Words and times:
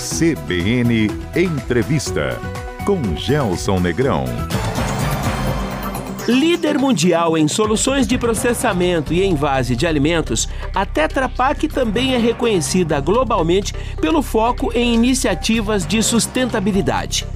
CBN 0.00 1.10
Entrevista 1.36 2.40
com 2.86 3.14
Gelson 3.14 3.78
Negrão. 3.80 4.24
Líder 6.26 6.78
mundial 6.78 7.36
em 7.36 7.46
soluções 7.46 8.06
de 8.06 8.16
processamento 8.16 9.12
e 9.12 9.22
envase 9.22 9.76
de 9.76 9.86
alimentos, 9.86 10.48
a 10.74 10.86
Tetra 10.86 11.28
Pak 11.28 11.68
também 11.68 12.14
é 12.14 12.18
reconhecida 12.18 12.98
globalmente 12.98 13.74
pelo 14.00 14.22
foco 14.22 14.72
em 14.74 14.94
iniciativas 14.94 15.86
de 15.86 16.02
sustentabilidade. 16.02 17.26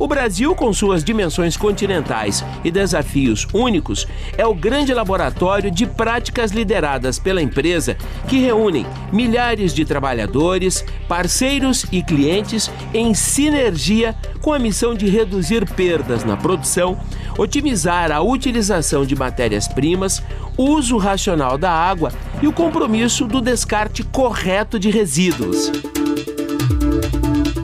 O 0.00 0.08
Brasil, 0.08 0.54
com 0.54 0.72
suas 0.72 1.04
dimensões 1.04 1.58
continentais 1.58 2.42
e 2.64 2.70
desafios 2.70 3.46
únicos, 3.52 4.08
é 4.38 4.46
o 4.46 4.54
grande 4.54 4.94
laboratório 4.94 5.70
de 5.70 5.86
práticas 5.86 6.52
lideradas 6.52 7.18
pela 7.18 7.42
empresa 7.42 7.98
que 8.26 8.38
reúnem 8.38 8.86
milhares 9.12 9.74
de 9.74 9.84
trabalhadores, 9.84 10.82
parceiros 11.06 11.84
e 11.92 12.02
clientes 12.02 12.70
em 12.94 13.12
sinergia 13.12 14.16
com 14.40 14.54
a 14.54 14.58
missão 14.58 14.94
de 14.94 15.06
reduzir 15.06 15.70
perdas 15.70 16.24
na 16.24 16.34
produção, 16.34 16.98
otimizar 17.36 18.10
a 18.10 18.22
utilização 18.22 19.04
de 19.04 19.14
matérias-primas, 19.14 20.22
uso 20.56 20.96
racional 20.96 21.58
da 21.58 21.70
água 21.70 22.10
e 22.40 22.48
o 22.48 22.52
compromisso 22.54 23.26
do 23.26 23.42
descarte 23.42 24.02
correto 24.02 24.78
de 24.78 24.88
resíduos. 24.88 25.70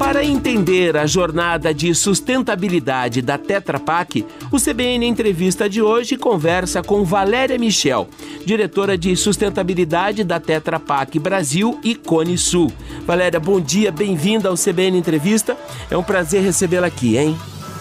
Para 0.07 0.25
entender 0.25 0.97
a 0.97 1.05
jornada 1.05 1.75
de 1.75 1.93
sustentabilidade 1.93 3.21
da 3.21 3.37
Tetra 3.37 3.81
Pak, 3.81 4.25
o 4.53 4.57
CBN 4.57 5.05
Entrevista 5.05 5.69
de 5.69 5.83
hoje 5.83 6.17
conversa 6.17 6.81
com 6.81 7.03
Valéria 7.03 7.59
Michel, 7.59 8.07
diretora 8.45 8.97
de 8.97 9.17
sustentabilidade 9.17 10.23
da 10.23 10.39
Tetra 10.39 10.79
Pak 10.79 11.19
Brasil 11.19 11.81
e 11.83 11.97
Cone 11.97 12.39
Sul. 12.39 12.71
Valéria, 13.05 13.41
bom 13.41 13.61
dia, 13.61 13.91
bem-vinda 13.91 14.49
ao 14.49 14.55
CBN 14.55 14.97
Entrevista. 14.97 15.57
É 15.91 15.97
um 15.97 16.05
prazer 16.05 16.41
recebê-la 16.41 16.87
aqui, 16.87 17.17
hein? 17.19 17.37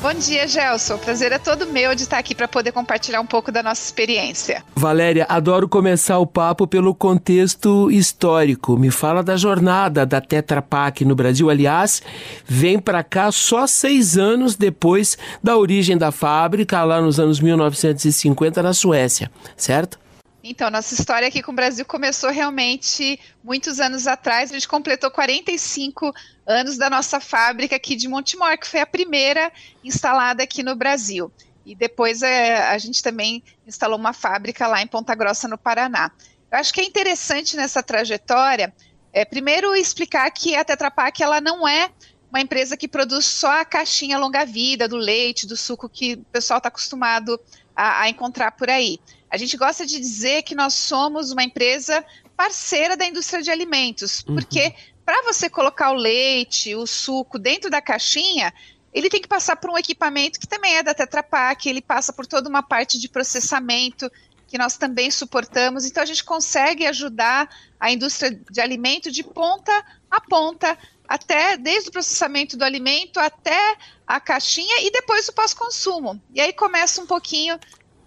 Bom 0.05 0.13
dia, 0.13 0.47
Gelson. 0.47 0.93
O 0.93 0.99
prazer 0.99 1.31
é 1.31 1.39
todo 1.39 1.65
meu 1.65 1.95
de 1.95 2.03
estar 2.03 2.19
aqui 2.19 2.35
para 2.35 2.47
poder 2.47 2.71
compartilhar 2.71 3.19
um 3.19 3.25
pouco 3.25 3.51
da 3.51 3.63
nossa 3.63 3.83
experiência. 3.83 4.63
Valéria, 4.75 5.25
adoro 5.27 5.67
começar 5.67 6.19
o 6.19 6.27
papo 6.27 6.67
pelo 6.67 6.93
contexto 6.93 7.89
histórico. 7.89 8.77
Me 8.77 8.91
fala 8.91 9.23
da 9.23 9.35
jornada 9.35 10.05
da 10.05 10.21
Tetra 10.21 10.61
Pak 10.61 11.03
no 11.03 11.15
Brasil. 11.15 11.49
Aliás, 11.49 12.03
vem 12.45 12.77
para 12.77 13.03
cá 13.03 13.31
só 13.31 13.65
seis 13.65 14.15
anos 14.15 14.55
depois 14.55 15.17
da 15.43 15.57
origem 15.57 15.97
da 15.97 16.11
fábrica, 16.11 16.83
lá 16.83 17.01
nos 17.01 17.19
anos 17.19 17.39
1950, 17.39 18.61
na 18.61 18.73
Suécia, 18.73 19.31
certo? 19.57 20.04
Então, 20.47 20.69
nossa 20.69 20.93
história 20.93 21.27
aqui 21.27 21.41
com 21.41 21.51
o 21.51 21.55
Brasil 21.55 21.83
começou 21.83 22.29
realmente 22.29 23.19
muitos 23.43 23.79
anos 23.79 24.05
atrás. 24.05 24.51
A 24.51 24.53
gente 24.53 24.67
completou 24.67 25.09
45 25.09 26.13
anos 26.45 26.77
da 26.77 26.87
nossa 26.87 27.19
fábrica 27.19 27.75
aqui 27.75 27.95
de 27.95 28.07
Montemor, 28.07 28.55
que 28.59 28.67
foi 28.67 28.79
a 28.79 28.85
primeira 28.85 29.51
instalada 29.83 30.43
aqui 30.43 30.61
no 30.61 30.75
Brasil. 30.75 31.31
E 31.65 31.73
depois 31.73 32.21
é, 32.21 32.57
a 32.57 32.77
gente 32.77 33.01
também 33.01 33.43
instalou 33.65 33.97
uma 33.97 34.13
fábrica 34.13 34.67
lá 34.67 34.83
em 34.83 34.85
Ponta 34.85 35.15
Grossa, 35.15 35.47
no 35.47 35.57
Paraná. 35.57 36.11
Eu 36.51 36.59
acho 36.59 36.71
que 36.71 36.79
é 36.79 36.83
interessante 36.83 37.57
nessa 37.57 37.81
trajetória, 37.81 38.71
é, 39.11 39.25
primeiro 39.25 39.75
explicar 39.75 40.29
que 40.29 40.55
a 40.55 40.63
Tetra 40.63 40.91
Pak 40.91 41.23
ela 41.23 41.41
não 41.41 41.67
é 41.67 41.89
uma 42.29 42.39
empresa 42.39 42.77
que 42.77 42.87
produz 42.87 43.25
só 43.25 43.61
a 43.61 43.65
caixinha 43.65 44.19
longa-vida 44.19 44.87
do 44.87 44.95
leite, 44.95 45.47
do 45.47 45.57
suco 45.57 45.89
que 45.89 46.13
o 46.13 46.23
pessoal 46.25 46.59
está 46.59 46.69
acostumado 46.69 47.39
a, 47.75 48.01
a 48.01 48.09
encontrar 48.09 48.51
por 48.51 48.69
aí. 48.69 48.99
A 49.29 49.37
gente 49.37 49.57
gosta 49.57 49.85
de 49.85 49.99
dizer 49.99 50.43
que 50.43 50.55
nós 50.55 50.73
somos 50.73 51.31
uma 51.31 51.43
empresa 51.43 52.05
parceira 52.35 52.95
da 52.95 53.05
indústria 53.05 53.41
de 53.41 53.49
alimentos, 53.49 54.23
uhum. 54.27 54.35
porque 54.35 54.73
para 55.05 55.21
você 55.23 55.49
colocar 55.49 55.91
o 55.91 55.95
leite, 55.95 56.75
o 56.75 56.87
suco 56.87 57.37
dentro 57.37 57.69
da 57.69 57.81
caixinha, 57.81 58.53
ele 58.93 59.09
tem 59.09 59.21
que 59.21 59.27
passar 59.27 59.55
por 59.57 59.69
um 59.69 59.77
equipamento 59.77 60.39
que 60.39 60.47
também 60.47 60.77
é 60.77 60.83
da 60.83 60.93
Tetra 60.93 61.21
Pak, 61.21 61.67
ele 61.67 61.81
passa 61.81 62.13
por 62.13 62.25
toda 62.25 62.49
uma 62.49 62.63
parte 62.63 62.97
de 62.97 63.09
processamento 63.09 64.09
que 64.47 64.57
nós 64.57 64.77
também 64.77 65.11
suportamos. 65.11 65.85
Então 65.85 66.01
a 66.01 66.05
gente 66.05 66.23
consegue 66.23 66.85
ajudar 66.87 67.49
a 67.79 67.91
indústria 67.91 68.39
de 68.49 68.61
alimento 68.61 69.11
de 69.11 69.23
ponta 69.23 69.85
a 70.09 70.21
ponta, 70.21 70.77
até 71.07 71.57
desde 71.57 71.89
o 71.89 71.91
processamento 71.91 72.55
do 72.57 72.63
alimento 72.63 73.19
até 73.19 73.77
a 74.07 74.19
caixinha 74.19 74.81
e 74.81 74.91
depois 74.91 75.27
o 75.27 75.33
pós-consumo. 75.33 76.21
E 76.33 76.39
aí 76.39 76.53
começa 76.53 77.01
um 77.01 77.05
pouquinho 77.05 77.59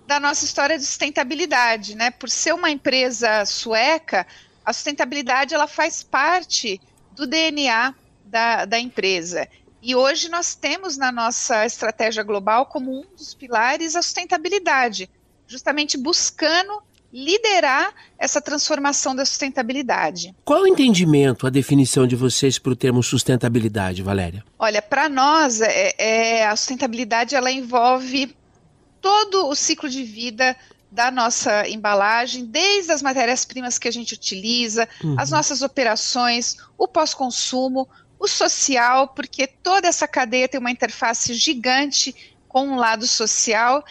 da 0.09 0.19
nossa 0.19 0.43
história 0.43 0.79
de 0.79 0.87
sustentabilidade, 0.87 1.95
né? 1.95 2.11
Por 2.11 2.31
ser 2.31 2.55
uma 2.55 2.71
empresa 2.71 3.45
sueca, 3.45 4.27
a 4.65 4.73
sustentabilidade 4.73 5.55
ela 5.55 5.67
faz 5.67 6.03
parte 6.03 6.81
do 7.15 7.27
DNA 7.27 7.95
da, 8.25 8.65
da 8.65 8.81
empresa. 8.81 9.47
E 9.83 9.95
hoje 9.95 10.31
nós 10.31 10.55
temos 10.55 10.97
na 10.97 11.13
nossa 11.13 11.67
estratégia 11.67 12.23
global 12.23 12.65
como 12.65 12.91
um 12.91 13.05
dos 13.15 13.35
pilares 13.35 13.95
a 13.95 14.01
sustentabilidade, 14.01 15.11
justamente 15.47 15.99
buscando 15.99 16.83
liderar 17.13 17.93
essa 18.19 18.41
transformação 18.41 19.15
da 19.15 19.27
sustentabilidade. 19.27 20.35
Qual 20.43 20.63
o 20.63 20.67
entendimento, 20.67 21.47
a 21.47 21.51
definição 21.51 22.07
de 22.07 22.17
vocês 22.17 22.59
para 22.59 22.73
o 22.73 22.77
termo 22.77 23.03
sustentabilidade, 23.03 24.03
Valéria? 24.03 24.43
Olha, 24.59 24.81
para 24.81 25.07
nós, 25.07 25.61
é, 25.61 25.95
é, 25.99 26.47
a 26.47 26.57
sustentabilidade 26.57 27.35
ela 27.35 27.53
envolve 27.53 28.35
todo 29.01 29.49
o 29.49 29.55
ciclo 29.55 29.89
de 29.89 30.03
vida 30.03 30.57
da 30.91 31.11
nossa 31.11 31.69
embalagem, 31.69 32.47
desde 32.47 32.93
as 32.93 33.03
matérias-primas 33.03 33.79
que 33.79 33.89
a 33.89 33.93
gente 33.93 34.15
utiliza, 34.15 34.89
uhum. 35.05 35.17
as 35.19 35.31
nossas 35.31 35.63
operações, 35.63 36.57
o 36.79 36.89
pós-consumo, 36.89 37.87
o 38.19 38.27
social, 38.27 39.09
porque 39.09 39.47
toda 39.47 39.87
essa 39.87 40.09
cadeia 40.09 40.49
tem 40.49 40.59
uma 40.59 40.71
interface 40.71 41.35
gigante 41.35 42.15
com 42.49 42.69
o 42.69 42.73
um 42.73 42.77
lado 42.77 43.07
social 43.07 43.85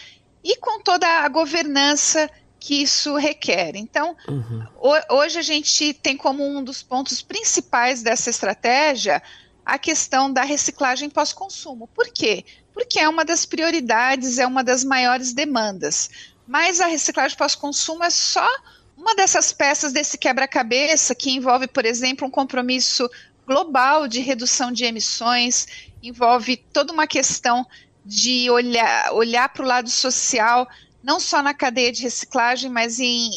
e 0.44 0.58
com 0.58 0.82
toda 0.82 1.08
a 1.08 1.28
governança 1.28 2.30
que 2.60 2.82
isso 2.82 3.16
requer. 3.16 3.76
Então, 3.76 4.16
uhum. 4.28 4.66
hoje 5.10 5.38
a 5.38 5.42
gente 5.42 5.94
tem 5.94 6.18
como 6.18 6.44
um 6.44 6.64
dos 6.64 6.82
pontos 6.82 7.22
principais 7.22 8.02
dessa 8.02 8.30
estratégia 8.30 9.22
a 9.68 9.78
questão 9.78 10.32
da 10.32 10.44
reciclagem 10.44 11.10
pós-consumo. 11.10 11.90
Por 11.94 12.08
quê? 12.08 12.46
Porque 12.74 13.02
é 13.02 13.10
uma 13.10 13.26
das 13.26 13.46
prioridades, 13.46 14.40
é 14.40 14.48
uma 14.48 14.64
das 14.64 14.82
maiores 14.82 15.34
demandas. 15.34 16.10
Mas 16.48 16.80
a 16.80 16.86
reciclagem 16.86 17.38
pós-consumo 17.38 18.02
é 18.02 18.10
só 18.10 18.48
uma 18.96 19.14
dessas 19.14 19.52
peças 19.52 19.92
desse 19.92 20.18
quebra-cabeça 20.18 21.14
que 21.14 21.32
envolve, 21.32 21.68
por 21.68 21.84
exemplo, 21.86 22.26
um 22.26 22.32
compromisso 22.32 23.10
global 23.46 24.08
de 24.08 24.22
redução 24.22 24.72
de 24.72 24.86
emissões, 24.86 25.68
envolve 26.02 26.56
toda 26.72 26.94
uma 26.94 27.06
questão 27.06 27.68
de 28.06 28.50
olhar, 28.50 29.12
olhar 29.12 29.50
para 29.50 29.64
o 29.64 29.68
lado 29.68 29.90
social, 29.90 30.66
não 31.04 31.20
só 31.20 31.44
na 31.44 31.54
cadeia 31.54 31.92
de 31.92 32.04
reciclagem, 32.04 32.72
mas 32.72 33.02
em, 33.02 33.30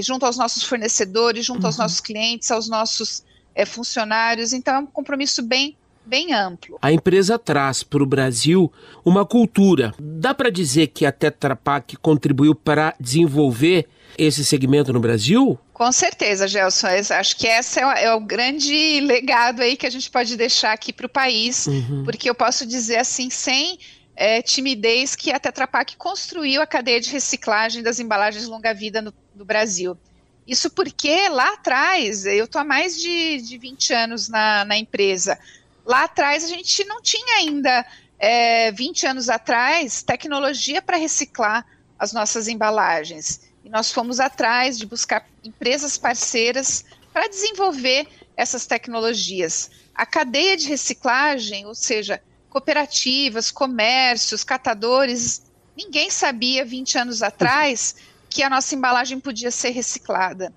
junto 0.00 0.24
aos 0.24 0.36
nossos 0.36 0.62
fornecedores, 0.62 1.44
junto 1.44 1.62
uhum. 1.62 1.66
aos 1.66 1.76
nossos 1.76 2.00
clientes, 2.00 2.52
aos 2.52 2.68
nossos 2.68 3.25
é, 3.56 3.64
funcionários. 3.64 4.52
Então 4.52 4.74
é 4.74 4.78
um 4.78 4.86
compromisso 4.86 5.42
bem 5.42 5.76
bem 6.04 6.32
amplo. 6.32 6.78
A 6.80 6.92
empresa 6.92 7.36
traz 7.36 7.82
para 7.82 8.00
o 8.00 8.06
Brasil 8.06 8.72
uma 9.04 9.26
cultura. 9.26 9.92
Dá 9.98 10.32
para 10.32 10.50
dizer 10.50 10.86
que 10.86 11.04
a 11.04 11.10
Tetra 11.10 11.56
Pak 11.56 11.96
contribuiu 11.96 12.54
para 12.54 12.94
desenvolver 13.00 13.88
esse 14.16 14.44
segmento 14.44 14.92
no 14.92 15.00
Brasil? 15.00 15.58
Com 15.72 15.90
certeza, 15.90 16.46
Gelson. 16.46 16.86
Acho 17.10 17.36
que 17.36 17.48
esse 17.48 17.80
é, 17.80 18.04
é 18.04 18.14
o, 18.14 18.20
grande 18.20 19.00
legado 19.00 19.62
aí 19.62 19.76
que 19.76 19.84
a 19.84 19.90
gente 19.90 20.08
pode 20.08 20.36
deixar 20.36 20.72
aqui 20.72 20.92
para 20.92 21.06
o 21.06 21.08
país, 21.08 21.66
uhum. 21.66 22.04
porque 22.04 22.30
eu 22.30 22.36
posso 22.36 22.64
dizer 22.64 22.98
assim, 22.98 23.28
sem 23.28 23.76
é, 24.14 24.40
timidez, 24.40 25.16
que 25.16 25.32
a 25.32 25.40
Tetra 25.40 25.66
Pak 25.66 25.96
construiu 25.96 26.62
a 26.62 26.66
cadeia 26.66 27.00
de 27.00 27.10
reciclagem 27.10 27.82
das 27.82 27.98
embalagens 27.98 28.46
longa-vida 28.46 29.02
no, 29.02 29.12
no 29.34 29.44
Brasil. 29.44 29.98
Isso 30.46 30.70
porque 30.70 31.28
lá 31.28 31.54
atrás, 31.54 32.24
eu 32.24 32.44
estou 32.44 32.60
há 32.60 32.64
mais 32.64 32.96
de, 33.00 33.40
de 33.40 33.58
20 33.58 33.92
anos 33.92 34.28
na, 34.28 34.64
na, 34.64 34.76
empresa, 34.76 35.38
lá 35.84 36.04
atrás 36.04 36.44
a 36.44 36.48
gente 36.48 36.84
não 36.84 37.02
tinha 37.02 37.38
ainda, 37.38 37.84
é, 38.18 38.70
20 38.70 39.06
anos 39.06 39.28
atrás, 39.28 40.02
tecnologia 40.02 40.80
para 40.80 40.96
reciclar 40.96 41.66
as 41.98 42.12
nossas 42.12 42.46
embalagens. 42.46 43.40
E 43.64 43.68
nós 43.68 43.90
fomos 43.90 44.20
atrás 44.20 44.78
de 44.78 44.86
buscar 44.86 45.26
empresas 45.42 45.98
parceiras 45.98 46.84
para 47.12 47.28
desenvolver 47.28 48.06
essas 48.36 48.66
tecnologias. 48.66 49.70
A 49.94 50.06
cadeia 50.06 50.56
de 50.56 50.68
reciclagem, 50.68 51.66
ou 51.66 51.74
seja, 51.74 52.22
cooperativas, 52.48 53.50
comércios, 53.50 54.44
catadores, 54.44 55.42
ninguém 55.76 56.10
sabia 56.10 56.64
20 56.64 56.98
anos 56.98 57.22
atrás 57.22 57.96
que 58.36 58.42
a 58.42 58.50
nossa 58.50 58.74
embalagem 58.74 59.18
podia 59.18 59.50
ser 59.50 59.70
reciclada. 59.70 60.52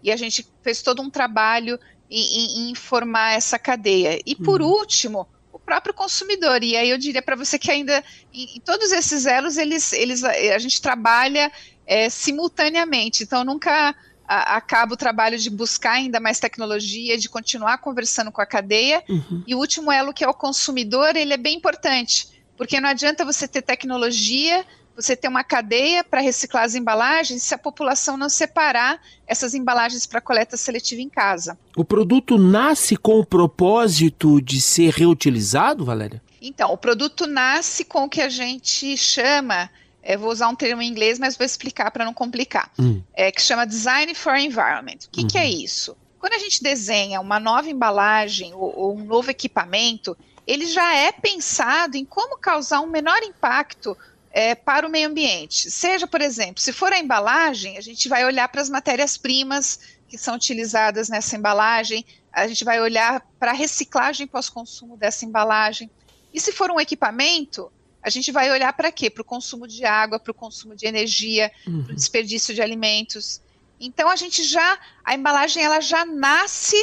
E 0.00 0.12
a 0.12 0.16
gente 0.16 0.46
fez 0.62 0.82
todo 0.82 1.02
um 1.02 1.10
trabalho 1.10 1.80
em, 2.08 2.68
em 2.68 2.70
informar 2.70 3.32
essa 3.32 3.58
cadeia. 3.58 4.20
E 4.24 4.36
por 4.36 4.62
uhum. 4.62 4.68
último, 4.68 5.26
o 5.52 5.58
próprio 5.58 5.92
consumidor. 5.92 6.62
E 6.62 6.76
aí 6.76 6.88
eu 6.88 6.96
diria 6.96 7.20
para 7.20 7.34
você 7.34 7.58
que 7.58 7.72
ainda 7.72 8.04
em, 8.32 8.56
em, 8.56 8.60
todos 8.60 8.92
esses 8.92 9.26
elos 9.26 9.56
eles, 9.56 9.92
eles 9.92 10.22
a 10.22 10.58
gente 10.58 10.80
trabalha 10.80 11.50
é, 11.84 12.08
simultaneamente. 12.08 13.24
Então 13.24 13.42
nunca 13.42 13.96
a, 14.28 14.56
acaba 14.56 14.94
o 14.94 14.96
trabalho 14.96 15.36
de 15.36 15.50
buscar 15.50 15.94
ainda 15.94 16.20
mais 16.20 16.38
tecnologia, 16.38 17.18
de 17.18 17.28
continuar 17.28 17.78
conversando 17.78 18.30
com 18.30 18.40
a 18.40 18.46
cadeia. 18.46 19.02
Uhum. 19.08 19.42
E 19.44 19.56
o 19.56 19.58
último 19.58 19.90
elo, 19.90 20.14
que 20.14 20.22
é 20.22 20.28
o 20.28 20.34
consumidor, 20.34 21.16
ele 21.16 21.32
é 21.32 21.38
bem 21.38 21.56
importante, 21.56 22.28
porque 22.56 22.80
não 22.80 22.90
adianta 22.90 23.24
você 23.24 23.48
ter 23.48 23.62
tecnologia, 23.62 24.64
você 24.94 25.16
ter 25.16 25.28
uma 25.28 25.42
cadeia 25.42 26.04
para 26.04 26.20
reciclar 26.20 26.64
as 26.64 26.74
embalagens 26.74 27.42
se 27.42 27.54
a 27.54 27.58
população 27.58 28.16
não 28.16 28.28
separar 28.28 29.00
essas 29.26 29.54
embalagens 29.54 30.06
para 30.06 30.20
coleta 30.20 30.56
seletiva 30.56 31.02
em 31.02 31.08
casa. 31.08 31.58
O 31.76 31.84
produto 31.84 32.38
nasce 32.38 32.96
com 32.96 33.18
o 33.18 33.26
propósito 33.26 34.40
de 34.40 34.60
ser 34.60 34.92
reutilizado, 34.92 35.84
Valéria? 35.84 36.22
Então, 36.40 36.72
o 36.72 36.76
produto 36.76 37.26
nasce 37.26 37.84
com 37.84 38.04
o 38.04 38.08
que 38.08 38.20
a 38.20 38.28
gente 38.28 38.96
chama 38.96 39.70
eu 40.04 40.18
vou 40.18 40.30
usar 40.30 40.48
um 40.48 40.54
termo 40.54 40.82
em 40.82 40.88
inglês, 40.88 41.18
mas 41.18 41.36
vou 41.36 41.46
explicar 41.46 41.90
para 41.90 42.04
não 42.04 42.12
complicar. 42.12 42.70
Hum. 42.78 43.02
É, 43.14 43.32
que 43.32 43.40
chama 43.40 43.66
Design 43.66 44.14
for 44.14 44.36
Environment. 44.36 44.98
O 45.06 45.10
que, 45.10 45.22
uhum. 45.22 45.28
que, 45.28 45.38
é 45.38 45.48
isso? 45.48 45.96
Quando 46.18 46.34
a 46.34 46.38
gente 46.38 46.62
desenha 46.62 47.20
uma 47.20 47.40
nova 47.40 47.70
embalagem 47.70 48.52
ou, 48.54 48.78
ou, 48.78 48.96
um 48.96 49.04
novo 49.04 49.30
equipamento, 49.30 50.16
ele 50.46 50.66
já 50.66 50.94
é 50.94 51.10
pensado 51.10 51.96
em 51.96 52.04
como 52.04 52.36
causar 52.36 52.80
um 52.80 52.86
menor 52.86 53.22
impacto 53.22 53.96
é, 54.36 54.52
para 54.56 54.84
o 54.84 54.90
meio 54.90 55.08
ambiente. 55.08 55.70
Seja, 55.70 56.08
por 56.08 56.20
exemplo, 56.20 56.60
se 56.60 56.72
for 56.72 56.92
a 56.92 56.98
embalagem, 56.98 57.78
a 57.78 57.80
gente 57.80 58.08
vai 58.08 58.24
olhar 58.24 58.48
para 58.48 58.60
as 58.60 58.68
matérias-primas 58.68 59.78
que 60.08 60.18
são 60.18 60.34
utilizadas 60.34 61.08
nessa 61.08 61.36
embalagem, 61.36 62.04
a 62.32 62.48
gente 62.48 62.64
vai 62.64 62.80
olhar 62.80 63.24
para 63.38 63.52
a 63.52 63.54
reciclagem 63.54 64.26
pós-consumo 64.26 64.96
dessa 64.96 65.24
embalagem. 65.24 65.88
E 66.32 66.40
se 66.40 66.50
for 66.50 66.68
um 66.68 66.80
equipamento, 66.80 67.70
a 68.02 68.10
gente 68.10 68.32
vai 68.32 68.50
olhar 68.50 68.72
para 68.72 68.90
quê? 68.90 69.08
Para 69.08 69.22
o 69.22 69.24
consumo 69.24 69.68
de 69.68 69.84
água, 69.84 70.18
para 70.18 70.32
o 70.32 70.34
consumo 70.34 70.74
de 70.74 70.84
energia, 70.84 71.52
uhum. 71.64 71.84
para 71.84 71.92
o 71.92 71.94
desperdício 71.94 72.52
de 72.52 72.60
alimentos. 72.60 73.40
Então 73.78 74.10
a 74.10 74.16
gente 74.16 74.42
já, 74.42 74.78
a 75.04 75.14
embalagem 75.14 75.62
ela 75.62 75.80
já 75.80 76.04
nasce 76.04 76.76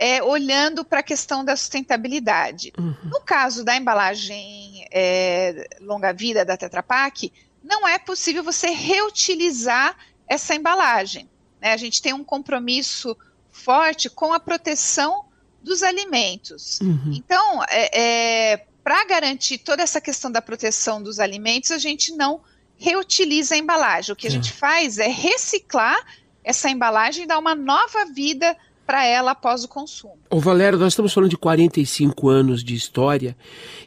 é, 0.00 0.22
olhando 0.22 0.82
para 0.82 1.00
a 1.00 1.02
questão 1.02 1.44
da 1.44 1.54
sustentabilidade. 1.54 2.72
Uhum. 2.78 2.94
No 3.04 3.20
caso 3.20 3.62
da 3.62 3.76
embalagem 3.76 4.86
é, 4.90 5.68
longa 5.78 6.10
vida 6.10 6.42
da 6.42 6.56
Tetra 6.56 6.82
Pak, 6.82 7.30
não 7.62 7.86
é 7.86 7.98
possível 7.98 8.42
você 8.42 8.70
reutilizar 8.70 9.94
essa 10.26 10.54
embalagem. 10.54 11.28
Né? 11.60 11.74
A 11.74 11.76
gente 11.76 12.00
tem 12.00 12.14
um 12.14 12.24
compromisso 12.24 13.14
forte 13.50 14.08
com 14.08 14.32
a 14.32 14.40
proteção 14.40 15.26
dos 15.62 15.82
alimentos. 15.82 16.80
Uhum. 16.80 17.12
Então, 17.14 17.62
é, 17.68 18.54
é 18.54 18.66
para 18.82 19.04
garantir 19.04 19.58
toda 19.58 19.82
essa 19.82 20.00
questão 20.00 20.32
da 20.32 20.40
proteção 20.40 21.02
dos 21.02 21.20
alimentos, 21.20 21.70
a 21.70 21.78
gente 21.78 22.16
não 22.16 22.40
reutiliza 22.78 23.54
a 23.54 23.58
embalagem. 23.58 24.14
O 24.14 24.16
que 24.16 24.26
a 24.26 24.30
gente 24.30 24.50
faz 24.50 24.96
é 24.96 25.08
reciclar 25.08 26.02
essa 26.42 26.70
embalagem 26.70 27.24
e 27.24 27.26
dar 27.26 27.38
uma 27.38 27.54
nova 27.54 28.06
vida 28.06 28.56
para 28.90 29.06
ela 29.06 29.30
após 29.30 29.62
o 29.62 29.68
consumo. 29.68 30.18
Ô 30.28 30.40
Valério, 30.40 30.76
nós 30.76 30.94
estamos 30.94 31.12
falando 31.12 31.30
de 31.30 31.36
45 31.36 32.28
anos 32.28 32.64
de 32.64 32.74
história 32.74 33.36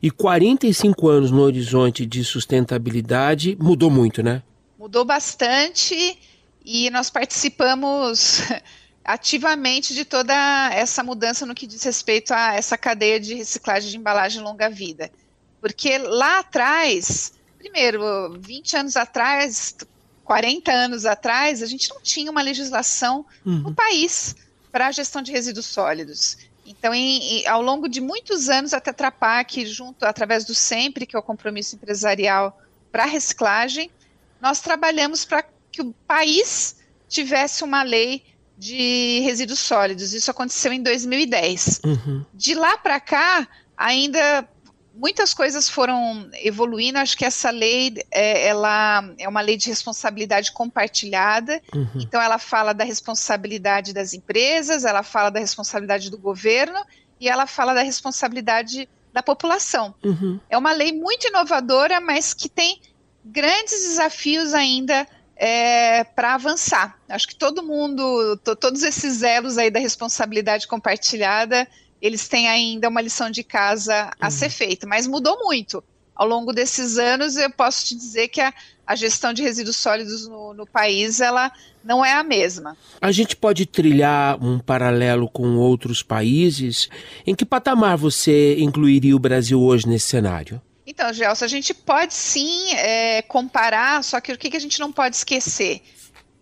e 0.01 0.09
45 0.09 1.09
anos 1.09 1.29
no 1.29 1.41
horizonte 1.41 2.05
de 2.05 2.23
sustentabilidade 2.23 3.57
mudou 3.59 3.91
muito, 3.91 4.23
né? 4.23 4.41
Mudou 4.79 5.03
bastante 5.03 6.17
e 6.63 6.89
nós 6.89 7.09
participamos 7.09 8.44
ativamente 9.03 9.94
de 9.94 10.05
toda 10.05 10.33
essa 10.73 11.03
mudança 11.03 11.45
no 11.45 11.53
que 11.53 11.67
diz 11.67 11.83
respeito 11.83 12.33
a 12.33 12.53
essa 12.53 12.77
cadeia 12.77 13.19
de 13.19 13.33
reciclagem 13.33 13.89
de 13.89 13.97
embalagem 13.97 14.41
longa 14.41 14.69
vida. 14.69 15.11
Porque 15.59 15.97
lá 15.97 16.39
atrás, 16.39 17.33
primeiro, 17.57 18.38
20 18.39 18.77
anos 18.77 18.95
atrás, 18.95 19.75
40 20.23 20.71
anos 20.71 21.05
atrás, 21.05 21.61
a 21.61 21.65
gente 21.65 21.89
não 21.89 22.00
tinha 22.00 22.31
uma 22.31 22.41
legislação 22.41 23.25
uhum. 23.45 23.63
no 23.63 23.73
país 23.73 24.41
para 24.74 24.88
a 24.88 24.92
gestão 24.92 25.22
de 25.22 25.31
resíduos 25.31 25.68
sólidos. 25.68 26.36
Então, 26.66 26.96
em, 26.96 27.42
em, 27.42 27.48
ao 27.48 27.62
longo 27.62 27.88
de 27.88 28.02
muitos 28.02 28.50
anos, 28.50 28.74
a 28.74 28.81
Tetra 28.81 29.12
Pak, 29.12 29.64
junto 29.68 30.04
através 30.04 30.44
do 30.46 30.56
SEMPRE, 30.56 31.06
que 31.06 31.16
é 31.16 31.20
o 31.20 31.22
compromisso 31.22 31.75
empresarial 31.75 32.60
para 32.92 33.06
reciclagem, 33.06 33.92
nós 34.42 34.62
trabalhamos 34.62 35.25
para 35.25 35.46
que 35.72 35.84
o 35.84 35.94
país 36.08 36.78
tivesse 37.08 37.64
uma 37.64 37.84
lei 37.84 38.24
de 38.58 39.20
resíduos 39.20 39.60
sólidos. 39.60 40.12
Isso 40.12 40.31
aconteceu 40.31 40.74
em 40.74 40.81
2010. 40.81 41.81
Uhum. 41.86 42.25
De 42.34 42.56
lá 42.56 42.75
para 42.75 43.00
cá, 43.00 43.48
ainda 43.78 44.48
muitas 45.03 45.33
coisas 45.33 45.67
foram 45.67 46.29
evoluindo. 46.41 46.97
Acho 46.97 47.17
que 47.17 47.25
essa 47.25 47.50
lei 47.50 47.94
é, 48.09 48.47
ela 48.47 49.03
é 49.17 49.27
uma 49.27 49.41
lei 49.41 49.57
de 49.57 49.67
responsabilidade 49.67 50.53
compartilhada. 50.53 51.61
Uhum. 51.75 51.89
Então, 51.95 52.21
ela 52.21 52.39
fala 52.39 52.71
da 52.71 52.85
responsabilidade 52.85 53.94
das 53.94 54.13
empresas, 54.13 54.85
ela 54.85 55.03
fala 55.03 55.29
da 55.29 55.41
responsabilidade 55.41 56.09
do 56.09 56.17
governo 56.17 56.79
e 57.19 57.27
ela 57.27 57.45
fala 57.45 57.73
da 57.73 57.81
responsabilidade 57.81 58.88
da 59.11 59.21
população. 59.21 59.94
Uhum. 60.01 60.39
É 60.50 60.57
uma 60.57 60.71
lei 60.71 60.94
muito 60.94 61.27
inovadora, 61.27 62.00
mas 62.00 62.33
que 62.33 62.47
tem 62.47 62.81
grandes 63.25 63.81
desafios 63.81 64.53
ainda 64.53 65.05
é, 65.35 66.05
para 66.05 66.35
avançar. 66.35 66.97
Acho 67.09 67.27
que 67.27 67.35
todo 67.35 67.61
mundo, 67.61 68.38
todos 68.38 68.83
esses 68.83 69.21
elos 69.21 69.57
aí 69.57 69.69
da 69.69 69.79
responsabilidade 69.81 70.65
compartilhada, 70.65 71.67
eles 72.03 72.27
têm 72.27 72.50
ainda 72.50 72.89
uma 72.89 73.00
lição 73.00 73.31
de 73.31 73.45
casa 73.45 74.11
a 74.19 74.25
uhum. 74.25 74.31
ser 74.31 74.50
feita, 74.50 74.85
mas 74.85 75.07
mudou 75.07 75.39
muito. 75.41 75.81
Ao 76.13 76.27
longo 76.27 76.51
desses 76.51 76.97
anos, 76.97 77.38
eu 77.38 77.50
posso 77.50 77.85
te 77.85 77.95
dizer 77.95 78.27
que 78.27 78.41
a, 78.41 78.53
a 78.85 78.94
gestão 78.94 79.31
de 79.31 79.41
resíduos 79.41 79.77
sólidos 79.77 80.27
no, 80.27 80.53
no, 80.53 80.67
país 80.67 81.21
ela 81.21 81.50
não 81.81 82.03
é 82.03 82.11
a 82.11 82.21
mesma. 82.21 82.77
A 83.01 83.09
gente 83.09 83.38
pode 83.38 83.65
trilhar 83.65 84.38
um 84.44 84.59
paralelo 84.59 85.29
com 85.29 85.55
outros 85.55 86.03
países. 86.03 86.89
Em 87.25 87.33
que 87.33 87.45
patamar 87.45 87.97
você 87.97 88.57
incluiria 88.59 89.15
o 89.15 89.19
Brasil 89.19 89.61
hoje 89.61 89.88
nesse 89.88 90.09
cenário? 90.09 90.61
Então, 90.85 91.11
Gelson, 91.13 91.45
a 91.45 91.47
gente 91.47 91.73
pode 91.73 92.13
sim 92.13 92.73
é, 92.73 93.21
comparar, 93.21 94.03
só 94.03 94.19
que 94.19 94.33
o 94.33 94.38
que 94.38 94.57
a 94.57 94.59
gente 94.59 94.77
não 94.77 94.91
pode 94.91 95.15
esquecer? 95.15 95.81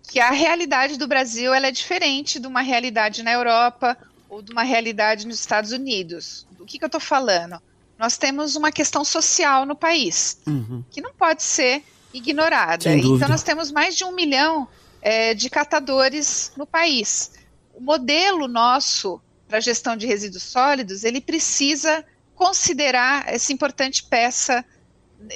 Que 0.09 0.19
a 0.19 0.31
realidade 0.31 0.97
do 0.97 1.07
Brasil 1.07 1.53
ela 1.53 1.67
é 1.67 1.71
diferente 1.71 2.39
de 2.39 2.47
uma 2.47 2.61
realidade 2.61 3.21
na 3.21 3.31
Europa 3.31 3.95
ou 4.31 4.42
de 4.42 4.54
uma 4.54 4.63
realidade 4.63 5.28
nos 5.28 5.42
Estados 5.42 5.74
Unidos. 5.74 6.48
Do 6.51 6.66
que, 6.66 6.80
que 6.80 6.86
eu 6.86 6.88
estou 6.88 7.01
falando? 7.01 7.62
Nós 8.00 8.18
temos 8.18 8.56
uma 8.56 8.72
questão 8.72 9.04
social 9.04 9.66
no 9.66 9.75
país, 9.75 10.39
uhum. 10.48 10.83
que 10.89 11.01
não 11.01 11.13
pode 11.13 11.44
ser 11.44 11.83
ignorada. 12.13 12.89
Então, 12.95 13.28
nós 13.28 13.44
temos 13.44 13.72
mais 13.72 13.95
de 13.95 14.06
um 14.06 14.13
milhão 14.13 14.68
é, 15.01 15.33
de 15.33 15.50
catadores 15.50 16.54
no 16.56 16.66
país. 16.66 17.33
O 17.74 17.81
modelo 17.81 18.48
nosso 18.48 19.22
para 19.50 19.60
gestão 19.60 19.98
de 19.98 20.07
resíduos 20.07 20.44
sólidos, 20.44 21.04
ele 21.04 21.19
precisa 21.19 22.06
considerar 22.33 23.26
essa 23.28 23.52
importante 23.52 24.02
peça 24.02 24.64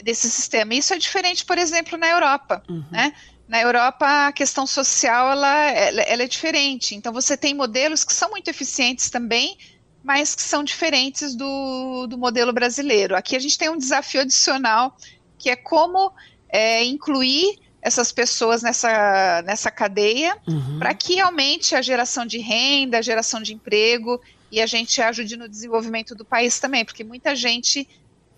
desse 0.03 0.29
sistema. 0.29 0.73
Isso 0.73 0.93
é 0.93 0.97
diferente, 0.97 1.45
por 1.45 1.57
exemplo, 1.57 1.97
na 1.97 2.07
Europa, 2.07 2.63
uhum. 2.69 2.85
né? 2.89 3.13
Na 3.47 3.61
Europa, 3.61 4.27
a 4.27 4.31
questão 4.31 4.65
social 4.65 5.31
ela, 5.31 5.69
ela, 5.69 6.01
ela, 6.01 6.23
é 6.23 6.27
diferente. 6.27 6.95
Então, 6.95 7.13
você 7.13 7.37
tem 7.37 7.53
modelos 7.53 8.03
que 8.03 8.13
são 8.13 8.29
muito 8.31 8.47
eficientes 8.47 9.09
também, 9.09 9.57
mas 10.03 10.33
que 10.33 10.41
são 10.41 10.63
diferentes 10.63 11.35
do, 11.35 12.07
do 12.07 12.17
modelo 12.17 12.51
brasileiro. 12.51 13.15
Aqui 13.15 13.35
a 13.35 13.39
gente 13.39 13.57
tem 13.57 13.69
um 13.69 13.77
desafio 13.77 14.21
adicional, 14.21 14.97
que 15.37 15.49
é 15.49 15.55
como 15.55 16.11
é, 16.49 16.83
incluir 16.83 17.59
essas 17.81 18.11
pessoas 18.11 18.63
nessa, 18.63 19.43
nessa 19.43 19.69
cadeia 19.69 20.35
uhum. 20.47 20.79
para 20.79 20.93
que 20.95 21.19
aumente 21.19 21.75
a 21.75 21.83
geração 21.83 22.25
de 22.25 22.39
renda, 22.39 22.97
a 22.97 23.01
geração 23.01 23.39
de 23.39 23.53
emprego 23.53 24.19
e 24.51 24.59
a 24.59 24.65
gente 24.65 24.99
ajude 25.01 25.37
no 25.37 25.47
desenvolvimento 25.47 26.15
do 26.15 26.25
país 26.25 26.59
também, 26.59 26.83
porque 26.83 27.03
muita 27.03 27.35
gente 27.35 27.87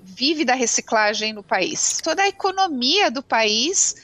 vive 0.02 0.44
da 0.44 0.54
reciclagem 0.54 1.32
no 1.32 1.44
país. 1.44 2.00
Toda 2.04 2.24
a 2.24 2.28
economia 2.28 3.10
do 3.10 3.24
país 3.24 3.96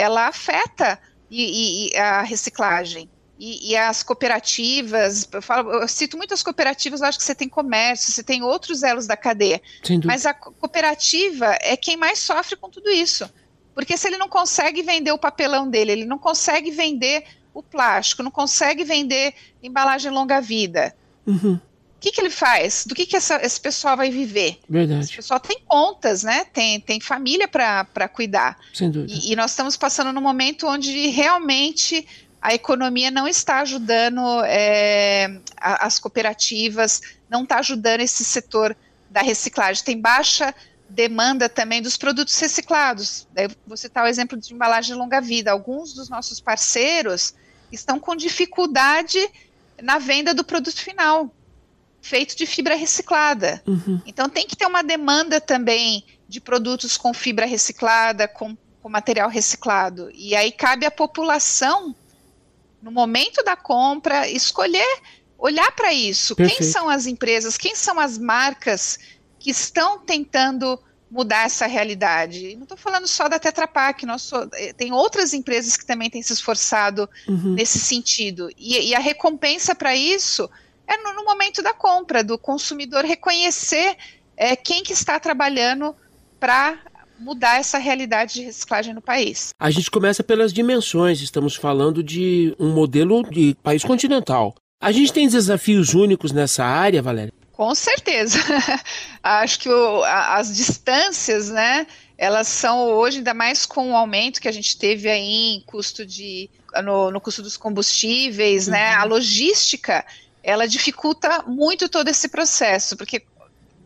ela 0.00 0.28
afeta 0.28 0.98
e, 1.30 1.92
e, 1.92 1.96
a 1.96 2.22
reciclagem. 2.22 3.08
E, 3.38 3.70
e, 3.70 3.76
as 3.76 4.02
cooperativas, 4.02 5.26
eu, 5.32 5.40
falo, 5.40 5.72
eu 5.72 5.88
cito 5.88 6.16
muitas 6.16 6.42
cooperativas, 6.42 7.00
eu 7.00 7.06
acho 7.06 7.18
que 7.18 7.24
você 7.24 7.34
tem 7.34 7.48
comércio, 7.48 8.12
você 8.12 8.22
tem 8.22 8.42
outros 8.42 8.82
elos 8.82 9.06
da 9.06 9.16
cadeia. 9.16 9.62
Mas 10.06 10.26
a 10.26 10.34
cooperativa 10.34 11.56
é 11.62 11.74
quem 11.74 11.96
mais 11.96 12.18
sofre 12.18 12.56
com 12.56 12.68
tudo 12.68 12.90
isso. 12.90 13.30
Porque 13.74 13.96
se 13.96 14.08
ele 14.08 14.18
não 14.18 14.28
consegue 14.28 14.82
vender 14.82 15.12
o 15.12 15.18
papelão 15.18 15.70
dele, 15.70 15.92
ele 15.92 16.04
não 16.04 16.18
consegue 16.18 16.70
vender 16.70 17.24
o 17.54 17.62
plástico, 17.62 18.22
não 18.22 18.30
consegue 18.30 18.84
vender 18.84 19.34
embalagem 19.62 20.10
longa 20.10 20.40
vida, 20.40 20.94
Uhum. 21.26 21.60
O 22.00 22.02
que, 22.02 22.12
que 22.12 22.20
ele 22.22 22.30
faz? 22.30 22.86
Do 22.86 22.94
que, 22.94 23.04
que 23.04 23.14
essa, 23.14 23.44
esse 23.44 23.60
pessoal 23.60 23.94
vai 23.94 24.10
viver? 24.10 24.58
Verdade. 24.66 25.02
Esse 25.02 25.16
pessoal 25.16 25.38
tem 25.38 25.58
contas, 25.66 26.22
né? 26.22 26.46
Tem, 26.46 26.80
tem 26.80 26.98
família 26.98 27.46
para 27.46 28.08
cuidar. 28.08 28.58
Sem 28.72 28.90
dúvida. 28.90 29.12
E, 29.12 29.32
e 29.32 29.36
nós 29.36 29.50
estamos 29.50 29.76
passando 29.76 30.10
num 30.10 30.22
momento 30.22 30.66
onde 30.66 31.08
realmente 31.08 32.08
a 32.40 32.54
economia 32.54 33.10
não 33.10 33.28
está 33.28 33.60
ajudando 33.60 34.22
é, 34.46 35.40
as 35.58 35.98
cooperativas, 35.98 37.02
não 37.28 37.42
está 37.42 37.58
ajudando 37.58 38.00
esse 38.00 38.24
setor 38.24 38.74
da 39.10 39.20
reciclagem. 39.20 39.84
Tem 39.84 40.00
baixa 40.00 40.54
demanda 40.88 41.50
também 41.50 41.82
dos 41.82 41.98
produtos 41.98 42.38
reciclados. 42.38 43.28
Daí 43.34 43.50
você 43.66 43.88
está 43.88 44.04
o 44.04 44.06
exemplo 44.06 44.38
de 44.38 44.54
embalagem 44.54 44.94
de 44.94 44.98
longa 44.98 45.20
vida. 45.20 45.52
Alguns 45.52 45.92
dos 45.92 46.08
nossos 46.08 46.40
parceiros 46.40 47.34
estão 47.70 48.00
com 48.00 48.16
dificuldade 48.16 49.18
na 49.82 49.98
venda 49.98 50.32
do 50.32 50.42
produto 50.42 50.80
final, 50.80 51.30
feito 52.00 52.36
de 52.36 52.46
fibra 52.46 52.74
reciclada. 52.74 53.62
Uhum. 53.66 54.00
Então 54.06 54.28
tem 54.28 54.46
que 54.46 54.56
ter 54.56 54.66
uma 54.66 54.82
demanda 54.82 55.40
também 55.40 56.04
de 56.28 56.40
produtos 56.40 56.96
com 56.96 57.12
fibra 57.12 57.46
reciclada, 57.46 58.28
com, 58.28 58.56
com 58.82 58.88
material 58.88 59.28
reciclado. 59.28 60.10
E 60.14 60.34
aí 60.34 60.52
cabe 60.52 60.86
à 60.86 60.90
população, 60.90 61.94
no 62.82 62.90
momento 62.90 63.42
da 63.42 63.56
compra, 63.56 64.28
escolher, 64.28 65.00
olhar 65.38 65.70
para 65.72 65.92
isso. 65.92 66.34
Perfeito. 66.34 66.58
Quem 66.58 66.70
são 66.70 66.88
as 66.88 67.06
empresas, 67.06 67.58
quem 67.58 67.74
são 67.74 67.98
as 67.98 68.16
marcas 68.16 68.98
que 69.38 69.50
estão 69.50 69.98
tentando 69.98 70.78
mudar 71.10 71.46
essa 71.46 71.66
realidade. 71.66 72.54
Não 72.54 72.62
estou 72.62 72.78
falando 72.78 73.08
só 73.08 73.28
da 73.28 73.38
Tetra 73.38 73.66
Pak, 73.66 74.06
nós 74.06 74.30
eh, 74.54 74.72
tem 74.72 74.92
outras 74.92 75.34
empresas 75.34 75.76
que 75.76 75.84
também 75.84 76.08
têm 76.08 76.22
se 76.22 76.32
esforçado 76.32 77.10
uhum. 77.26 77.54
nesse 77.54 77.80
sentido. 77.80 78.48
E, 78.56 78.90
e, 78.90 78.94
a 78.94 79.00
recompensa 79.00 79.74
para 79.74 79.96
isso 79.96 80.48
é 80.90 80.96
no, 80.96 81.14
no, 81.14 81.24
momento 81.24 81.62
da 81.62 81.72
compra, 81.72 82.24
do 82.24 82.36
consumidor 82.36 83.04
reconhecer 83.04 83.96
é, 84.36 84.56
quem 84.56 84.82
que 84.82 84.92
está 84.92 85.20
trabalhando 85.20 85.94
para 86.38 86.78
mudar 87.18 87.60
essa 87.60 87.78
realidade 87.78 88.34
de 88.34 88.42
reciclagem 88.42 88.94
no 88.94 89.00
país. 89.00 89.50
A 89.58 89.70
gente 89.70 89.90
começa 89.90 90.24
pelas 90.24 90.52
dimensões, 90.52 91.20
estamos 91.20 91.54
falando 91.54 92.02
de 92.02 92.54
um 92.58 92.70
modelo 92.70 93.22
de 93.22 93.54
país 93.62 93.84
continental. 93.84 94.54
A 94.80 94.90
gente 94.90 95.12
tem 95.12 95.28
desafios 95.28 95.94
únicos 95.94 96.32
nessa 96.32 96.64
área, 96.64 97.02
Valéria? 97.02 97.32
Com 97.52 97.74
certeza. 97.74 98.38
Acho 99.22 99.60
que 99.60 99.68
o, 99.68 100.02
a, 100.02 100.38
as 100.38 100.56
distâncias, 100.56 101.50
né, 101.50 101.86
elas 102.16 102.48
são 102.48 102.88
hoje, 102.88 103.18
ainda 103.18 103.34
mais 103.34 103.66
com 103.66 103.92
o 103.92 103.96
aumento 103.96 104.40
que 104.40 104.48
a 104.48 104.52
gente 104.52 104.78
teve 104.78 105.08
aí 105.08 105.56
em 105.56 105.60
custo 105.66 106.06
de, 106.06 106.48
no, 106.82 107.10
no 107.10 107.20
custo 107.20 107.42
dos 107.42 107.58
combustíveis, 107.58 108.66
uhum. 108.66 108.72
né, 108.72 108.94
a 108.94 109.04
logística, 109.04 110.04
ela 110.42 110.66
dificulta 110.66 111.44
muito 111.46 111.88
todo 111.88 112.08
esse 112.08 112.28
processo, 112.28 112.96
porque 112.96 113.22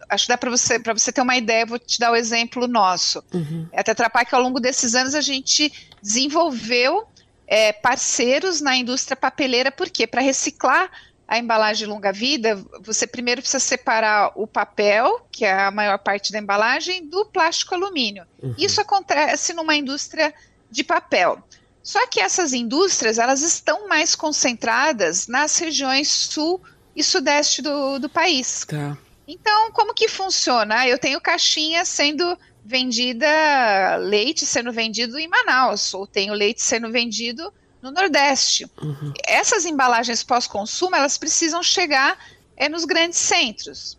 acho 0.09 0.27
que 0.27 0.33
dá 0.33 0.39
para 0.39 0.51
você, 0.51 0.79
para 0.79 0.93
você 0.93 1.13
ter 1.13 1.21
uma 1.21 1.37
ideia, 1.37 1.67
vou 1.67 1.79
te 1.79 1.99
dar 1.99 2.13
o 2.13 2.17
exemplo 2.17 2.67
nosso. 2.67 3.23
Uhum. 3.33 3.69
A 3.75 3.83
Tetra 3.83 4.11
Pak, 4.11 4.35
ao 4.35 4.41
longo 4.41 4.61
desses 4.61 4.95
anos, 4.95 5.15
a 5.15 5.21
gente 5.21 5.73
desenvolveu 6.03 7.07
é, 7.47 7.73
parceiros 7.73 8.61
na 8.61 8.77
indústria 8.77 9.17
papeleira, 9.17 9.71
por 9.71 9.91
quê? 9.91 10.07
Para 10.07 10.21
reciclar 10.21 10.91
a 11.27 11.39
embalagem 11.39 11.89
longa-vida, 11.89 12.63
você 12.81 13.07
primeiro 13.07 13.41
precisa 13.41 13.59
separar 13.59 14.33
o 14.35 14.47
papel, 14.47 15.27
que 15.33 15.45
é 15.45 15.53
a 15.53 15.71
maior 15.71 15.99
parte 15.99 16.31
da 16.31 16.39
embalagem, 16.39 17.07
do 17.07 17.25
plástico 17.25 17.75
alumínio. 17.75 18.27
Uhum. 18.43 18.55
Isso 18.59 18.81
acontece 18.81 19.55
numa 19.55 19.75
indústria 19.75 20.35
de 20.71 20.85
papel. 20.85 21.43
Só 21.85 22.07
que 22.07 22.19
essas 22.19 22.55
indústrias, 22.55 23.19
elas 23.19 23.43
estão 23.43 23.87
mais 23.87 24.15
concentradas 24.15 25.29
nas 25.29 25.59
regiões 25.59 26.09
sul 26.09 26.59
e 26.97 27.05
sudeste 27.05 27.61
do, 27.61 27.99
do 27.99 28.09
país. 28.09 28.65
Tá. 28.67 28.97
Então, 29.29 29.71
como 29.71 29.93
que 29.93 30.09
funciona? 30.09 30.89
Eu 30.89 30.99
tenho 30.99 31.21
caixinha 31.21 31.85
sendo 31.85 32.39
vendida, 32.65 33.97
leite 33.97 34.47
sendo 34.47 34.73
vendido 34.73 35.19
em 35.19 35.29
Manaus, 35.29 35.93
ou 35.93 36.07
tenho 36.07 36.33
leite 36.33 36.63
sendo 36.63 36.91
vendido 36.91 37.53
no 37.83 37.91
Nordeste. 37.91 38.67
Uhum. 38.81 39.13
Essas 39.27 39.67
embalagens 39.67 40.23
pós-consumo, 40.23 40.97
elas 40.97 41.19
precisam 41.19 41.63
chegar 41.63 42.19
é, 42.57 42.67
nos 42.67 42.87
grandes 42.87 43.19
centros. 43.19 43.99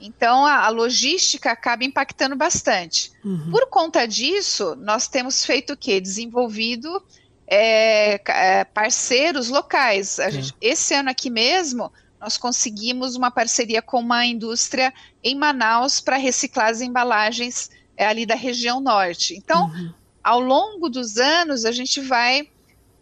Então, 0.00 0.46
a, 0.46 0.64
a 0.64 0.68
logística 0.70 1.50
acaba 1.50 1.84
impactando 1.84 2.34
bastante. 2.34 3.12
Uhum. 3.22 3.50
Por 3.50 3.66
conta 3.66 4.06
disso, 4.06 4.74
nós 4.76 5.06
temos 5.06 5.44
feito 5.44 5.74
o 5.74 5.76
quê? 5.76 6.00
Desenvolvido 6.00 7.02
é, 7.46 8.20
é, 8.26 8.64
parceiros 8.64 9.48
locais. 9.48 10.18
Gente, 10.30 10.54
esse 10.60 10.94
ano 10.94 11.10
aqui 11.10 11.30
mesmo, 11.30 11.92
nós 12.20 12.36
conseguimos 12.36 13.14
uma 13.14 13.30
parceria 13.30 13.80
com 13.80 14.00
uma 14.00 14.26
indústria 14.26 14.92
em 15.22 15.34
Manaus 15.34 16.00
para 16.00 16.16
reciclar 16.16 16.70
as 16.70 16.80
embalagens 16.80 17.70
é, 17.96 18.06
ali 18.06 18.26
da 18.26 18.34
região 18.34 18.80
norte. 18.80 19.34
Então, 19.34 19.66
uhum. 19.66 19.92
ao 20.22 20.40
longo 20.40 20.88
dos 20.88 21.18
anos, 21.18 21.64
a 21.64 21.72
gente 21.72 22.00
vai 22.00 22.48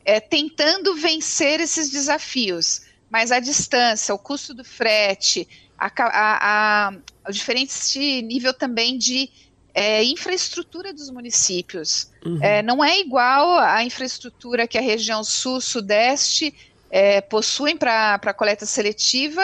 é, 0.04 0.20
tentando 0.20 0.94
vencer 0.94 1.60
esses 1.60 1.90
desafios, 1.90 2.82
mas 3.10 3.32
a 3.32 3.40
distância, 3.40 4.14
o 4.14 4.18
custo 4.18 4.52
do 4.52 4.64
frete, 4.64 5.48
a, 5.78 5.90
a, 5.98 6.88
a, 6.88 6.92
o 7.28 7.32
diferente 7.32 8.22
nível 8.22 8.52
também 8.52 8.98
de 8.98 9.30
é, 9.74 10.04
infraestrutura 10.04 10.92
dos 10.92 11.10
municípios. 11.10 12.08
Uhum. 12.24 12.38
É, 12.40 12.62
não 12.62 12.82
é 12.82 13.00
igual 13.00 13.58
à 13.58 13.82
infraestrutura 13.82 14.68
que 14.68 14.78
a 14.78 14.80
região 14.80 15.24
sul-sudeste 15.24 16.54
é, 16.90 17.20
possuem 17.20 17.76
para 17.76 18.14
a 18.14 18.32
coleta 18.32 18.64
seletiva 18.64 19.42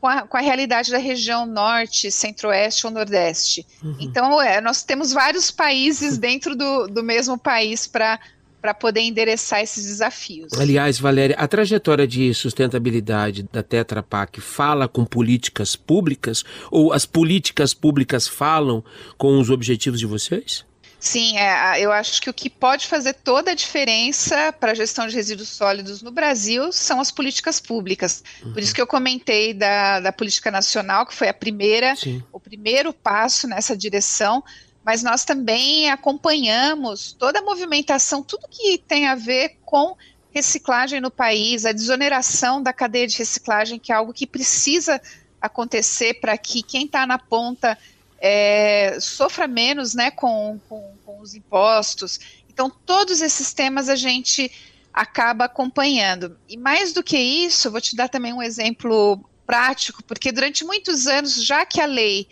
com 0.00 0.08
a, 0.08 0.22
com 0.22 0.36
a, 0.36 0.40
realidade 0.40 0.90
da 0.90 0.98
região 0.98 1.46
norte, 1.46 2.10
centro-oeste 2.10 2.86
ou 2.86 2.92
nordeste. 2.92 3.66
Uhum. 3.82 3.96
Então, 4.00 4.42
é, 4.42 4.60
nós 4.60 4.82
temos 4.82 5.12
vários 5.12 5.50
países 5.50 6.18
dentro 6.18 6.56
do, 6.56 6.88
do 6.88 7.02
mesmo 7.02 7.38
país 7.38 7.86
para 7.86 8.18
para 8.60 8.74
poder 8.74 9.00
endereçar 9.00 9.60
esses 9.60 9.86
desafios. 9.86 10.52
Aliás, 10.54 10.98
Valéria, 10.98 11.36
a 11.36 11.46
trajetória 11.46 12.06
de 12.06 12.32
sustentabilidade 12.34 13.44
da 13.52 13.62
Tetra 13.62 14.02
Pak 14.02 14.40
fala 14.40 14.88
com 14.88 15.04
políticas 15.04 15.76
públicas 15.76 16.44
ou 16.70 16.92
as 16.92 17.06
políticas 17.06 17.72
públicas 17.72 18.26
falam 18.26 18.84
com 19.16 19.38
os 19.38 19.50
objetivos 19.50 20.00
de 20.00 20.06
vocês? 20.06 20.66
Sim, 21.00 21.38
é, 21.38 21.80
eu 21.80 21.92
acho 21.92 22.20
que 22.20 22.28
o 22.28 22.34
que 22.34 22.50
pode 22.50 22.88
fazer 22.88 23.14
toda 23.14 23.52
a 23.52 23.54
diferença 23.54 24.52
para 24.52 24.72
a 24.72 24.74
gestão 24.74 25.06
de 25.06 25.14
resíduos 25.14 25.48
sólidos 25.48 26.02
no 26.02 26.10
Brasil 26.10 26.72
são 26.72 27.00
as 27.00 27.12
políticas 27.12 27.60
públicas. 27.60 28.24
Uhum. 28.42 28.52
Por 28.52 28.62
isso 28.62 28.74
que 28.74 28.80
eu 28.80 28.86
comentei 28.86 29.54
da, 29.54 30.00
da 30.00 30.12
política 30.12 30.50
nacional, 30.50 31.06
que 31.06 31.14
foi 31.14 31.28
a 31.28 31.34
primeira, 31.34 31.94
Sim. 31.94 32.22
o 32.32 32.40
primeiro 32.40 32.92
passo 32.92 33.46
nessa 33.46 33.76
direção, 33.76 34.42
mas 34.88 35.02
nós 35.02 35.22
também 35.22 35.90
acompanhamos 35.90 37.12
toda 37.12 37.40
a 37.40 37.42
movimentação, 37.42 38.22
tudo 38.22 38.48
que 38.48 38.78
tem 38.78 39.06
a 39.06 39.14
ver 39.14 39.58
com 39.62 39.94
reciclagem 40.30 40.98
no 40.98 41.10
país, 41.10 41.66
a 41.66 41.72
desoneração 41.72 42.62
da 42.62 42.72
cadeia 42.72 43.06
de 43.06 43.18
reciclagem, 43.18 43.78
que 43.78 43.92
é 43.92 43.94
algo 43.94 44.14
que 44.14 44.26
precisa 44.26 44.98
acontecer 45.42 46.14
para 46.22 46.38
que 46.38 46.62
quem 46.62 46.86
está 46.86 47.06
na 47.06 47.18
ponta 47.18 47.76
é, 48.18 48.96
sofra 48.98 49.46
menos 49.46 49.92
né, 49.92 50.10
com, 50.10 50.58
com, 50.70 50.94
com 51.04 51.20
os 51.20 51.34
impostos. 51.34 52.18
Então, 52.48 52.70
todos 52.70 53.20
esses 53.20 53.52
temas 53.52 53.90
a 53.90 53.94
gente 53.94 54.50
acaba 54.90 55.44
acompanhando. 55.44 56.38
E 56.48 56.56
mais 56.56 56.94
do 56.94 57.02
que 57.02 57.18
isso, 57.18 57.70
vou 57.70 57.82
te 57.82 57.94
dar 57.94 58.08
também 58.08 58.32
um 58.32 58.42
exemplo 58.42 59.22
prático, 59.46 60.02
porque 60.04 60.32
durante 60.32 60.64
muitos 60.64 61.06
anos, 61.06 61.44
já 61.44 61.66
que 61.66 61.78
a 61.78 61.84
lei 61.84 62.26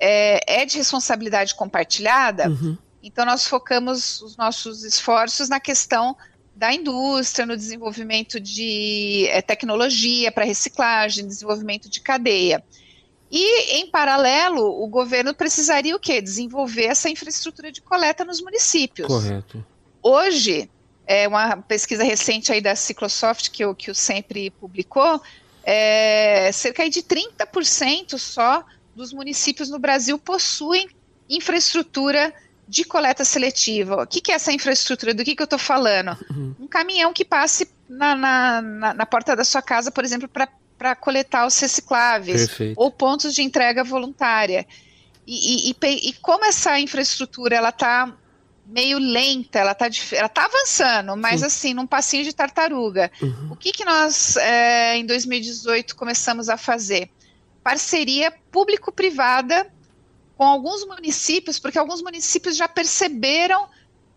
é, 0.00 0.62
é 0.62 0.64
de 0.64 0.78
responsabilidade 0.78 1.54
compartilhada, 1.54 2.48
uhum. 2.48 2.76
então 3.02 3.24
nós 3.24 3.46
focamos 3.46 4.20
os 4.22 4.36
nossos 4.36 4.84
esforços 4.84 5.48
na 5.48 5.60
questão 5.60 6.16
da 6.54 6.74
indústria, 6.74 7.46
no 7.46 7.56
desenvolvimento 7.56 8.40
de 8.40 9.26
é, 9.28 9.40
tecnologia 9.40 10.32
para 10.32 10.44
reciclagem, 10.44 11.26
desenvolvimento 11.26 11.88
de 11.88 12.00
cadeia. 12.00 12.64
E, 13.30 13.78
em 13.78 13.90
paralelo, 13.90 14.82
o 14.82 14.88
governo 14.88 15.34
precisaria 15.34 15.94
o 15.94 16.00
quê? 16.00 16.20
Desenvolver 16.20 16.86
essa 16.86 17.08
infraestrutura 17.08 17.70
de 17.70 17.80
coleta 17.80 18.24
nos 18.24 18.40
municípios. 18.40 19.06
Correto. 19.06 19.64
Hoje, 20.02 20.68
é 21.06 21.28
uma 21.28 21.58
pesquisa 21.58 22.02
recente 22.02 22.50
aí 22.50 22.60
da 22.60 22.74
Ciclosoft, 22.74 23.50
que 23.50 23.64
o, 23.64 23.74
que 23.74 23.90
o 23.90 23.94
Sempre 23.94 24.50
publicou, 24.50 25.20
é, 25.62 26.50
cerca 26.52 26.88
de 26.88 27.02
30% 27.02 28.18
só 28.18 28.64
dos 28.98 29.12
municípios 29.12 29.70
no 29.70 29.78
Brasil 29.78 30.18
possuem 30.18 30.88
infraestrutura 31.30 32.34
de 32.66 32.84
coleta 32.84 33.24
seletiva. 33.24 34.02
O 34.02 34.06
que, 34.06 34.20
que 34.20 34.32
é 34.32 34.34
essa 34.34 34.52
infraestrutura? 34.52 35.14
Do 35.14 35.24
que, 35.24 35.34
que 35.34 35.40
eu 35.40 35.44
estou 35.44 35.58
falando? 35.58 36.18
Uhum. 36.30 36.54
Um 36.60 36.66
caminhão 36.66 37.12
que 37.12 37.24
passe 37.24 37.70
na, 37.88 38.14
na, 38.14 38.60
na, 38.60 38.94
na 38.94 39.06
porta 39.06 39.34
da 39.34 39.44
sua 39.44 39.62
casa, 39.62 39.90
por 39.90 40.04
exemplo, 40.04 40.28
para 40.28 40.96
coletar 40.96 41.46
os 41.46 41.58
recicláveis, 41.58 42.46
Perfeito. 42.46 42.78
ou 42.78 42.90
pontos 42.90 43.32
de 43.32 43.42
entrega 43.42 43.82
voluntária. 43.82 44.66
E, 45.26 45.70
e, 45.70 45.76
e, 45.82 46.08
e 46.08 46.12
como 46.14 46.44
essa 46.44 46.78
infraestrutura 46.78 47.56
ela 47.56 47.70
está 47.70 48.12
meio 48.66 48.98
lenta, 48.98 49.60
ela 49.60 49.72
está 49.72 49.88
ela 50.12 50.28
tá 50.28 50.44
avançando, 50.44 51.16
mas 51.16 51.40
Sim. 51.40 51.46
assim, 51.46 51.74
num 51.74 51.86
passinho 51.86 52.24
de 52.24 52.34
tartaruga. 52.34 53.10
Uhum. 53.22 53.52
O 53.52 53.56
que, 53.56 53.72
que 53.72 53.84
nós, 53.84 54.36
é, 54.36 54.96
em 54.96 55.06
2018, 55.06 55.96
começamos 55.96 56.48
a 56.50 56.56
fazer? 56.56 57.10
Parceria 57.68 58.32
público-privada 58.50 59.70
com 60.38 60.44
alguns 60.44 60.86
municípios, 60.86 61.58
porque 61.58 61.78
alguns 61.78 62.00
municípios 62.00 62.56
já 62.56 62.66
perceberam 62.66 63.68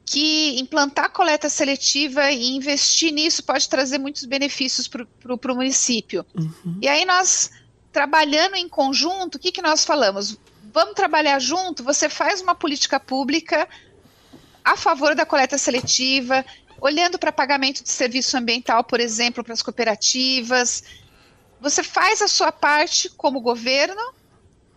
que 0.06 0.58
implantar 0.58 1.12
coleta 1.12 1.50
seletiva 1.50 2.32
e 2.32 2.56
investir 2.56 3.12
nisso 3.12 3.44
pode 3.44 3.68
trazer 3.68 3.98
muitos 3.98 4.24
benefícios 4.24 4.88
para 4.88 5.06
o 5.34 5.56
município. 5.56 6.26
Uhum. 6.34 6.78
E 6.82 6.88
aí 6.88 7.04
nós, 7.04 7.52
trabalhando 7.92 8.56
em 8.56 8.70
conjunto, 8.70 9.36
o 9.36 9.40
que, 9.40 9.52
que 9.52 9.62
nós 9.62 9.84
falamos? 9.84 10.38
Vamos 10.74 10.94
trabalhar 10.94 11.38
junto, 11.40 11.84
você 11.84 12.08
faz 12.08 12.40
uma 12.42 12.56
política 12.56 13.02
pública 13.02 13.68
a 14.64 14.78
favor 14.78 15.14
da 15.14 15.26
coleta 15.26 15.58
seletiva, 15.58 16.46
olhando 16.80 17.20
para 17.20 17.34
pagamento 17.34 17.84
de 17.84 17.90
serviço 17.90 18.38
ambiental, 18.38 18.82
por 18.82 19.02
exemplo, 19.02 19.44
para 19.44 19.54
as 19.54 19.62
cooperativas. 19.62 20.84
Você 21.62 21.84
faz 21.84 22.22
a 22.22 22.28
sua 22.28 22.52
parte 22.52 23.08
como 23.10 23.40
governo 23.40 24.02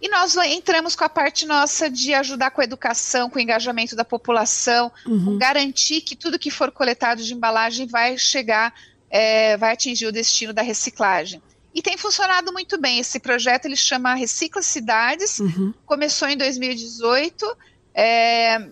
e 0.00 0.08
nós 0.08 0.36
entramos 0.36 0.94
com 0.94 1.02
a 1.02 1.08
parte 1.08 1.46
nossa 1.46 1.88
de 1.88 2.12
ajudar 2.12 2.50
com 2.50 2.60
a 2.60 2.64
educação, 2.64 3.30
com 3.30 3.38
o 3.38 3.42
engajamento 3.42 3.96
da 3.96 4.04
população, 4.04 4.92
uhum. 5.06 5.38
garantir 5.38 6.02
que 6.02 6.14
tudo 6.14 6.38
que 6.38 6.50
for 6.50 6.70
coletado 6.70 7.22
de 7.22 7.32
embalagem 7.32 7.86
vai 7.86 8.18
chegar, 8.18 8.74
é, 9.08 9.56
vai 9.56 9.72
atingir 9.72 10.06
o 10.06 10.12
destino 10.12 10.52
da 10.52 10.60
reciclagem. 10.60 11.40
E 11.74 11.80
tem 11.80 11.96
funcionado 11.96 12.52
muito 12.52 12.78
bem. 12.78 12.98
Esse 12.98 13.18
projeto 13.18 13.64
ele 13.64 13.76
chama 13.76 14.14
Recicla 14.14 14.60
Cidades, 14.60 15.40
uhum. 15.40 15.72
começou 15.86 16.28
em 16.28 16.36
2018, 16.36 17.56
é, 17.94 18.68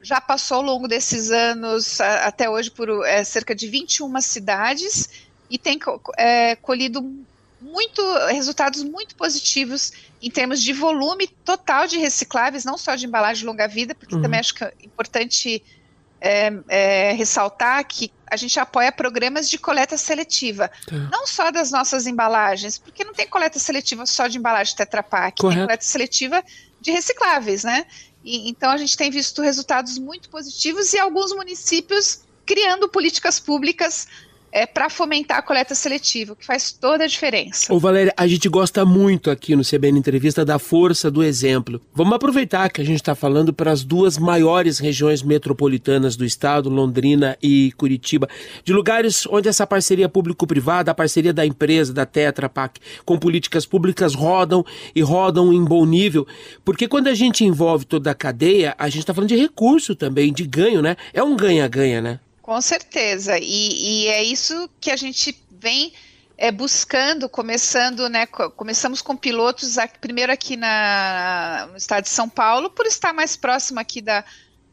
já 0.00 0.22
passou 0.22 0.56
ao 0.56 0.62
longo 0.62 0.88
desses 0.88 1.30
anos, 1.30 2.00
a, 2.00 2.28
até 2.28 2.48
hoje, 2.48 2.70
por 2.70 3.06
é, 3.06 3.22
cerca 3.24 3.54
de 3.54 3.68
21 3.68 4.20
cidades, 4.22 5.10
e 5.50 5.58
tem 5.58 5.78
é, 6.16 6.56
colhido 6.56 7.26
muito 7.72 8.02
resultados 8.26 8.82
muito 8.82 9.16
positivos 9.16 9.92
em 10.20 10.30
termos 10.30 10.62
de 10.62 10.72
volume 10.72 11.26
total 11.26 11.86
de 11.86 11.98
recicláveis, 11.98 12.64
não 12.64 12.76
só 12.76 12.94
de 12.94 13.06
embalagem 13.06 13.46
longa 13.46 13.66
vida, 13.66 13.94
porque 13.94 14.14
uhum. 14.14 14.22
também 14.22 14.38
acho 14.38 14.54
que 14.54 14.62
é 14.62 14.72
importante 14.82 15.64
é, 16.20 16.52
é, 16.68 17.12
ressaltar 17.12 17.84
que 17.84 18.12
a 18.30 18.36
gente 18.36 18.60
apoia 18.60 18.92
programas 18.92 19.50
de 19.50 19.58
coleta 19.58 19.96
seletiva, 19.96 20.70
tá. 20.86 20.96
não 21.10 21.26
só 21.26 21.50
das 21.50 21.70
nossas 21.70 22.06
embalagens, 22.06 22.78
porque 22.78 23.02
não 23.04 23.12
tem 23.12 23.26
coleta 23.26 23.58
seletiva 23.58 24.06
só 24.06 24.28
de 24.28 24.38
embalagem 24.38 24.76
Tetra 24.76 25.02
Pak, 25.02 25.40
Correto. 25.40 25.58
tem 25.58 25.66
coleta 25.66 25.84
seletiva 25.84 26.44
de 26.80 26.92
recicláveis, 26.92 27.64
né? 27.64 27.86
E, 28.22 28.48
então 28.48 28.70
a 28.70 28.76
gente 28.76 28.96
tem 28.96 29.10
visto 29.10 29.42
resultados 29.42 29.98
muito 29.98 30.28
positivos 30.28 30.92
e 30.92 30.98
alguns 30.98 31.34
municípios 31.34 32.20
criando 32.46 32.88
políticas 32.88 33.40
públicas 33.40 34.06
é, 34.52 34.66
para 34.66 34.90
fomentar 34.90 35.38
a 35.38 35.42
coleta 35.42 35.74
seletiva, 35.74 36.36
que 36.36 36.44
faz 36.44 36.70
toda 36.70 37.04
a 37.04 37.06
diferença. 37.06 37.72
Ô 37.72 37.78
Valéria, 37.78 38.12
a 38.16 38.26
gente 38.26 38.48
gosta 38.48 38.84
muito 38.84 39.30
aqui 39.30 39.56
no 39.56 39.64
CBN 39.64 39.98
Entrevista 39.98 40.44
da 40.44 40.58
força 40.58 41.10
do 41.10 41.22
exemplo. 41.22 41.80
Vamos 41.94 42.12
aproveitar 42.12 42.68
que 42.70 42.82
a 42.82 42.84
gente 42.84 42.96
está 42.96 43.14
falando 43.14 43.52
para 43.52 43.72
as 43.72 43.82
duas 43.82 44.18
maiores 44.18 44.78
regiões 44.78 45.22
metropolitanas 45.22 46.16
do 46.16 46.24
estado, 46.24 46.68
Londrina 46.68 47.36
e 47.42 47.72
Curitiba, 47.72 48.28
de 48.62 48.72
lugares 48.72 49.26
onde 49.26 49.48
essa 49.48 49.66
parceria 49.66 50.08
público-privada, 50.08 50.90
a 50.90 50.94
parceria 50.94 51.32
da 51.32 51.46
empresa, 51.46 51.92
da 51.92 52.04
Tetra 52.04 52.48
Pak, 52.48 52.78
com 53.04 53.18
políticas 53.18 53.64
públicas 53.64 54.14
rodam 54.14 54.64
e 54.94 55.00
rodam 55.00 55.52
em 55.52 55.64
bom 55.64 55.86
nível, 55.86 56.26
porque 56.64 56.86
quando 56.86 57.08
a 57.08 57.14
gente 57.14 57.44
envolve 57.44 57.86
toda 57.86 58.10
a 58.10 58.14
cadeia, 58.14 58.74
a 58.78 58.88
gente 58.88 59.00
está 59.00 59.14
falando 59.14 59.30
de 59.30 59.36
recurso 59.36 59.94
também, 59.94 60.32
de 60.32 60.46
ganho, 60.46 60.82
né? 60.82 60.96
É 61.14 61.22
um 61.22 61.36
ganha-ganha, 61.36 62.00
né? 62.02 62.20
Com 62.52 62.60
certeza. 62.60 63.38
E, 63.38 64.02
e 64.02 64.08
é 64.08 64.22
isso 64.22 64.68
que 64.78 64.90
a 64.90 64.96
gente 64.96 65.42
vem 65.50 65.90
é, 66.36 66.52
buscando, 66.52 67.26
começando, 67.26 68.10
né? 68.10 68.26
Começamos 68.26 69.00
com 69.00 69.16
pilotos 69.16 69.78
aqui, 69.78 69.98
primeiro 69.98 70.30
aqui 70.30 70.54
na, 70.54 71.66
no 71.70 71.78
estado 71.78 72.04
de 72.04 72.10
São 72.10 72.28
Paulo, 72.28 72.68
por 72.68 72.84
estar 72.84 73.14
mais 73.14 73.36
próximo 73.36 73.80
aqui 73.80 74.02
da, 74.02 74.22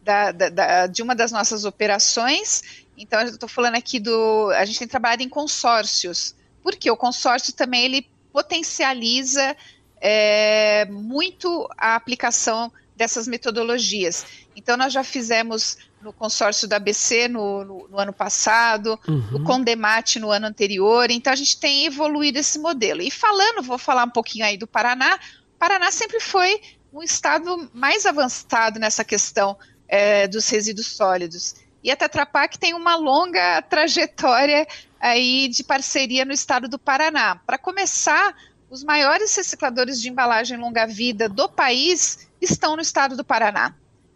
da, 0.04 0.34
da, 0.34 0.50
da 0.50 0.88
de 0.88 1.02
uma 1.02 1.16
das 1.16 1.32
nossas 1.32 1.64
operações. 1.64 2.84
Então, 2.98 3.22
eu 3.22 3.30
estou 3.30 3.48
falando 3.48 3.76
aqui 3.76 3.98
do. 3.98 4.52
A 4.58 4.66
gente 4.66 4.80
tem 4.80 4.88
trabalhado 4.90 5.24
em 5.24 5.30
consórcios, 5.30 6.36
porque 6.62 6.92
o 6.92 6.98
consórcio 6.98 7.54
também 7.54 7.86
ele 7.86 8.10
potencializa 8.34 9.56
é, 10.02 10.86
muito 10.92 11.66
a 11.78 11.96
aplicação 11.96 12.74
dessas 13.00 13.30
metodologias. 13.30 14.26
Então, 14.56 14.76
nós 14.76 14.92
já 14.92 15.06
fizemos 15.06 15.78
no 16.02 16.12
consórcio 16.12 16.68
da 16.68 16.76
ABC 16.76 17.30
no, 17.30 17.64
no, 17.64 17.88
no 17.88 17.98
ano 17.98 18.14
passado, 18.14 19.00
uhum. 19.08 19.32
no 19.32 19.44
Condemate 19.44 20.20
no 20.20 20.30
ano 20.32 20.48
anterior. 20.48 21.10
Então 21.10 21.32
a 21.32 21.36
gente 21.36 21.58
tem 21.58 21.86
evoluído 21.86 22.38
esse 22.38 22.60
modelo. 22.60 23.02
E 23.02 23.10
falando, 23.10 23.64
vou 23.64 23.78
falar 23.78 24.06
um 24.06 24.10
pouquinho 24.10 24.46
aí 24.46 24.58
do 24.58 24.68
Paraná. 24.68 25.20
Paraná 25.58 25.92
sempre 25.92 26.20
foi 26.20 26.62
um 26.94 27.02
estado 27.02 27.70
mais 27.74 28.06
avançado 28.06 28.80
nessa 28.80 29.04
questão 29.04 29.58
é, 29.88 30.28
dos 30.28 30.48
resíduos 30.50 30.88
sólidos. 30.88 31.56
E 31.84 31.92
a 31.92 31.96
Tetra 31.96 32.26
Pak 32.26 32.58
tem 32.58 32.74
uma 32.74 32.96
longa 32.96 33.62
trajetória 33.64 34.68
aí 35.00 35.48
de 35.50 35.64
parceria 35.64 36.26
no 36.26 36.34
estado 36.34 36.68
do 36.68 36.80
Paraná. 36.80 37.36
Para 37.46 37.58
começar, 37.58 38.36
os 38.70 38.84
maiores 38.84 39.36
recicladores 39.36 40.02
de 40.02 40.10
embalagem 40.10 40.58
longa-vida 40.58 41.28
do 41.28 41.50
país 41.50 42.29
estão 42.42 42.76
no 42.76 42.82
estado 42.82 43.16
do 43.16 43.24
Paraná. 43.24 43.76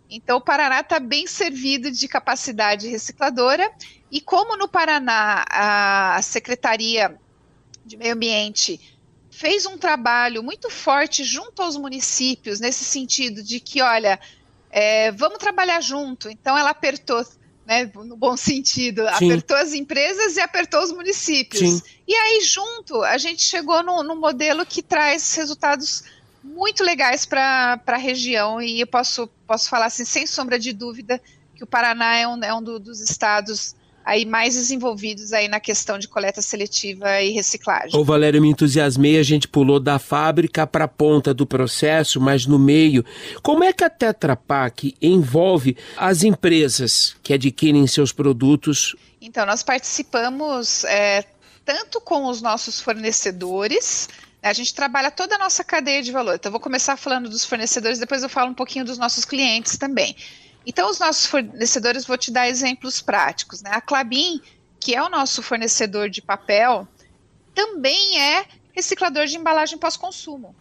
Então, 0.09 0.38
o 0.38 0.41
Paraná 0.41 0.81
está 0.81 0.99
bem 0.99 1.25
servido 1.25 1.89
de 1.89 2.07
capacidade 2.07 2.88
recicladora, 2.88 3.69
e 4.12 4.21
como 4.21 4.55
no 4.55 4.67
Paraná 4.67 5.43
a 5.49 6.21
Secretaria 6.21 7.17
de 7.86 7.97
Meio 7.97 8.13
Ambiente 8.13 8.79
fez 9.31 9.65
um 9.65 9.77
trabalho 9.77 10.43
muito 10.43 10.69
forte 10.69 11.23
junto 11.23 11.63
aos 11.63 11.75
municípios, 11.75 12.59
nesse 12.59 12.86
sentido 12.86 13.41
de 13.41 13.59
que, 13.59 13.81
olha, 13.81 14.19
é, 14.69 15.12
vamos 15.12 15.39
trabalhar 15.39 15.81
junto. 15.81 16.29
Então, 16.29 16.55
ela 16.55 16.69
apertou, 16.69 17.25
né, 17.65 17.89
no 17.95 18.15
bom 18.15 18.38
sentido, 18.38 19.01
Sim. 19.17 19.31
apertou 19.31 19.57
as 19.57 19.73
empresas 19.73 20.38
e 20.38 20.41
apertou 20.41 20.83
os 20.83 20.91
municípios. 20.91 21.59
Sim. 21.59 21.81
E 22.07 22.13
aí, 22.13 22.41
junto, 22.41 23.01
a 23.01 23.17
gente 23.17 23.41
chegou 23.41 23.81
num 23.81 24.15
modelo 24.15 24.63
que 24.63 24.83
traz 24.83 25.33
resultados 25.33 26.03
muito 26.43 26.84
legais 26.84 27.25
para 27.25 27.79
a 27.86 27.97
região 27.97 28.62
e 28.62 28.82
eu 28.82 28.88
posso, 28.88 29.27
posso 29.47 29.69
falar 29.69 29.86
assim, 29.86 30.03
sem 30.03 30.27
sombra 30.27 30.60
de 30.60 30.73
dúvida 30.73 31.21
que 31.56 31.63
o 31.63 31.67
Paraná 31.67 32.17
é 32.17 32.27
um, 32.27 32.43
é 32.43 32.53
um 32.53 32.62
do, 32.62 32.79
dos 32.79 32.99
estados 32.99 33.75
aí 34.06 34.25
mais 34.25 34.56
desenvolvidos 34.56 35.32
aí 35.32 35.47
na 35.47 35.60
questão 35.60 35.97
de 35.97 36.08
coleta 36.08 36.41
seletiva 36.41 37.21
e 37.21 37.32
reciclagem. 37.32 37.97
Ô 37.97 38.03
Valério, 38.03 38.41
me 38.41 38.49
entusiasmei, 38.49 39.17
a 39.17 39.23
gente 39.23 39.47
pulou 39.47 39.79
da 39.79 39.97
fábrica 39.97 40.67
para 40.67 40.86
a 40.86 40.88
ponta 40.88 41.34
do 41.34 41.45
processo, 41.45 42.19
mas 42.19 42.45
no 42.45 42.60
meio. 42.60 43.06
Como 43.41 43.63
é 43.63 43.71
que 43.71 43.84
a 43.84 43.89
Tetra 43.89 44.36
Pak 44.36 44.95
envolve 45.01 45.77
as 45.95 46.23
empresas 46.23 47.15
que 47.23 47.34
adquirem 47.34 47.88
seus 47.88 48.12
produtos? 48.12 48.95
Então, 49.21 49.45
nós 49.45 49.63
participamos 49.63 50.84
é, 50.84 51.23
tanto 51.63 52.01
com 52.01 52.25
os 52.25 52.41
nossos 52.41 52.82
fornecedores, 52.82 54.10
a 54.43 54.53
gente 54.53 54.73
trabalha 54.73 55.10
toda 55.10 55.36
a 55.36 55.38
nossa 55.38 55.63
cadeia 55.63 56.03
de 56.03 56.12
valor. 56.12 56.36
Então, 56.36 56.49
eu 56.49 56.51
vou 56.51 56.60
começar 56.60 56.97
falando 56.97 57.29
dos 57.29 57.45
fornecedores, 57.45 57.97
depois 57.97 58.21
eu 58.21 58.29
falo 58.29 58.51
um 58.51 58.53
pouquinho 58.53 58.84
dos 58.84 58.97
nossos 58.97 59.23
clientes 59.23 59.77
também. 59.77 60.15
Então, 60.65 60.89
os 60.89 60.99
nossos 60.99 61.25
fornecedores, 61.25 62.06
vou 62.06 62.17
te 62.17 62.29
dar 62.29 62.49
exemplos 62.49 63.01
práticos. 63.01 63.62
Né? 63.62 63.71
A 63.73 63.79
Clabin, 63.79 64.41
que 64.79 64.93
é 64.93 65.01
o 65.01 65.10
nosso 65.10 65.41
fornecedor 65.41 66.10
de 66.10 66.21
papel, 66.21 66.86
também 67.56 68.19
é 68.19 68.45
reciclador 68.73 69.25
de 69.27 69.38
embalagem 69.38 69.77
pós-consumo. 69.77 70.53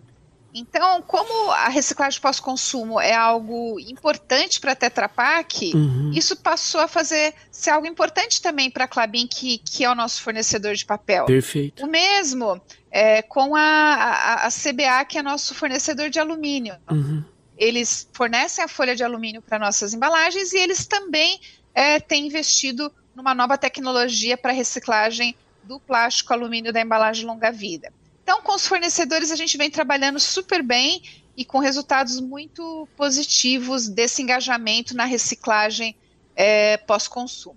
Então, 0.55 1.01
como 1.03 1.51
a 1.51 1.69
reciclagem 1.69 2.21
pós-consumo 2.21 3.01
é 3.01 3.15
algo 3.15 3.81
importante 3.81 4.61
para 4.61 4.73
a 4.73 4.77
Tetra 4.77 5.09
Pak, 5.09 5.75
uhum. 5.75 6.13
isso 6.15 6.37
passou 6.37 6.83
a 6.83 6.87
fazer 6.87 7.35
ser 7.51 7.71
algo 7.71 7.87
importante 7.87 8.43
também 8.43 8.71
para 8.71 8.85
a 8.85 8.89
Clabin, 8.89 9.27
que, 9.27 9.59
que 9.59 9.83
é 9.83 9.91
o 9.91 9.95
nosso 9.95 10.21
fornecedor 10.21 10.75
de 10.75 10.85
papel. 10.85 11.25
Perfeito. 11.25 11.83
O 11.85 11.89
mesmo 11.89 12.61
é, 12.93 13.23
com 13.23 13.57
a, 13.57 13.61
a, 13.61 14.47
a, 14.47 14.49
CBA, 14.51 15.05
que 15.09 15.17
é 15.17 15.23
nosso 15.23 15.55
fornecedor 15.55 16.11
de 16.11 16.21
alumínio. 16.21 16.77
Uhum. 16.91 17.25
Eles 17.57 18.07
fornecem 18.13 18.63
a 18.63 18.69
folha 18.69 18.95
de 18.95 19.03
alumínio 19.03 19.41
para 19.41 19.59
nossas 19.59 19.95
embalagens 19.95 20.53
e 20.53 20.59
eles 20.59 20.87
também 20.87 21.41
é, 21.75 21.99
têm 21.99 22.27
investido 22.27 22.93
numa 23.17 23.35
nova 23.35 23.57
tecnologia 23.57 24.37
para 24.37 24.53
reciclagem 24.53 25.35
do 25.65 25.81
plástico 25.81 26.35
alumínio 26.35 26.73
da 26.73 26.83
embalagem 26.83 27.25
longa-vida. 27.25 27.91
Então, 28.23 28.43
com 28.43 28.55
os 28.55 28.67
fornecedores, 28.67 29.31
a 29.31 29.37
gente 29.37 29.57
vem 29.57 29.71
trabalhando 29.71 30.21
super 30.21 30.63
bem 30.63 31.03
e 31.35 31.47
com 31.47 31.59
resultados 31.59 32.21
muito 32.21 32.87
positivos 32.95 33.89
desse 33.89 34.21
engajamento 34.21 34.95
na 34.95 35.07
reciclagem 35.07 35.97
é, 36.37 36.77
pós-consumo. 36.77 37.57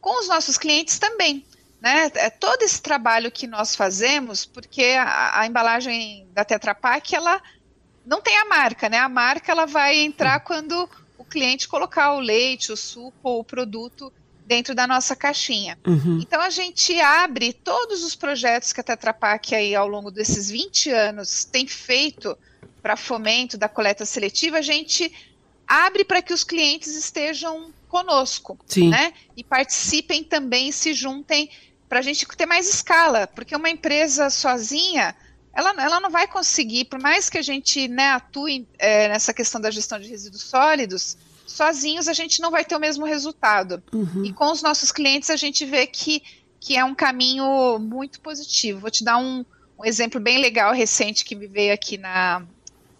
Com 0.00 0.20
os 0.20 0.28
nossos 0.28 0.56
clientes 0.56 0.98
também. 0.98 1.44
Né? 1.84 2.10
É 2.14 2.30
todo 2.30 2.62
esse 2.62 2.80
trabalho 2.80 3.30
que 3.30 3.46
nós 3.46 3.76
fazemos, 3.76 4.46
porque 4.46 4.96
a, 4.98 5.40
a 5.40 5.46
embalagem 5.46 6.26
da 6.32 6.42
Tetra 6.42 6.74
Pak, 6.74 7.14
ela 7.14 7.42
não 8.06 8.22
tem 8.22 8.38
a 8.38 8.46
marca, 8.46 8.88
né? 8.88 8.96
A 8.96 9.08
marca 9.08 9.52
ela 9.52 9.66
vai 9.66 9.98
entrar 9.98 10.40
quando 10.40 10.88
o 11.18 11.24
cliente 11.26 11.68
colocar 11.68 12.14
o 12.14 12.20
leite, 12.20 12.72
o 12.72 12.76
suco 12.76 13.18
ou 13.22 13.40
o 13.40 13.44
produto 13.44 14.10
dentro 14.46 14.74
da 14.74 14.86
nossa 14.86 15.14
caixinha. 15.14 15.78
Uhum. 15.86 16.20
Então 16.22 16.40
a 16.40 16.48
gente 16.48 16.98
abre 17.02 17.52
todos 17.52 18.02
os 18.02 18.14
projetos 18.14 18.72
que 18.72 18.80
a 18.80 18.84
Tetra 18.84 19.12
Pak 19.12 19.54
aí 19.54 19.74
ao 19.74 19.86
longo 19.86 20.10
desses 20.10 20.48
20 20.48 20.88
anos 20.88 21.44
tem 21.44 21.66
feito 21.66 22.34
para 22.80 22.96
fomento 22.96 23.58
da 23.58 23.68
coleta 23.68 24.06
seletiva, 24.06 24.56
a 24.56 24.62
gente 24.62 25.12
abre 25.66 26.02
para 26.02 26.22
que 26.22 26.32
os 26.32 26.44
clientes 26.44 26.96
estejam 26.96 27.74
conosco, 27.88 28.58
Sim. 28.66 28.88
né? 28.88 29.12
E 29.36 29.44
participem 29.44 30.24
também, 30.24 30.72
se 30.72 30.94
juntem 30.94 31.50
para 31.88 31.98
a 31.98 32.02
gente 32.02 32.26
ter 32.36 32.46
mais 32.46 32.68
escala, 32.68 33.26
porque 33.26 33.54
uma 33.54 33.70
empresa 33.70 34.30
sozinha 34.30 35.14
ela, 35.54 35.70
ela 35.80 36.00
não 36.00 36.10
vai 36.10 36.26
conseguir, 36.26 36.86
por 36.86 37.00
mais 37.00 37.30
que 37.30 37.38
a 37.38 37.42
gente 37.42 37.86
né, 37.86 38.10
atue 38.10 38.66
é, 38.78 39.08
nessa 39.08 39.32
questão 39.32 39.60
da 39.60 39.70
gestão 39.70 40.00
de 40.00 40.08
resíduos 40.08 40.42
sólidos, 40.42 41.16
sozinhos 41.46 42.08
a 42.08 42.12
gente 42.12 42.40
não 42.40 42.50
vai 42.50 42.64
ter 42.64 42.74
o 42.74 42.80
mesmo 42.80 43.04
resultado. 43.04 43.82
Uhum. 43.92 44.24
E 44.24 44.32
com 44.32 44.50
os 44.50 44.62
nossos 44.62 44.90
clientes 44.90 45.30
a 45.30 45.36
gente 45.36 45.64
vê 45.64 45.86
que, 45.86 46.22
que 46.58 46.76
é 46.76 46.84
um 46.84 46.94
caminho 46.94 47.78
muito 47.78 48.20
positivo. 48.20 48.80
Vou 48.80 48.90
te 48.90 49.04
dar 49.04 49.18
um, 49.18 49.44
um 49.78 49.84
exemplo 49.84 50.20
bem 50.20 50.38
legal 50.38 50.74
recente 50.74 51.24
que 51.24 51.36
me 51.36 51.46
veio 51.46 51.72
aqui 51.72 51.96
na 51.96 52.42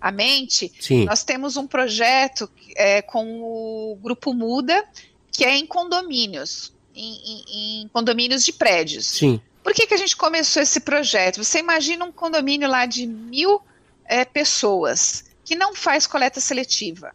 a 0.01 0.13
mente. 0.13 0.71
Sim. 0.79 1.07
Nós 1.07 1.25
temos 1.25 1.57
um 1.57 1.67
projeto 1.67 2.49
é, 2.77 3.01
com 3.01 3.41
o 3.41 3.99
Grupo 4.03 4.35
Muda, 4.35 4.85
que 5.33 5.47
é 5.47 5.57
em 5.57 5.67
condomínios, 5.67 6.74
em, 6.95 7.21
em, 7.25 7.83
em 7.83 7.89
condomínios 7.89 8.45
de 8.45 8.53
prédios. 8.53 9.07
Sim. 9.07 9.41
Por 9.63 9.73
que, 9.73 9.87
que 9.87 9.95
a 9.95 9.97
gente 9.97 10.17
começou 10.17 10.63
esse 10.63 10.81
projeto? 10.81 11.43
Você 11.43 11.59
imagina 11.59 12.05
um 12.05 12.13
condomínio 12.13 12.69
lá 12.69 12.87
de 12.87 13.07
mil 13.07 13.63
é, 14.05 14.25
pessoas 14.25 15.25
que 15.45 15.57
não 15.57 15.75
faz 15.75 16.07
coleta 16.07 16.41
seletiva. 16.41 17.15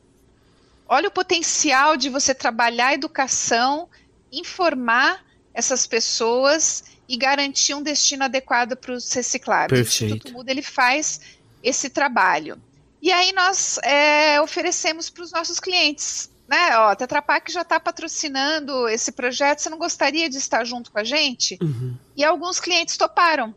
Olha 0.88 1.08
o 1.08 1.12
potencial 1.12 1.96
de 1.96 2.10
você 2.10 2.34
trabalhar 2.34 2.88
a 2.88 2.94
educação, 2.94 3.88
informar 4.32 5.24
essas 5.54 5.86
pessoas 5.86 6.84
e 7.08 7.16
garantir 7.18 7.74
um 7.74 7.82
destino 7.82 8.24
adequado 8.24 8.76
para 8.76 8.94
os 8.94 9.12
recicláveis. 9.12 9.82
Perfeito. 9.82 10.14
O 10.14 10.16
Instituto 10.16 10.34
Muda 10.34 10.52
ele 10.52 10.62
faz 10.62 11.22
esse 11.64 11.90
trabalho. 11.90 12.60
E 13.02 13.12
aí 13.12 13.32
nós 13.34 13.78
é, 13.84 14.42
oferecemos 14.42 15.10
para 15.10 15.24
os 15.24 15.32
nossos 15.32 15.60
clientes, 15.60 16.30
né? 16.50 16.76
Ó, 16.80 16.90
a 16.90 16.96
Tetra 16.96 17.22
Pak 17.22 17.52
já 17.52 17.62
está 17.62 17.80
patrocinando 17.80 18.90
esse 18.90 19.12
projeto. 19.12 19.60
Você 19.60 19.70
não 19.70 19.78
gostaria 19.78 20.28
de 20.28 20.38
estar 20.38 20.64
junto 20.64 20.92
com 20.92 20.98
a 20.98 21.04
gente? 21.04 21.60
Uhum. 21.62 21.96
E 22.18 22.26
alguns 22.26 22.60
clientes 22.60 22.98
toparam 22.98 23.54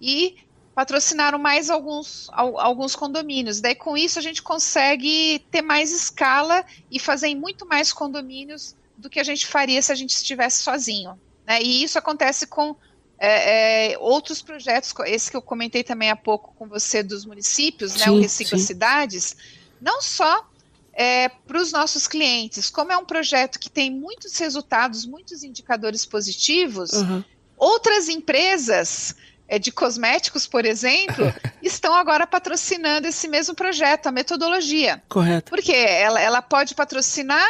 e 0.00 0.36
patrocinaram 0.74 1.38
mais 1.38 1.68
alguns, 1.68 2.30
alguns 2.32 2.96
condomínios. 2.96 3.60
Daí 3.60 3.74
com 3.74 3.94
isso 3.94 4.18
a 4.18 4.22
gente 4.22 4.42
consegue 4.42 5.44
ter 5.50 5.60
mais 5.60 5.92
escala 5.92 6.64
e 6.90 6.98
fazer 6.98 7.28
em 7.28 7.36
muito 7.36 7.66
mais 7.66 7.92
condomínios 7.92 8.74
do 8.96 9.10
que 9.10 9.20
a 9.20 9.24
gente 9.24 9.46
faria 9.46 9.82
se 9.82 9.92
a 9.92 9.94
gente 9.94 10.14
estivesse 10.14 10.62
sozinho. 10.62 11.20
Né? 11.46 11.60
E 11.62 11.82
isso 11.82 11.98
acontece 11.98 12.46
com 12.46 12.74
é, 13.18 13.92
é, 13.92 13.98
outros 13.98 14.40
projetos, 14.40 14.94
esse 15.04 15.30
que 15.30 15.36
eu 15.36 15.42
comentei 15.42 15.84
também 15.84 16.08
há 16.08 16.16
pouco 16.16 16.54
com 16.58 16.66
você 16.66 17.02
dos 17.02 17.26
municípios, 17.26 17.92
sim, 17.92 17.98
né, 17.98 18.10
o 18.10 18.18
Recicla 18.18 18.56
sim. 18.56 18.64
Cidades, 18.64 19.36
não 19.78 20.00
só 20.00 20.49
é, 20.92 21.28
para 21.28 21.60
os 21.60 21.72
nossos 21.72 22.06
clientes, 22.06 22.70
como 22.70 22.92
é 22.92 22.96
um 22.96 23.04
projeto 23.04 23.58
que 23.58 23.70
tem 23.70 23.90
muitos 23.90 24.36
resultados, 24.38 25.06
muitos 25.06 25.42
indicadores 25.42 26.04
positivos, 26.04 26.92
uhum. 26.92 27.24
outras 27.56 28.08
empresas 28.08 29.14
é, 29.48 29.58
de 29.58 29.72
cosméticos, 29.72 30.46
por 30.46 30.64
exemplo, 30.64 31.32
estão 31.62 31.94
agora 31.94 32.26
patrocinando 32.26 33.06
esse 33.06 33.28
mesmo 33.28 33.54
projeto, 33.54 34.06
a 34.06 34.12
metodologia. 34.12 35.02
Correto. 35.08 35.50
Porque 35.50 35.72
ela, 35.72 36.20
ela 36.20 36.42
pode 36.42 36.74
patrocinar 36.74 37.48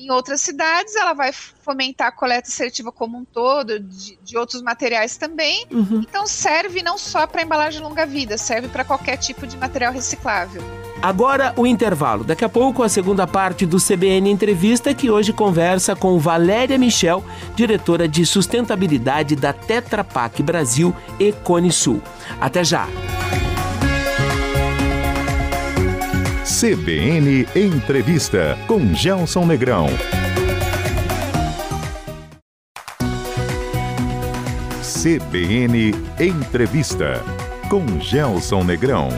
em 0.00 0.10
outras 0.10 0.40
cidades, 0.40 0.96
ela 0.96 1.12
vai 1.12 1.30
fomentar 1.30 2.08
a 2.08 2.12
coleta 2.12 2.50
seletiva 2.50 2.90
como 2.90 3.18
um 3.18 3.24
todo, 3.24 3.78
de, 3.78 4.16
de 4.22 4.36
outros 4.36 4.62
materiais 4.62 5.18
também. 5.18 5.66
Uhum. 5.70 6.00
Então 6.00 6.26
serve 6.26 6.82
não 6.82 6.96
só 6.96 7.26
para 7.26 7.42
embalagem 7.42 7.82
longa-vida, 7.82 8.38
serve 8.38 8.68
para 8.68 8.84
qualquer 8.84 9.18
tipo 9.18 9.46
de 9.46 9.58
material 9.58 9.92
reciclável. 9.92 10.62
Agora 11.02 11.52
o 11.56 11.66
intervalo. 11.66 12.24
Daqui 12.24 12.44
a 12.44 12.48
pouco 12.48 12.82
a 12.82 12.88
segunda 12.88 13.26
parte 13.26 13.64
do 13.64 13.78
CBN 13.78 14.30
Entrevista, 14.30 14.92
que 14.92 15.10
hoje 15.10 15.32
conversa 15.32 15.96
com 15.96 16.18
Valéria 16.18 16.78
Michel, 16.78 17.24
diretora 17.56 18.06
de 18.06 18.26
sustentabilidade 18.26 19.34
da 19.34 19.52
Tetra 19.52 20.04
Pak 20.04 20.42
Brasil 20.42 20.94
e 21.18 21.32
Cone 21.32 21.72
Sul. 21.72 22.02
Até 22.40 22.62
já! 22.62 22.86
CBN 26.44 27.46
Entrevista 27.56 28.58
com 28.66 28.94
Gelson 28.94 29.46
Negrão. 29.46 29.86
CBN 34.82 35.94
Entrevista 36.18 37.22
com 37.70 37.98
Gelson 37.98 38.62
Negrão. 38.62 39.08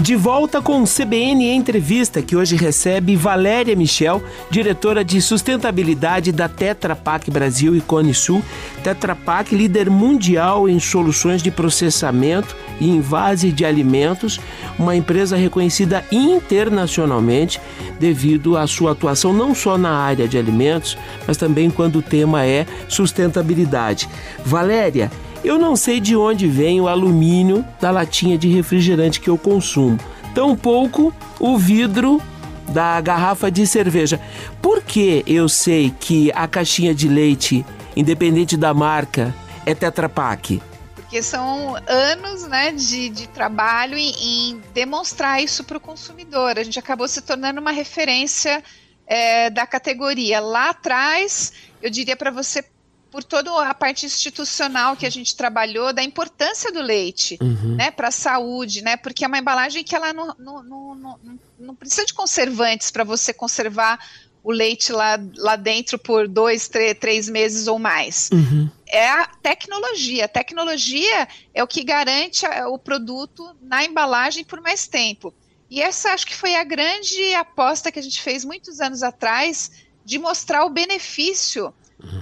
De 0.00 0.16
volta 0.16 0.60
com 0.60 0.82
o 0.82 0.86
CBN 0.86 1.48
Entrevista, 1.52 2.20
que 2.20 2.34
hoje 2.34 2.56
recebe 2.56 3.14
Valéria 3.14 3.76
Michel, 3.76 4.22
diretora 4.50 5.04
de 5.04 5.22
sustentabilidade 5.22 6.32
da 6.32 6.48
Tetra 6.48 6.96
Pak 6.96 7.30
Brasil 7.30 7.76
e 7.76 7.80
Cone 7.80 8.12
Sul. 8.12 8.42
Tetra 8.82 9.14
Pak, 9.14 9.54
líder 9.54 9.88
mundial 9.88 10.68
em 10.68 10.80
soluções 10.80 11.42
de 11.42 11.50
processamento 11.50 12.56
e 12.80 12.88
invase 12.88 13.52
de 13.52 13.64
alimentos, 13.64 14.40
uma 14.76 14.96
empresa 14.96 15.36
reconhecida 15.36 16.04
internacionalmente 16.10 17.60
devido 17.98 18.58
à 18.58 18.66
sua 18.66 18.92
atuação 18.92 19.32
não 19.32 19.54
só 19.54 19.78
na 19.78 19.96
área 19.96 20.26
de 20.26 20.36
alimentos, 20.36 20.98
mas 21.26 21.36
também 21.36 21.70
quando 21.70 22.00
o 22.00 22.02
tema 22.02 22.44
é 22.44 22.66
sustentabilidade. 22.88 24.08
Valéria, 24.44 25.10
eu 25.44 25.58
não 25.58 25.76
sei 25.76 26.00
de 26.00 26.16
onde 26.16 26.48
vem 26.48 26.80
o 26.80 26.88
alumínio 26.88 27.64
da 27.78 27.90
latinha 27.90 28.38
de 28.38 28.48
refrigerante 28.48 29.20
que 29.20 29.28
eu 29.28 29.36
consumo, 29.36 29.98
tampouco 30.34 31.14
o 31.38 31.58
vidro 31.58 32.20
da 32.70 32.98
garrafa 33.00 33.50
de 33.50 33.66
cerveja. 33.66 34.18
Por 34.62 34.82
que 34.82 35.22
eu 35.26 35.48
sei 35.48 35.92
que 36.00 36.32
a 36.34 36.48
caixinha 36.48 36.94
de 36.94 37.08
leite, 37.08 37.64
independente 37.94 38.56
da 38.56 38.72
marca, 38.72 39.34
é 39.66 39.74
Tetra 39.74 40.08
Pak? 40.08 40.62
Porque 40.94 41.22
são 41.22 41.76
anos 41.86 42.48
né, 42.48 42.72
de, 42.72 43.10
de 43.10 43.28
trabalho 43.28 43.98
em, 43.98 44.12
em 44.50 44.62
demonstrar 44.72 45.42
isso 45.42 45.62
para 45.62 45.76
o 45.76 45.80
consumidor. 45.80 46.58
A 46.58 46.64
gente 46.64 46.78
acabou 46.78 47.06
se 47.06 47.20
tornando 47.20 47.60
uma 47.60 47.70
referência 47.70 48.64
é, 49.06 49.50
da 49.50 49.66
categoria. 49.66 50.40
Lá 50.40 50.70
atrás, 50.70 51.52
eu 51.82 51.90
diria 51.90 52.16
para 52.16 52.30
você 52.30 52.64
por 53.14 53.22
toda 53.22 53.68
a 53.68 53.72
parte 53.72 54.04
institucional 54.04 54.96
que 54.96 55.06
a 55.06 55.10
gente 55.10 55.36
trabalhou, 55.36 55.92
da 55.92 56.02
importância 56.02 56.72
do 56.72 56.82
leite 56.82 57.38
uhum. 57.40 57.76
né, 57.76 57.92
para 57.92 58.08
a 58.08 58.10
saúde, 58.10 58.82
né? 58.82 58.96
Porque 58.96 59.24
é 59.24 59.28
uma 59.28 59.38
embalagem 59.38 59.84
que 59.84 59.94
ela 59.94 60.12
não, 60.12 60.34
não, 60.36 60.64
não, 60.64 61.38
não, 61.56 61.76
precisa 61.76 62.04
de 62.04 62.12
conservantes 62.12 62.90
para 62.90 63.04
você 63.04 63.32
conservar 63.32 64.04
o 64.42 64.50
leite 64.50 64.90
lá, 64.90 65.16
lá 65.36 65.54
dentro 65.54 65.96
por 65.96 66.26
dois, 66.26 66.66
três, 66.66 66.98
três 66.98 67.28
meses 67.28 67.68
ou 67.68 67.78
mais. 67.78 68.30
Uhum. 68.32 68.68
É 68.88 69.08
a 69.08 69.26
tecnologia. 69.28 70.24
A 70.24 70.28
tecnologia 70.28 71.28
é 71.54 71.62
o 71.62 71.68
que 71.68 71.84
garante 71.84 72.44
o 72.66 72.76
produto 72.80 73.48
na 73.62 73.84
embalagem 73.84 74.42
por 74.42 74.60
mais 74.60 74.88
tempo. 74.88 75.32
E 75.70 75.80
essa 75.80 76.10
acho 76.10 76.26
que 76.26 76.34
foi 76.34 76.56
a 76.56 76.64
grande 76.64 77.32
aposta 77.36 77.92
que 77.92 78.00
a 78.00 78.02
gente 78.02 78.20
fez 78.20 78.44
muitos 78.44 78.80
anos 78.80 79.04
atrás 79.04 79.70
de 80.04 80.18
mostrar 80.18 80.64
o 80.64 80.70
benefício 80.70 81.72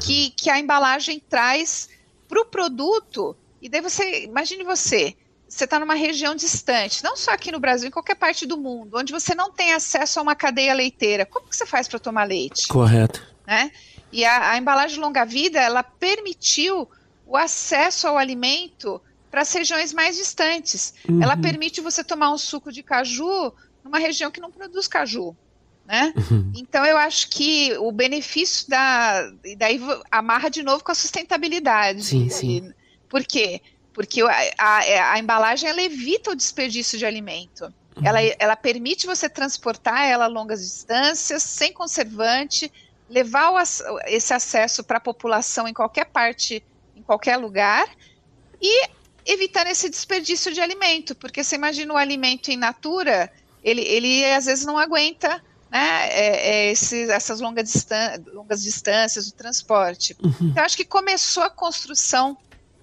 que, 0.00 0.30
que 0.30 0.50
a 0.50 0.58
embalagem 0.58 1.20
traz 1.20 1.88
para 2.28 2.40
o 2.40 2.44
produto. 2.44 3.36
E 3.60 3.68
daí 3.68 3.80
você, 3.80 4.24
imagine 4.24 4.64
você, 4.64 5.14
você 5.48 5.64
está 5.64 5.78
numa 5.78 5.94
região 5.94 6.34
distante, 6.34 7.04
não 7.04 7.16
só 7.16 7.30
aqui 7.32 7.52
no 7.52 7.60
Brasil, 7.60 7.88
em 7.88 7.92
qualquer 7.92 8.16
parte 8.16 8.46
do 8.46 8.56
mundo, 8.56 8.96
onde 8.96 9.12
você 9.12 9.34
não 9.34 9.52
tem 9.52 9.72
acesso 9.72 10.18
a 10.18 10.22
uma 10.22 10.34
cadeia 10.34 10.74
leiteira. 10.74 11.26
Como 11.26 11.48
que 11.48 11.56
você 11.56 11.66
faz 11.66 11.86
para 11.86 11.98
tomar 11.98 12.24
leite? 12.24 12.68
Correto. 12.68 13.22
Né? 13.46 13.70
E 14.10 14.24
a, 14.24 14.52
a 14.52 14.58
embalagem 14.58 14.98
longa-vida, 14.98 15.60
ela 15.60 15.82
permitiu 15.82 16.88
o 17.26 17.36
acesso 17.36 18.06
ao 18.08 18.18
alimento 18.18 19.00
para 19.30 19.42
as 19.42 19.52
regiões 19.52 19.92
mais 19.92 20.16
distantes. 20.16 20.94
Uhum. 21.08 21.22
Ela 21.22 21.36
permite 21.36 21.80
você 21.80 22.02
tomar 22.02 22.30
um 22.30 22.38
suco 22.38 22.72
de 22.72 22.82
caju 22.82 23.52
numa 23.84 23.98
região 23.98 24.30
que 24.30 24.40
não 24.40 24.50
produz 24.50 24.86
caju 24.86 25.36
né? 25.92 26.14
Uhum. 26.16 26.50
Então 26.56 26.86
eu 26.86 26.96
acho 26.96 27.28
que 27.28 27.76
o 27.76 27.92
benefício 27.92 28.66
da. 28.66 29.30
E 29.44 29.54
daí 29.54 29.78
amarra 30.10 30.48
de 30.48 30.62
novo 30.62 30.82
com 30.82 30.90
a 30.90 30.94
sustentabilidade. 30.94 32.02
Sim, 32.02 32.30
sim. 32.30 32.72
Por 33.10 33.22
quê? 33.26 33.60
Porque 33.92 34.22
a, 34.22 34.32
a, 34.58 35.12
a 35.12 35.18
embalagem 35.18 35.68
ela 35.68 35.82
evita 35.82 36.30
o 36.30 36.34
desperdício 36.34 36.98
de 36.98 37.04
alimento. 37.04 37.64
Uhum. 37.94 38.06
Ela, 38.06 38.22
ela 38.38 38.56
permite 38.56 39.06
você 39.06 39.28
transportar 39.28 40.06
ela 40.08 40.24
a 40.24 40.28
longas 40.28 40.62
distâncias, 40.62 41.42
sem 41.42 41.74
conservante, 41.74 42.72
levar 43.10 43.50
o, 43.50 43.58
esse 44.06 44.32
acesso 44.32 44.82
para 44.82 44.96
a 44.96 45.00
população 45.00 45.68
em 45.68 45.74
qualquer 45.74 46.06
parte, 46.06 46.64
em 46.96 47.02
qualquer 47.02 47.36
lugar, 47.36 47.86
e 48.62 48.88
evitando 49.26 49.66
esse 49.66 49.90
desperdício 49.90 50.54
de 50.54 50.60
alimento. 50.62 51.14
Porque 51.14 51.44
você 51.44 51.54
imagina 51.54 51.92
o 51.92 51.98
alimento 51.98 52.50
in 52.50 52.56
natura, 52.56 53.30
ele, 53.62 53.82
ele 53.82 54.24
às 54.24 54.46
vezes 54.46 54.64
não 54.64 54.78
aguenta 54.78 55.42
né, 55.72 56.08
é, 56.10 56.50
é 56.50 56.70
esse, 56.70 57.10
essas 57.10 57.40
longa 57.40 57.62
distan 57.62 58.22
longas 58.34 58.62
distâncias, 58.62 59.26
o 59.28 59.34
transporte. 59.34 60.14
Uhum. 60.22 60.48
Então, 60.50 60.62
acho 60.62 60.76
que 60.76 60.84
começou 60.84 61.42
a 61.42 61.48
construção 61.48 62.36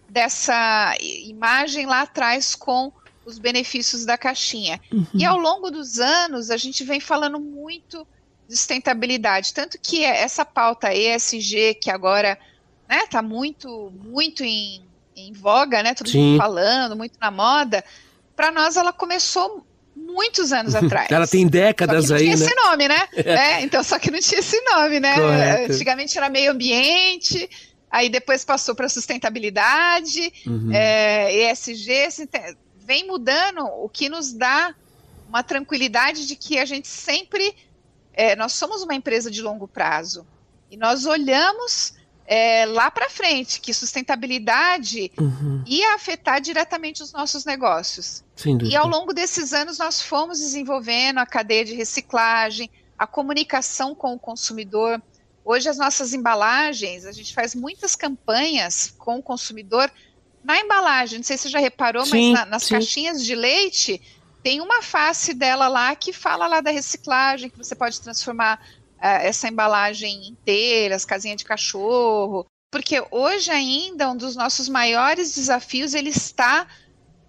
dessa 0.10 0.98
imagem 1.00 1.86
lá 1.86 2.02
atrás 2.02 2.56
com 2.56 2.92
os 3.24 3.38
benefícios 3.38 4.06
da 4.06 4.18
caixinha. 4.18 4.82
Uhum. 4.92 5.06
E 5.14 5.24
ao 5.24 5.38
longo 5.38 5.70
dos 5.70 6.00
anos, 6.00 6.50
a 6.50 6.58
gente 6.58 6.84
vem 6.84 7.00
falando 7.00 7.40
muito 7.40 8.08
de 8.48 8.56
sustentabilidade, 8.58 9.54
tanto 9.54 9.78
que 9.80 10.04
essa 10.04 10.44
pauta 10.44 10.92
ESG, 10.92 11.76
que 11.76 11.92
agora 11.92 12.40
está 12.82 12.96
né, 12.96 13.08
tá 13.08 13.22
muito, 13.22 13.94
muito 14.04 14.44
em, 14.44 14.84
em 15.16 15.32
voga, 15.32 15.84
né, 15.84 15.94
todo 15.94 16.10
Sim. 16.10 16.32
mundo 16.32 16.38
falando, 16.40 16.96
muito 16.96 17.20
na 17.22 17.30
moda, 17.30 17.86
para 18.36 18.52
nós 18.52 18.78
ela 18.78 18.92
começou 18.92 19.64
muitos 20.10 20.52
anos 20.52 20.76
atrás. 20.76 21.10
Ela 21.12 21.28
tem 21.28 21.48
décadas 21.48 22.12
aí, 22.12 22.26
né? 22.26 22.32
Não 22.32 22.38
tinha 22.38 22.48
esse 22.48 22.68
nome, 22.68 22.88
né? 22.88 23.08
É, 23.30 23.62
então, 23.62 23.84
só 23.84 24.00
que 24.00 24.12
não 24.12 24.20
tinha 24.20 24.40
esse 24.40 24.60
nome, 24.62 25.00
né? 25.00 25.16
Correto. 25.16 25.74
Antigamente 25.74 26.18
era 26.18 26.30
meio 26.30 26.52
ambiente, 26.52 27.50
aí 27.90 28.10
depois 28.10 28.44
passou 28.44 28.76
para 28.76 28.90
sustentabilidade, 28.90 30.34
uhum. 30.46 30.72
é, 30.74 31.52
ESG, 31.52 32.28
vem 32.78 33.06
mudando, 33.06 33.66
o 33.66 33.88
que 33.88 34.10
nos 34.10 34.34
dá 34.34 34.74
uma 35.28 35.44
tranquilidade 35.44 36.26
de 36.26 36.36
que 36.36 36.58
a 36.58 36.66
gente 36.66 36.88
sempre. 36.88 37.56
É, 38.14 38.36
nós 38.36 38.54
somos 38.54 38.82
uma 38.82 38.96
empresa 38.96 39.30
de 39.32 39.42
longo 39.42 39.68
prazo 39.68 40.26
e 40.70 40.76
nós 40.76 41.06
olhamos 41.06 41.94
é, 42.32 42.64
lá 42.68 42.92
para 42.92 43.10
frente 43.10 43.60
que 43.60 43.74
sustentabilidade 43.74 45.12
uhum. 45.20 45.64
ia 45.66 45.96
afetar 45.96 46.40
diretamente 46.40 47.02
os 47.02 47.12
nossos 47.12 47.44
negócios. 47.44 48.24
E 48.70 48.76
ao 48.76 48.88
longo 48.88 49.16
desses 49.16 49.52
anos 49.52 49.80
nós 49.80 50.00
fomos 50.00 50.38
desenvolvendo 50.38 51.18
a 51.18 51.26
cadeia 51.26 51.66
de 51.66 51.74
reciclagem, 51.74 52.70
a 52.96 53.08
comunicação 53.08 53.96
com 53.96 54.14
o 54.14 54.20
consumidor. 54.20 55.02
Hoje 55.44 55.70
as 55.70 55.80
nossas 55.80 56.14
embalagens, 56.14 57.04
a 57.08 57.12
gente 57.12 57.34
faz 57.34 57.56
muitas 57.56 57.96
campanhas 57.96 58.94
com 58.96 59.18
o 59.18 59.24
consumidor 59.24 59.92
na 60.44 60.60
embalagem. 60.60 61.18
Não 61.18 61.24
sei 61.24 61.36
se 61.36 61.44
você 61.44 61.50
já 61.50 61.60
reparou, 61.60 62.06
sim, 62.06 62.32
mas 62.32 62.42
na, 62.42 62.46
nas 62.46 62.64
sim. 62.66 62.76
caixinhas 62.76 63.26
de 63.26 63.34
leite 63.34 64.00
tem 64.44 64.62
uma 64.62 64.84
face 64.84 65.34
dela 65.34 65.68
lá 65.68 65.96
que 65.96 66.14
fala 66.14 66.46
lá 66.46 66.62
da 66.62 66.70
reciclagem, 66.70 67.50
que 67.50 67.58
você 67.58 67.74
pode 67.74 68.00
transformar 68.00 68.64
essa 69.02 69.48
embalagem 69.48 70.28
inteira, 70.28 70.96
as 70.96 71.06
casinhas 71.06 71.38
de 71.38 71.46
cachorro. 71.46 72.46
Porque 72.72 73.04
hoje 73.12 73.50
ainda 73.50 74.10
um 74.10 74.16
dos 74.16 74.36
nossos 74.36 74.70
maiores 74.70 75.34
desafios 75.34 75.94
ele 75.94 76.10
está 76.10 76.68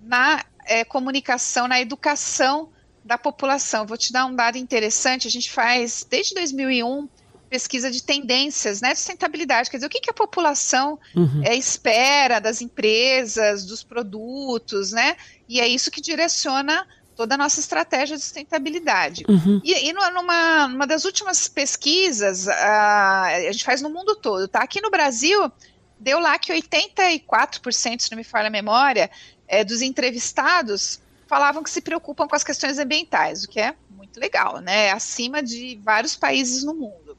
na 0.00 0.44
é, 0.66 0.84
comunicação, 0.84 1.66
na 1.66 1.80
educação 1.80 2.70
da 3.04 3.16
população. 3.16 3.86
Vou 3.86 3.96
te 3.96 4.12
dar 4.12 4.26
um 4.26 4.34
dado 4.34 4.58
interessante. 4.58 5.26
A 5.26 5.30
gente 5.30 5.50
faz 5.50 6.06
desde 6.08 6.34
2001 6.34 7.08
pesquisa 7.50 7.90
de 7.90 8.00
tendências, 8.00 8.80
né, 8.80 8.92
de 8.92 8.98
sustentabilidade, 9.00 9.68
quer 9.68 9.78
dizer, 9.78 9.88
o 9.88 9.90
que, 9.90 10.00
que 10.00 10.10
a 10.10 10.14
população 10.14 10.96
uhum. 11.16 11.42
é, 11.44 11.56
espera 11.56 12.38
das 12.38 12.62
empresas, 12.62 13.66
dos 13.66 13.82
produtos, 13.82 14.92
né, 14.92 15.16
e 15.48 15.60
é 15.60 15.66
isso 15.66 15.90
que 15.90 16.00
direciona 16.00 16.86
toda 17.20 17.34
a 17.34 17.38
nossa 17.38 17.60
estratégia 17.60 18.16
de 18.16 18.22
sustentabilidade. 18.22 19.26
Uhum. 19.28 19.60
E, 19.62 19.90
e, 19.90 19.92
numa, 19.92 20.66
numa 20.68 20.86
das 20.86 21.04
últimas 21.04 21.48
pesquisas, 21.48 22.48
a, 22.48 23.24
a 23.24 23.52
gente 23.52 23.62
faz 23.62 23.82
no 23.82 23.90
mundo 23.90 24.16
todo, 24.16 24.48
tá? 24.48 24.60
Aqui 24.60 24.80
no 24.80 24.90
Brasil, 24.90 25.52
deu 25.98 26.18
lá 26.18 26.38
que 26.38 26.50
84%, 26.50 28.00
se 28.00 28.10
não 28.10 28.16
me 28.16 28.24
falha 28.24 28.46
a 28.46 28.50
memória, 28.50 29.10
é, 29.46 29.62
dos 29.62 29.82
entrevistados 29.82 30.98
falavam 31.26 31.62
que 31.62 31.68
se 31.68 31.82
preocupam 31.82 32.26
com 32.26 32.34
as 32.34 32.42
questões 32.42 32.78
ambientais, 32.78 33.44
o 33.44 33.48
que 33.50 33.60
é 33.60 33.74
muito 33.90 34.18
legal, 34.18 34.58
né? 34.60 34.90
Acima 34.90 35.42
de 35.42 35.78
vários 35.84 36.16
países 36.16 36.64
no 36.64 36.72
mundo. 36.72 37.18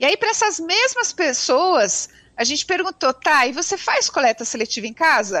E 0.00 0.06
aí, 0.06 0.16
para 0.16 0.30
essas 0.30 0.58
mesmas 0.58 1.12
pessoas, 1.12 2.08
a 2.34 2.42
gente 2.42 2.64
perguntou, 2.64 3.12
tá, 3.12 3.46
e 3.46 3.52
você 3.52 3.76
faz 3.76 4.08
coleta 4.08 4.46
seletiva 4.46 4.86
em 4.86 4.94
casa? 4.94 5.38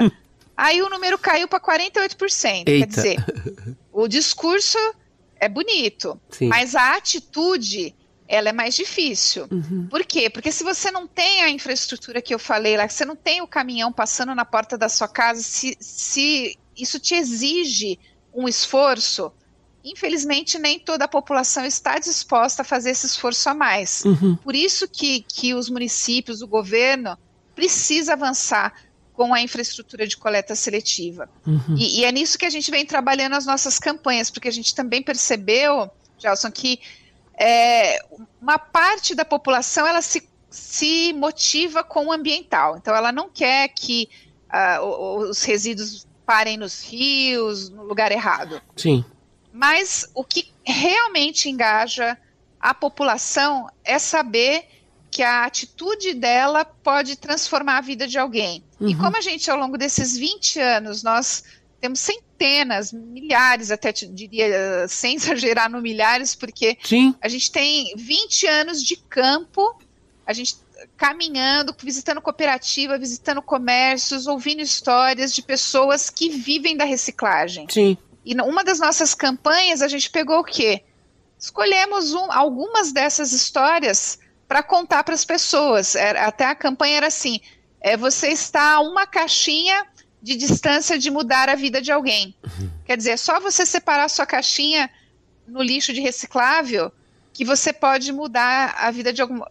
Aí 0.54 0.82
o 0.82 0.90
número 0.90 1.18
caiu 1.18 1.48
para 1.48 1.58
48%. 1.58 2.68
Eita. 2.68 2.86
Quer 2.86 2.86
dizer, 2.86 3.16
o 3.92 4.08
discurso 4.08 4.78
é 5.36 5.48
bonito, 5.48 6.20
Sim. 6.30 6.48
mas 6.48 6.74
a 6.74 6.96
atitude 6.96 7.94
ela 8.26 8.48
é 8.48 8.52
mais 8.52 8.74
difícil. 8.74 9.46
Uhum. 9.50 9.86
Por 9.90 10.04
quê? 10.04 10.30
Porque 10.30 10.50
se 10.50 10.64
você 10.64 10.90
não 10.90 11.06
tem 11.06 11.42
a 11.42 11.50
infraestrutura 11.50 12.22
que 12.22 12.34
eu 12.34 12.38
falei 12.38 12.76
lá, 12.76 12.88
você 12.88 13.04
não 13.04 13.14
tem 13.14 13.42
o 13.42 13.46
caminhão 13.46 13.92
passando 13.92 14.34
na 14.34 14.44
porta 14.44 14.78
da 14.78 14.88
sua 14.88 15.06
casa, 15.06 15.42
se, 15.42 15.76
se 15.78 16.58
isso 16.74 16.98
te 16.98 17.14
exige 17.14 17.98
um 18.32 18.48
esforço, 18.48 19.30
infelizmente 19.84 20.58
nem 20.58 20.78
toda 20.78 21.04
a 21.04 21.08
população 21.08 21.66
está 21.66 21.98
disposta 21.98 22.62
a 22.62 22.64
fazer 22.64 22.90
esse 22.90 23.04
esforço 23.06 23.50
a 23.50 23.54
mais. 23.54 24.02
Uhum. 24.04 24.36
Por 24.36 24.54
isso 24.54 24.88
que, 24.88 25.20
que 25.28 25.52
os 25.52 25.68
municípios, 25.68 26.40
o 26.40 26.46
governo, 26.46 27.18
precisa 27.54 28.14
avançar 28.14 28.72
com 29.22 29.32
a 29.32 29.40
infraestrutura 29.40 30.04
de 30.04 30.16
coleta 30.16 30.56
seletiva. 30.56 31.30
Uhum. 31.46 31.76
E, 31.78 32.00
e, 32.00 32.04
é 32.04 32.10
nisso 32.10 32.36
que 32.36 32.44
a 32.44 32.50
gente 32.50 32.68
vem 32.72 32.84
trabalhando 32.84 33.34
as 33.34 33.46
nossas 33.46 33.78
campanhas, 33.78 34.32
porque 34.32 34.48
a 34.48 34.52
gente 34.52 34.74
também 34.74 35.00
percebeu, 35.00 35.88
Gelson, 36.18 36.50
que 36.50 36.80
é, 37.38 38.04
uma 38.40 38.58
parte 38.58 39.14
da 39.14 39.24
população 39.24 39.86
ela 39.86 40.02
se, 40.02 40.28
se 40.50 41.12
motiva 41.12 41.84
com 41.84 42.06
o 42.06 42.12
ambiental. 42.12 42.76
Então, 42.76 42.92
ela 42.96 43.12
não 43.12 43.30
quer 43.30 43.68
que 43.68 44.08
uh, 44.52 45.28
os 45.28 45.44
resíduos 45.44 46.04
parem 46.26 46.56
nos 46.56 46.82
rios, 46.82 47.70
no 47.70 47.84
lugar 47.84 48.10
errado. 48.10 48.60
Sim. 48.74 49.04
Mas 49.52 50.10
o 50.16 50.24
que 50.24 50.52
realmente 50.64 51.48
engaja 51.48 52.18
a 52.60 52.74
população 52.74 53.70
é 53.84 54.00
saber 54.00 54.66
que 55.12 55.22
a 55.22 55.44
atitude 55.44 56.14
dela 56.14 56.64
pode 56.64 57.16
transformar 57.16 57.76
a 57.76 57.80
vida 57.82 58.08
de 58.08 58.18
alguém. 58.18 58.64
Uhum. 58.80 58.88
E 58.88 58.94
como 58.94 59.14
a 59.14 59.20
gente, 59.20 59.50
ao 59.50 59.58
longo 59.58 59.76
desses 59.76 60.16
20 60.16 60.58
anos, 60.58 61.02
nós 61.02 61.44
temos 61.78 62.00
centenas, 62.00 62.94
milhares, 62.94 63.70
até 63.70 63.92
diria, 63.92 64.86
sem 64.88 65.16
exagerar 65.16 65.70
no 65.70 65.82
milhares, 65.82 66.34
porque 66.34 66.78
Sim. 66.82 67.14
a 67.20 67.28
gente 67.28 67.52
tem 67.52 67.92
20 67.94 68.46
anos 68.46 68.82
de 68.82 68.96
campo, 68.96 69.78
a 70.26 70.32
gente 70.32 70.56
caminhando, 70.96 71.76
visitando 71.78 72.22
cooperativa, 72.22 72.98
visitando 72.98 73.42
comércios, 73.42 74.26
ouvindo 74.26 74.62
histórias 74.62 75.34
de 75.34 75.42
pessoas 75.42 76.08
que 76.08 76.30
vivem 76.30 76.74
da 76.74 76.84
reciclagem. 76.84 77.66
Sim. 77.68 77.98
E 78.24 78.34
uma 78.40 78.64
das 78.64 78.80
nossas 78.80 79.14
campanhas, 79.14 79.82
a 79.82 79.88
gente 79.88 80.08
pegou 80.08 80.38
o 80.38 80.44
quê? 80.44 80.82
Escolhemos 81.38 82.14
um, 82.14 82.32
algumas 82.32 82.92
dessas 82.92 83.32
histórias 83.32 84.18
para 84.52 84.62
contar 84.62 85.02
para 85.02 85.14
as 85.14 85.24
pessoas. 85.24 85.94
Era, 85.94 86.26
até 86.26 86.44
a 86.44 86.54
campanha 86.54 86.98
era 86.98 87.06
assim: 87.06 87.40
é, 87.80 87.96
você 87.96 88.28
está 88.28 88.74
a 88.74 88.80
uma 88.80 89.06
caixinha 89.06 89.86
de 90.20 90.36
distância 90.36 90.98
de 90.98 91.10
mudar 91.10 91.48
a 91.48 91.54
vida 91.54 91.80
de 91.80 91.90
alguém. 91.90 92.36
Uhum. 92.44 92.70
Quer 92.84 92.98
dizer, 92.98 93.12
é 93.12 93.16
só 93.16 93.40
você 93.40 93.64
separar 93.64 94.04
a 94.04 94.08
sua 94.10 94.26
caixinha 94.26 94.90
no 95.48 95.62
lixo 95.62 95.90
de 95.94 96.02
reciclável 96.02 96.92
que 97.32 97.46
você 97.46 97.72
pode 97.72 98.12
mudar 98.12 98.74
a 98.76 98.90
vida 98.90 99.10
de, 99.10 99.22
alguma, 99.22 99.48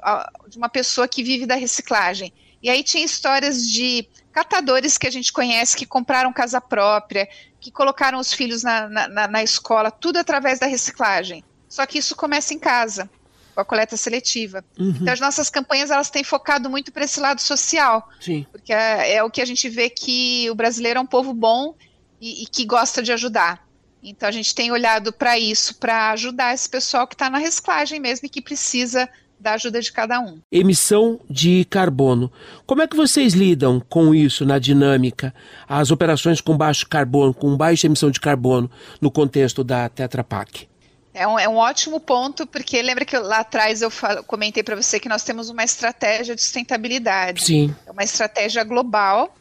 de 0.48 0.56
uma 0.56 0.70
pessoa 0.70 1.08
que 1.08 1.24
vive 1.24 1.48
da 1.48 1.56
reciclagem. 1.56 2.32
E 2.62 2.70
aí 2.70 2.84
tinha 2.84 3.04
histórias 3.04 3.68
de 3.68 4.08
catadores 4.32 5.00
que 5.00 5.08
a 5.08 5.12
gente 5.12 5.34
conhece 5.34 5.76
que 5.76 5.88
compraram 5.88 6.32
casa 6.32 6.62
própria, 6.62 7.28
que 7.60 7.72
colocaram 7.72 8.20
os 8.20 8.32
filhos 8.32 8.62
na, 8.62 8.88
na, 8.88 9.28
na 9.28 9.44
escola, 9.44 9.90
tudo 9.90 10.20
através 10.20 10.60
da 10.60 10.68
reciclagem. 10.68 11.44
Só 11.68 11.88
que 11.88 11.98
isso 11.98 12.16
começa 12.16 12.54
em 12.54 12.60
casa, 12.60 13.10
com 13.52 13.62
a 13.62 13.66
coleta 13.66 13.98
seletiva. 13.98 14.64
Uhum. 14.78 14.96
Então 15.02 15.14
as 15.14 15.20
nossas 15.20 15.50
campanhas 15.50 15.92
elas 15.92 16.10
têm 16.10 16.24
focado 16.24 16.70
muito 16.70 16.92
para 16.92 17.04
esse 17.04 17.20
lado 17.20 17.42
social, 17.42 18.10
Sim. 18.20 18.46
porque 18.52 18.74
é, 18.74 19.16
é, 19.16 19.24
o 19.24 19.30
que 19.30 19.42
a 19.42 19.46
gente 19.46 19.70
vê 19.70 19.90
que 19.90 20.50
o 20.50 20.56
brasileiro 20.56 21.00
é 21.00 21.02
um 21.02 21.06
povo 21.06 21.34
bom 21.34 21.76
e, 22.20 22.44
e 22.44 22.46
que 22.48 22.66
gosta 22.66 23.02
de 23.02 23.12
ajudar. 23.12 23.66
Então 24.04 24.28
a 24.28 24.32
gente 24.32 24.56
tem 24.56 24.72
olhado 24.72 25.14
para 25.14 25.38
isso, 25.38 25.76
para 25.76 26.12
ajudar 26.12 26.54
esse 26.54 26.68
pessoal 26.68 27.08
que 27.08 27.14
está 27.14 27.30
na 27.30 27.38
reciclagem 27.38 28.00
mesmo 28.00 28.26
e 28.26 28.30
que 28.30 28.42
precisa 28.42 29.08
da 29.42 29.54
ajuda 29.54 29.82
de 29.82 29.92
cada 29.92 30.20
um. 30.20 30.40
Emissão 30.52 31.20
de 31.30 31.66
carbono. 31.66 32.32
Como 32.66 32.82
é 32.82 32.88
que 32.88 32.96
vocês 32.96 33.34
lidam 33.34 33.80
com 33.80 34.14
isso 34.14 34.46
na 34.46 34.60
dinâmica? 34.60 35.34
As 35.68 35.90
operações 35.90 36.40
com 36.40 36.56
baixo 36.56 36.88
carbono, 36.88 37.34
com 37.34 37.58
baixa 37.58 37.88
emissão 37.88 38.12
de 38.12 38.20
carbono 38.20 38.70
no 39.02 39.10
contexto 39.10 39.64
da 39.64 39.90
Tetra 39.90 40.24
Pak? 40.24 40.71
É 41.14 41.28
um, 41.28 41.38
é 41.38 41.48
um 41.48 41.58
ótimo 41.58 42.00
ponto, 42.00 42.48
porque 42.48 42.82
lembra 42.82 43.04
que 43.04 43.18
lá 43.18 43.40
atrás 43.40 43.82
eu 43.82 43.92
falo, 43.92 44.24
comentei 44.24 44.64
para 44.64 44.76
você 44.76 45.00
que 45.00 45.10
nós 45.10 45.24
temos 45.24 45.50
uma 45.50 45.64
estratégia 45.64 46.36
de 46.36 46.42
sustentabilidade. 46.42 47.44
Sim. 47.44 47.76
É 47.86 47.92
uma 47.92 48.04
estratégia 48.04 48.64
global, 48.64 49.36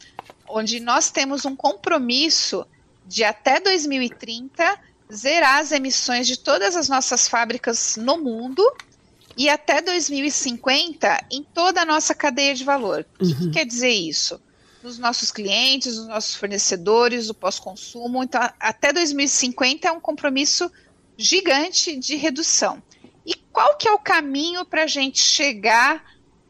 onde 0.48 0.80
nós 0.80 1.10
temos 1.10 1.44
um 1.44 1.54
compromisso 1.54 2.66
de 3.06 3.22
até 3.22 3.60
2030 3.60 4.78
zerar 5.12 5.58
as 5.58 5.72
emissões 5.72 6.26
de 6.26 6.38
todas 6.38 6.76
as 6.76 6.88
nossas 6.88 7.28
fábricas 7.28 7.96
no 7.96 8.18
mundo 8.18 8.62
e 9.36 9.48
até 9.48 9.80
2050 9.80 11.26
em 11.30 11.42
toda 11.42 11.82
a 11.82 11.84
nossa 11.84 12.14
cadeia 12.14 12.54
de 12.54 12.64
valor. 12.64 13.06
O 13.18 13.24
que, 13.24 13.34
que 13.34 13.44
uhum. 13.44 13.50
quer 13.50 13.64
dizer 13.64 13.90
isso? 13.90 14.40
Nos 14.82 14.98
nossos 14.98 15.30
clientes, 15.30 15.96
nos 15.96 16.08
nossos 16.08 16.34
fornecedores, 16.34 17.28
o 17.28 17.34
pós-consumo. 17.34 18.22
Então, 18.22 18.40
até 18.58 18.92
2050 18.92 19.88
é 19.88 19.92
um 19.92 20.00
compromisso 20.00 20.70
gigante 21.20 21.96
de 21.96 22.16
redução. 22.16 22.82
E 23.24 23.34
qual 23.34 23.76
que 23.76 23.86
é 23.86 23.92
o 23.92 23.98
caminho 23.98 24.64
para 24.64 24.84
a 24.84 24.86
gente 24.86 25.20
chegar 25.20 26.02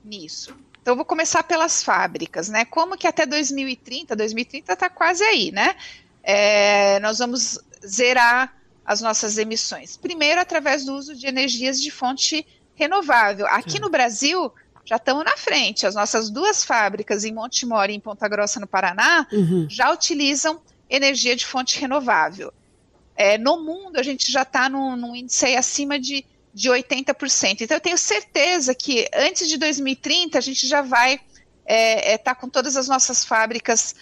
nisso? 0.05 0.55
Então, 0.81 0.93
eu 0.93 0.97
vou 0.97 1.05
começar 1.05 1.43
pelas 1.43 1.83
fábricas, 1.83 2.49
né? 2.49 2.65
Como 2.65 2.97
que 2.97 3.07
até 3.07 3.27
2030, 3.27 4.17
2030 4.17 4.73
está 4.73 4.89
quase 4.89 5.23
aí, 5.25 5.51
né? 5.51 5.75
É, 6.23 6.99
nós 7.01 7.19
vamos 7.19 7.59
zerar 7.85 8.57
as 8.85 9.01
nossas 9.01 9.37
emissões. 9.37 9.97
Primeiro, 9.97 10.41
através 10.41 10.85
do 10.85 10.95
uso 10.95 11.15
de 11.15 11.27
energias 11.27 11.81
de 11.81 11.91
fonte 11.91 12.47
renovável. 12.75 13.47
Aqui 13.47 13.73
Sim. 13.73 13.81
no 13.81 13.91
Brasil, 13.91 14.53
já 14.85 14.97
estamos 14.97 15.25
na 15.25 15.37
frente. 15.37 15.87
As 15.87 15.95
nossas 15.95 16.31
duas 16.31 16.65
fábricas 16.65 17.25
em 17.25 17.33
Montemor 17.33 17.91
e 17.91 17.95
em 17.95 18.01
Ponta 18.01 18.27
Grossa, 18.27 18.59
no 18.59 18.67
Paraná, 18.67 19.27
uhum. 19.33 19.67
já 19.69 19.93
utilizam 19.93 20.61
energia 20.89 21.37
de 21.37 21.47
fonte 21.47 21.79
renovável. 21.79 22.53
É, 23.21 23.37
no 23.37 23.63
mundo, 23.63 23.99
a 23.99 24.03
gente 24.03 24.33
já 24.33 24.41
está 24.41 24.67
num, 24.71 24.97
num, 24.97 25.15
índice 25.15 25.55
acima 25.55 26.01
de, 26.01 26.25
de 26.55 26.71
80%. 26.71 27.61
Então, 27.61 27.77
eu 27.77 27.81
tenho 27.81 27.99
certeza 27.99 28.75
que 28.75 29.07
antes 29.13 29.47
de 29.47 29.59
2030, 29.59 30.39
a 30.39 30.41
gente 30.41 30.67
já 30.67 30.81
vai 30.81 31.17
estar 31.17 31.27
é, 31.67 32.15
é, 32.15 32.17
tá 32.17 32.35
com 32.35 32.49
todas 32.49 32.79
as 32.79 32.89
nossas 32.89 33.23
fábricas 33.23 33.95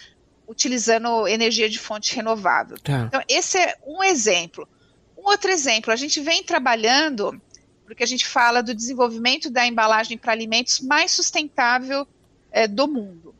utilizando 0.47 1.27
energia 1.27 1.69
de 1.69 1.77
fonte 1.77 2.15
renovável. 2.15 2.77
Tá. 2.79 3.07
Então, 3.07 3.21
esse 3.27 3.57
é 3.57 3.75
um 3.85 4.01
exemplo. 4.01 4.65
Um 5.17 5.27
outro 5.29 5.51
exemplo, 5.51 5.91
a 5.91 5.97
gente 5.97 6.21
vem 6.21 6.41
trabalhando, 6.41 7.41
porque 7.85 8.03
a 8.05 8.07
gente 8.07 8.25
fala 8.25 8.63
do 8.63 8.73
desenvolvimento 8.73 9.49
da 9.49 9.67
embalagem 9.67 10.17
para 10.17 10.31
alimentos 10.31 10.79
mais 10.79 11.11
sustentável 11.11 12.07
é, 12.53 12.69
do 12.69 12.87
mundo. 12.87 13.35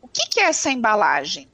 O 0.00 0.06
que, 0.06 0.24
que, 0.28 0.38
é 0.38 0.44
essa 0.44 0.70
embalagem? 0.70 1.48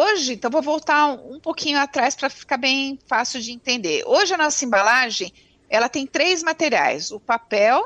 Hoje, 0.00 0.34
então 0.34 0.48
vou 0.48 0.62
voltar 0.62 1.08
um, 1.08 1.40
pouquinho 1.40 1.76
atrás 1.76 2.14
para 2.14 2.30
ficar 2.30 2.56
bem 2.56 3.00
fácil 3.08 3.40
de 3.40 3.50
entender. 3.50 4.04
Hoje 4.06 4.32
a 4.32 4.36
nossa 4.36 4.64
embalagem, 4.64 5.32
ela 5.68 5.88
tem 5.88 6.06
três 6.06 6.40
materiais: 6.40 7.10
o 7.10 7.18
papel, 7.18 7.84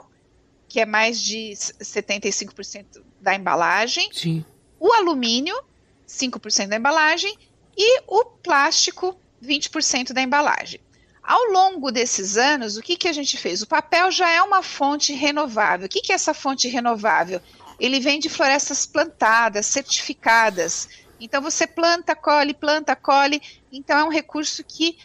que 0.69 0.79
é 0.79 0.85
mais 0.85 1.19
de 1.23 1.55
75% 1.57 3.03
da 3.19 3.35
embalagem, 3.35 4.11
Sim. 4.13 4.45
o 4.79 4.93
alumínio, 4.93 5.59
5% 6.07 6.67
da 6.67 6.77
embalagem, 6.77 7.35
e 7.75 8.03
o 8.07 8.27
plástico, 8.27 9.19
20% 9.43 10.13
da 10.13 10.21
embalagem. 10.21 10.81
Ao 11.23 11.45
longo 11.51 11.91
desses 11.91 12.37
anos, 12.37 12.77
o 12.77 12.83
que, 12.83 12.95
que 12.95 13.09
a 13.09 13.13
gente 13.15 13.39
fez? 13.39 13.63
O 13.63 13.67
papel 13.67 14.11
já 14.11 14.29
é 14.29 14.43
uma 14.43 14.63
fonte 14.63 15.15
renovável. 15.15 15.87
O 15.87 15.89
que, 15.89 16.03
que 16.03 16.13
é 16.13 16.17
essa 16.17 16.35
fonte 16.35 16.69
renovável? 16.69 17.41
Ele 17.81 18.01
vem 18.01 18.21
de 18.21 18.29
florestas 18.29 18.85
plantadas, 18.85 19.65
certificadas. 19.65 20.89
Então 21.25 21.41
você 21.41 21.67
planta, 21.67 22.17
colhe, 22.17 22.53
planta, 22.53 22.97
colhe. 22.97 23.41
Então 23.71 23.99
é 23.99 24.05
um 24.05 24.09
recurso 24.09 24.65
que 24.65 24.99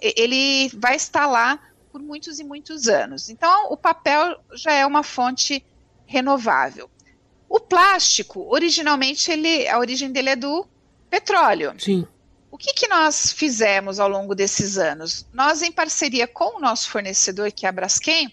ele 0.00 0.68
vai 0.74 0.96
estar 0.96 1.26
lá 1.26 1.58
por 1.92 2.00
muitos 2.00 2.38
e 2.38 2.44
muitos 2.44 2.88
anos. 2.88 3.28
Então 3.28 3.70
o 3.70 3.76
papel 3.76 4.38
já 4.54 4.72
é 4.72 4.86
uma 4.86 5.02
fonte 5.02 5.64
renovável. 6.06 6.90
O 7.48 7.60
plástico, 7.60 8.46
originalmente, 8.48 9.30
ele, 9.30 9.66
a 9.68 9.78
origem 9.78 10.10
dele 10.10 10.30
é 10.30 10.36
do 10.36 10.66
petróleo. 11.10 11.74
Sim. 11.78 12.06
O 12.50 12.56
que, 12.56 12.72
que 12.72 12.88
nós 12.88 13.32
fizemos 13.32 14.00
ao 14.00 14.08
longo 14.08 14.34
desses 14.34 14.78
anos? 14.78 15.26
Nós, 15.32 15.62
em 15.62 15.70
parceria 15.70 16.26
com 16.26 16.56
o 16.56 16.60
nosso 16.60 16.90
fornecedor, 16.90 17.52
que 17.52 17.66
é 17.66 17.68
a 17.68 17.72
Braskem, 17.72 18.32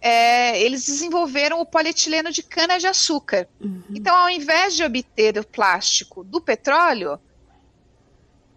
é, 0.00 0.60
eles 0.60 0.86
desenvolveram 0.86 1.60
o 1.60 1.66
polietileno 1.66 2.30
de 2.30 2.42
cana-de-açúcar. 2.42 3.48
Uhum. 3.60 3.82
Então, 3.90 4.14
ao 4.14 4.30
invés 4.30 4.76
de 4.76 4.84
obter 4.84 5.38
o 5.38 5.44
plástico 5.44 6.22
do 6.22 6.40
petróleo, 6.40 7.18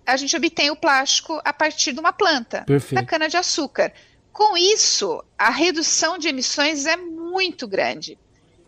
a 0.05 0.17
gente 0.17 0.35
obtém 0.35 0.69
o 0.69 0.75
plástico 0.75 1.41
a 1.43 1.53
partir 1.53 1.93
de 1.93 1.99
uma 1.99 2.13
planta, 2.13 2.63
Perfeito. 2.65 2.95
da 2.95 3.05
cana-de-açúcar. 3.05 3.91
Com 4.31 4.55
isso, 4.55 5.23
a 5.37 5.49
redução 5.49 6.17
de 6.17 6.27
emissões 6.27 6.85
é 6.85 6.95
muito 6.95 7.67
grande. 7.67 8.17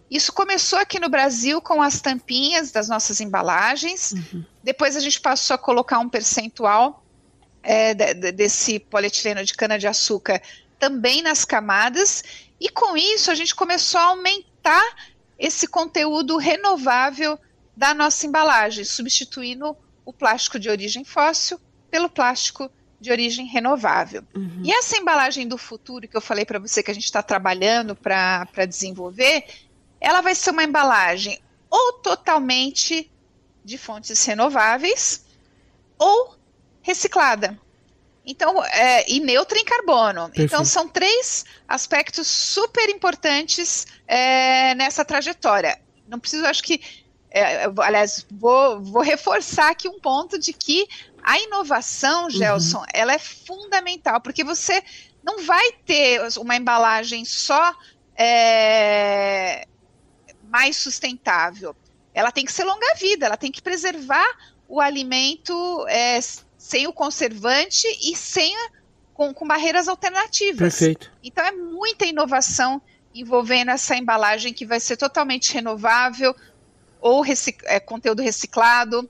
Isso 0.09 0.31
começou 0.31 0.77
aqui 0.77 0.99
no 0.99 1.09
Brasil 1.09 1.61
com 1.61 1.81
as 1.81 2.01
tampinhas 2.01 2.71
das 2.71 2.87
nossas 2.87 3.19
embalagens. 3.19 4.11
Uhum. 4.11 4.45
Depois 4.63 4.95
a 4.95 4.99
gente 4.99 5.19
passou 5.19 5.55
a 5.55 5.57
colocar 5.57 5.99
um 5.99 6.09
percentual 6.09 7.03
é, 7.63 7.93
de, 7.93 8.13
de, 8.13 8.31
desse 8.31 8.79
polietileno 8.79 9.43
de 9.43 9.53
cana-de-açúcar 9.53 10.41
também 10.77 11.21
nas 11.21 11.45
camadas. 11.45 12.23
E 12.63 12.69
com 12.69 12.95
isso 12.95 13.29
a 13.29 13.35
gente 13.35 13.53
começou 13.53 13.99
a 13.99 14.05
aumentar 14.05 14.95
esse 15.37 15.67
conteúdo 15.67 16.37
renovável 16.37 17.37
da 17.75 17.93
nossa 17.93 18.25
embalagem, 18.25 18.85
substituindo 18.85 19.75
o 20.05 20.13
plástico 20.13 20.57
de 20.57 20.69
origem 20.69 21.03
fóssil 21.03 21.59
pelo 21.91 22.09
plástico 22.09 22.71
de 23.01 23.11
origem 23.11 23.45
renovável. 23.45 24.23
Uhum. 24.33 24.61
E 24.63 24.71
essa 24.71 24.97
embalagem 24.97 25.45
do 25.45 25.57
futuro 25.57 26.07
que 26.07 26.15
eu 26.15 26.21
falei 26.21 26.45
para 26.45 26.57
você 26.57 26.81
que 26.81 26.89
a 26.89 26.93
gente 26.93 27.03
está 27.03 27.21
trabalhando 27.21 27.97
para 27.97 28.65
desenvolver, 28.65 29.43
ela 29.99 30.21
vai 30.21 30.33
ser 30.33 30.51
uma 30.51 30.63
embalagem 30.63 31.41
ou 31.69 31.93
totalmente 31.99 33.11
de 33.61 33.77
fontes 33.77 34.23
renováveis 34.23 35.25
ou 35.99 36.37
reciclada. 36.81 37.59
Então, 38.25 38.63
é, 38.63 39.09
e 39.11 39.19
neutra 39.19 39.59
em 39.59 39.65
carbono. 39.65 40.27
Perfeito. 40.27 40.53
Então, 40.53 40.63
são 40.63 40.87
três 40.87 41.45
aspectos 41.67 42.27
super 42.27 42.89
importantes 42.89 43.85
é, 44.07 44.73
nessa 44.75 45.03
trajetória. 45.03 45.79
Não 46.07 46.19
preciso, 46.19 46.45
acho 46.45 46.63
que, 46.63 46.79
é, 47.29 47.65
aliás, 47.79 48.25
vou, 48.31 48.81
vou, 48.81 49.01
reforçar 49.01 49.71
aqui 49.71 49.89
um 49.89 49.99
ponto 49.99 50.39
de 50.39 50.53
que 50.53 50.87
a 51.21 51.37
inovação, 51.39 52.23
uhum. 52.23 52.29
Gelson, 52.29 52.79
uhum. 52.79 52.85
ela 52.93 53.13
é 53.13 53.19
fundamental, 53.19 54.21
porque 54.21 54.43
você 54.43 54.81
não 55.21 55.43
vai 55.43 55.71
ter 55.85 56.21
uma 56.37 56.55
embalagem 56.55 57.25
só 57.25 57.75
é, 58.15 59.67
mais 60.49 60.77
sustentável. 60.77 61.75
Ela 62.13 62.31
tem 62.31 62.45
que 62.45 62.53
ser 62.53 62.63
longa 62.63 62.95
vida, 62.95 63.25
ela 63.25 63.37
tem 63.37 63.51
que 63.51 63.61
preservar 63.61 64.27
o 64.67 64.79
alimento 64.79 65.85
é, 65.87 66.19
sem 66.63 66.87
o 66.87 66.93
conservante 66.93 67.85
e 68.01 68.15
sem 68.15 68.55
a, 68.55 68.69
com, 69.13 69.33
com 69.33 69.45
barreiras 69.45 69.89
alternativas. 69.89 70.57
Perfeito. 70.57 71.11
Então 71.21 71.43
é 71.43 71.51
muita 71.51 72.05
inovação 72.05 72.81
envolvendo 73.13 73.71
essa 73.71 73.97
embalagem 73.97 74.53
que 74.53 74.65
vai 74.65 74.79
ser 74.79 74.95
totalmente 74.95 75.53
renovável, 75.53 76.33
ou 77.01 77.19
recic 77.19 77.59
é, 77.65 77.81
conteúdo 77.81 78.21
reciclado, 78.21 79.07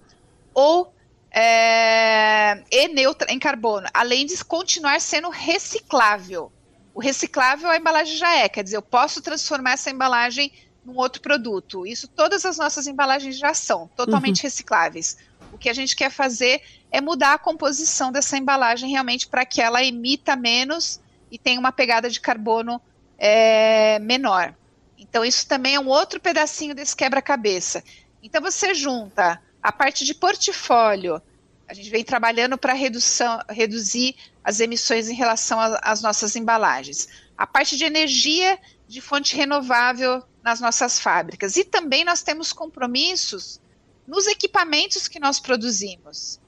ou 0.51 0.91
é, 1.29 2.63
e 2.71 2.87
neutra 2.87 3.31
em 3.31 3.37
carbono, 3.37 3.87
além 3.93 4.25
de 4.25 4.43
continuar 4.43 4.99
sendo 4.99 5.29
reciclável. 5.29 6.51
O 6.91 6.99
reciclável 6.99 7.69
a 7.69 7.77
embalagem 7.77 8.17
já 8.17 8.35
é, 8.35 8.49
quer 8.49 8.63
dizer, 8.63 8.77
eu 8.77 8.81
posso 8.81 9.21
transformar 9.21 9.73
essa 9.73 9.91
embalagem 9.91 10.51
num 10.83 10.97
outro 10.97 11.21
produto. 11.21 11.85
Isso 11.85 12.07
todas 12.07 12.45
as 12.45 12.57
nossas 12.57 12.87
embalagens 12.87 13.37
já 13.37 13.53
são 13.53 13.87
totalmente 13.95 14.39
uhum. 14.39 14.43
recicláveis. 14.43 15.17
O 15.51 15.57
que 15.57 15.69
a 15.69 15.73
gente 15.73 15.95
quer 15.95 16.09
fazer 16.09 16.63
é 16.93 17.01
mudar 17.01 17.33
a 17.33 17.39
composição 17.39 18.11
dessa 18.11 18.37
embalagem 18.37 18.91
realmente 18.91 19.27
para 19.27 19.43
que 19.43 19.59
ela 19.59 19.83
emita 19.83 20.35
menos 20.35 21.01
e 21.31 21.39
tenha 21.39 21.59
uma 21.59 21.71
pegada 21.71 22.07
de 22.07 22.21
carbono 22.21 22.79
é, 23.17 23.97
menor. 23.97 24.53
Então, 24.95 25.25
isso 25.25 25.47
também 25.47 25.73
é 25.73 25.79
um 25.79 25.87
outro 25.87 26.19
pedacinho 26.19 26.75
desse 26.75 26.95
quebra-cabeça. 26.95 27.83
Então, 28.21 28.39
você 28.39 28.75
junta 28.75 29.41
a 29.61 29.71
parte 29.71 30.05
de 30.05 30.13
portfólio, 30.13 31.19
a 31.67 31.73
gente 31.73 31.89
vem 31.89 32.03
trabalhando 32.03 32.59
para 32.59 32.73
reduzir 32.73 34.15
as 34.43 34.59
emissões 34.59 35.09
em 35.09 35.15
relação 35.15 35.57
às 35.81 35.99
nossas 36.03 36.35
embalagens. 36.35 37.07
A 37.35 37.47
parte 37.47 37.75
de 37.75 37.85
energia 37.85 38.59
de 38.87 39.01
fonte 39.01 39.35
renovável 39.35 40.21
nas 40.43 40.61
nossas 40.61 40.99
fábricas. 40.99 41.55
E 41.55 41.63
também 41.63 42.05
nós 42.05 42.21
temos 42.21 42.53
compromissos 42.53 43.59
nos 44.05 44.27
equipamentos 44.27 45.07
que 45.07 45.19
nós 45.19 45.39
produzimos, 45.39 46.39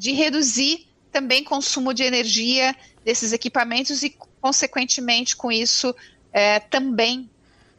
de 0.00 0.12
reduzir 0.12 0.88
também 1.12 1.44
consumo 1.44 1.92
de 1.92 2.02
energia 2.02 2.74
desses 3.04 3.34
equipamentos 3.34 4.02
e, 4.02 4.16
consequentemente, 4.40 5.36
com 5.36 5.52
isso, 5.52 5.94
é, 6.32 6.58
também 6.58 7.28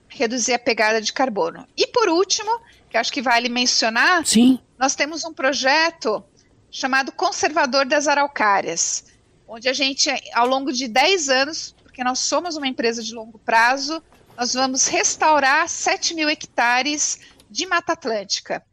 reduzir 0.08 0.54
a 0.54 0.60
pegada 0.60 1.02
de 1.02 1.12
carbono. 1.12 1.68
E 1.76 1.88
por 1.88 2.10
último, 2.10 2.52
que 2.88 2.96
acho 2.96 3.12
que 3.12 3.24
vale 3.24 3.50
mencionar, 3.50 4.24
Sim. 4.24 4.60
nós 4.78 4.94
temos 4.94 5.26
um 5.26 5.34
projeto 5.34 6.24
chamado 6.70 7.12
Conservador 7.12 7.88
das 7.88 8.08
Araucárias, 8.08 9.06
onde 9.48 9.68
a 9.68 9.74
gente, 9.74 10.08
ao 10.36 10.46
longo 10.46 10.72
de 10.72 10.88
10 10.88 11.28
anos, 11.28 11.76
porque 11.82 12.04
nós 12.04 12.20
somos 12.20 12.56
uma 12.56 12.68
empresa 12.68 13.02
de 13.02 13.16
longo 13.16 13.40
prazo, 13.40 14.00
nós 14.38 14.54
vamos 14.54 14.86
restaurar 14.86 15.68
7 15.68 16.14
mil 16.14 16.30
hectares 16.30 17.20
de 17.50 17.66
Mata 17.66 17.94
Atlântica, 17.94 18.64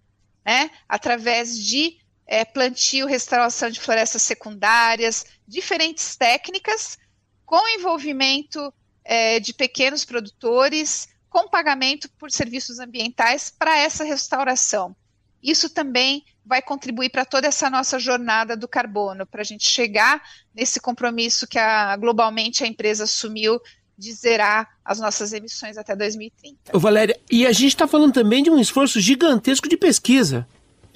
né, 0.44 0.70
através 0.86 1.58
de 1.58 1.96
é, 2.28 2.44
plantio, 2.44 3.06
restauração 3.06 3.70
de 3.70 3.80
florestas 3.80 4.20
secundárias, 4.20 5.24
diferentes 5.46 6.14
técnicas, 6.14 6.98
com 7.46 7.66
envolvimento 7.70 8.72
é, 9.02 9.40
de 9.40 9.54
pequenos 9.54 10.04
produtores, 10.04 11.08
com 11.30 11.48
pagamento 11.48 12.10
por 12.18 12.30
serviços 12.30 12.78
ambientais 12.78 13.50
para 13.58 13.78
essa 13.78 14.04
restauração. 14.04 14.94
Isso 15.42 15.70
também 15.70 16.24
vai 16.44 16.60
contribuir 16.60 17.10
para 17.10 17.24
toda 17.24 17.46
essa 17.46 17.70
nossa 17.70 17.98
jornada 17.98 18.56
do 18.56 18.68
carbono, 18.68 19.26
para 19.26 19.40
a 19.40 19.44
gente 19.44 19.66
chegar 19.66 20.20
nesse 20.54 20.80
compromisso 20.80 21.46
que 21.46 21.58
a, 21.58 21.96
globalmente 21.96 22.62
a 22.62 22.66
empresa 22.66 23.04
assumiu 23.04 23.58
de 23.96 24.12
zerar 24.12 24.68
as 24.84 24.98
nossas 24.98 25.32
emissões 25.32 25.76
até 25.78 25.96
2030. 25.96 26.76
Ô 26.76 26.78
Valéria, 26.78 27.18
e 27.30 27.46
a 27.46 27.52
gente 27.52 27.68
está 27.68 27.86
falando 27.86 28.12
também 28.12 28.42
de 28.42 28.50
um 28.50 28.58
esforço 28.58 29.00
gigantesco 29.00 29.68
de 29.68 29.76
pesquisa. 29.76 30.46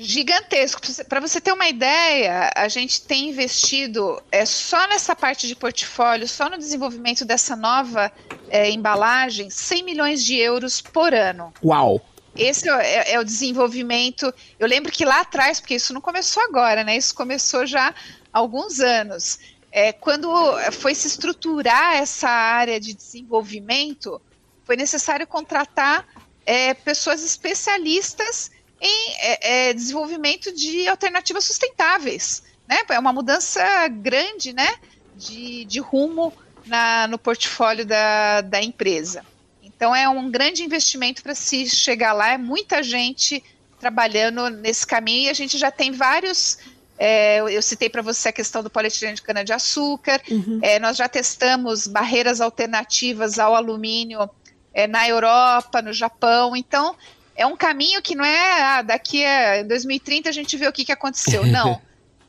Gigantesco. 0.03 0.81
Para 1.09 1.21
você 1.21 1.41
ter 1.41 1.53
uma 1.53 1.69
ideia, 1.69 2.51
a 2.55 2.69
gente 2.69 3.03
tem 3.03 3.31
investido 3.31 4.23
é, 4.31 4.45
só 4.45 4.87
nessa 4.89 5.15
parte 5.15 5.47
de 5.47 5.55
portfólio, 5.55 6.27
só 6.29 6.49
no 6.49 6.59
desenvolvimento 6.59 7.25
dessa 7.25 7.55
nova 7.57 8.13
é, 8.49 8.71
embalagem, 8.71 9.49
100 9.49 9.83
milhões 9.83 10.25
de 10.25 10.37
euros 10.37 10.81
por 10.81 11.15
ano. 11.15 11.53
Uau! 11.65 12.01
Esse 12.35 12.69
é, 12.69 12.73
é, 12.73 13.13
é, 13.13 13.21
o 13.21 13.25
desenvolvimento. 13.25 14.33
Eu 14.59 14.67
lembro 14.67 14.91
que 14.91 15.05
lá 15.05 15.21
atrás, 15.21 15.61
porque 15.61 15.75
isso 15.75 15.93
não 15.93 16.01
começou 16.01 16.43
agora, 16.43 16.83
né? 16.83 16.97
Isso 16.97 17.15
começou 17.15 17.67
já 17.67 17.89
há 17.89 17.95
alguns 18.33 18.81
anos 18.81 19.39
é, 19.73 19.91
quando 19.91 20.31
foi 20.71 20.95
se 20.95 21.07
estruturar 21.07 21.97
essa 21.97 22.29
área 22.29 22.79
de 22.79 22.93
desenvolvimento, 22.93 24.21
foi 24.65 24.77
necessário 24.77 25.27
contratar 25.27 26.07
é, 26.45 26.75
pessoas 26.75 27.25
especialistas 27.25 28.51
em 28.83 29.15
é, 29.19 29.69
é 29.69 29.73
desenvolvimento 29.73 30.53
de 30.53 30.89
alternativas 30.89 31.45
sustentáveis. 31.45 32.43
Né? 32.69 32.79
É 32.91 32.99
uma 32.99 33.13
mudança 33.13 33.63
grande 33.89 34.53
né, 34.53 34.75
de, 35.15 35.65
de 35.65 35.79
rumo 35.79 36.33
na, 36.67 37.07
no 37.07 37.17
portfólio 37.19 37.87
da, 37.87 38.41
da 38.41 38.61
empresa. 38.61 39.25
Então 39.63 39.95
é 39.95 40.09
um 40.09 40.31
grande 40.31 40.63
investimento 40.63 41.23
para 41.23 41.35
se 41.35 41.69
chegar 41.69 42.13
lá, 42.13 42.33
é 42.33 42.39
muita 42.39 42.83
gente 42.83 43.43
trabalhando 43.79 44.49
nesse 44.49 44.87
caminho 44.87 45.27
e 45.27 45.29
a 45.29 45.35
gente 45.35 45.59
já 45.59 45.71
tem 45.71 45.91
vários. 45.91 46.59
É, 46.99 47.39
eu 47.39 47.61
citei 47.61 47.91
para 47.91 48.01
você 48.01 48.29
a 48.29 48.33
questão 48.33 48.63
do 48.63 48.71
polietileno 48.71 49.17
de 49.17 49.23
cana-de-açúcar. 49.23 50.21
Uhum. 50.31 50.61
É, 50.63 50.79
nós 50.79 50.97
já 50.97 51.09
testamos 51.09 51.89
barreiras 51.89 52.41
alternativas 52.41 53.41
ao 53.41 53.57
alumínio 53.57 54.31
é, 54.73 54.87
na 54.87 55.09
Europa, 55.09 55.83
no 55.83 55.93
Japão. 55.93 56.55
Então, 56.55 56.95
é 57.37 57.47
um 57.47 57.57
caminho 57.57 58.03
que 58.03 58.15
não 58.15 58.25
é 58.25 58.63
ah, 58.63 58.83
daqui 58.83 59.25
a 59.25 59.63
2030 59.63 60.29
a 60.29 60.33
gente 60.33 60.57
vê 60.57 60.67
o 60.67 60.73
que, 60.73 60.85
que 60.85 60.93
aconteceu. 60.93 61.45
Não. 61.47 61.81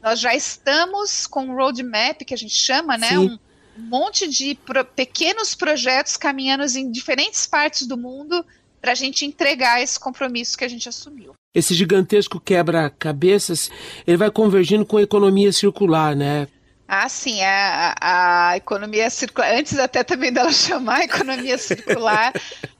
nós 0.01 0.19
já 0.19 0.35
estamos 0.35 1.27
com 1.27 1.45
um 1.45 1.55
roadmap, 1.55 2.23
que 2.25 2.33
a 2.33 2.37
gente 2.37 2.55
chama, 2.55 2.97
né? 2.97 3.17
Um, 3.17 3.37
um 3.77 3.81
monte 3.81 4.27
de 4.27 4.55
pro, 4.55 4.83
pequenos 4.85 5.55
projetos 5.55 6.17
caminhando 6.17 6.63
em 6.77 6.91
diferentes 6.91 7.45
partes 7.45 7.87
do 7.87 7.97
mundo 7.97 8.45
para 8.81 8.91
a 8.91 8.95
gente 8.95 9.25
entregar 9.25 9.81
esse 9.81 9.99
compromisso 9.99 10.57
que 10.57 10.65
a 10.65 10.67
gente 10.67 10.89
assumiu. 10.89 11.33
Esse 11.55 11.73
gigantesco 11.73 12.39
quebra-cabeças, 12.39 13.71
ele 14.05 14.17
vai 14.17 14.29
convergindo 14.29 14.85
com 14.85 14.97
a 14.97 15.01
economia 15.01 15.53
circular, 15.53 16.15
né? 16.15 16.47
Ah, 16.87 17.07
sim, 17.07 17.41
a, 17.41 17.95
a 17.99 18.57
economia 18.57 19.09
circular, 19.09 19.53
antes 19.53 19.79
até 19.79 20.03
também 20.03 20.31
dela 20.31 20.51
chamar 20.53 21.03
economia 21.03 21.57
circular, 21.57 22.33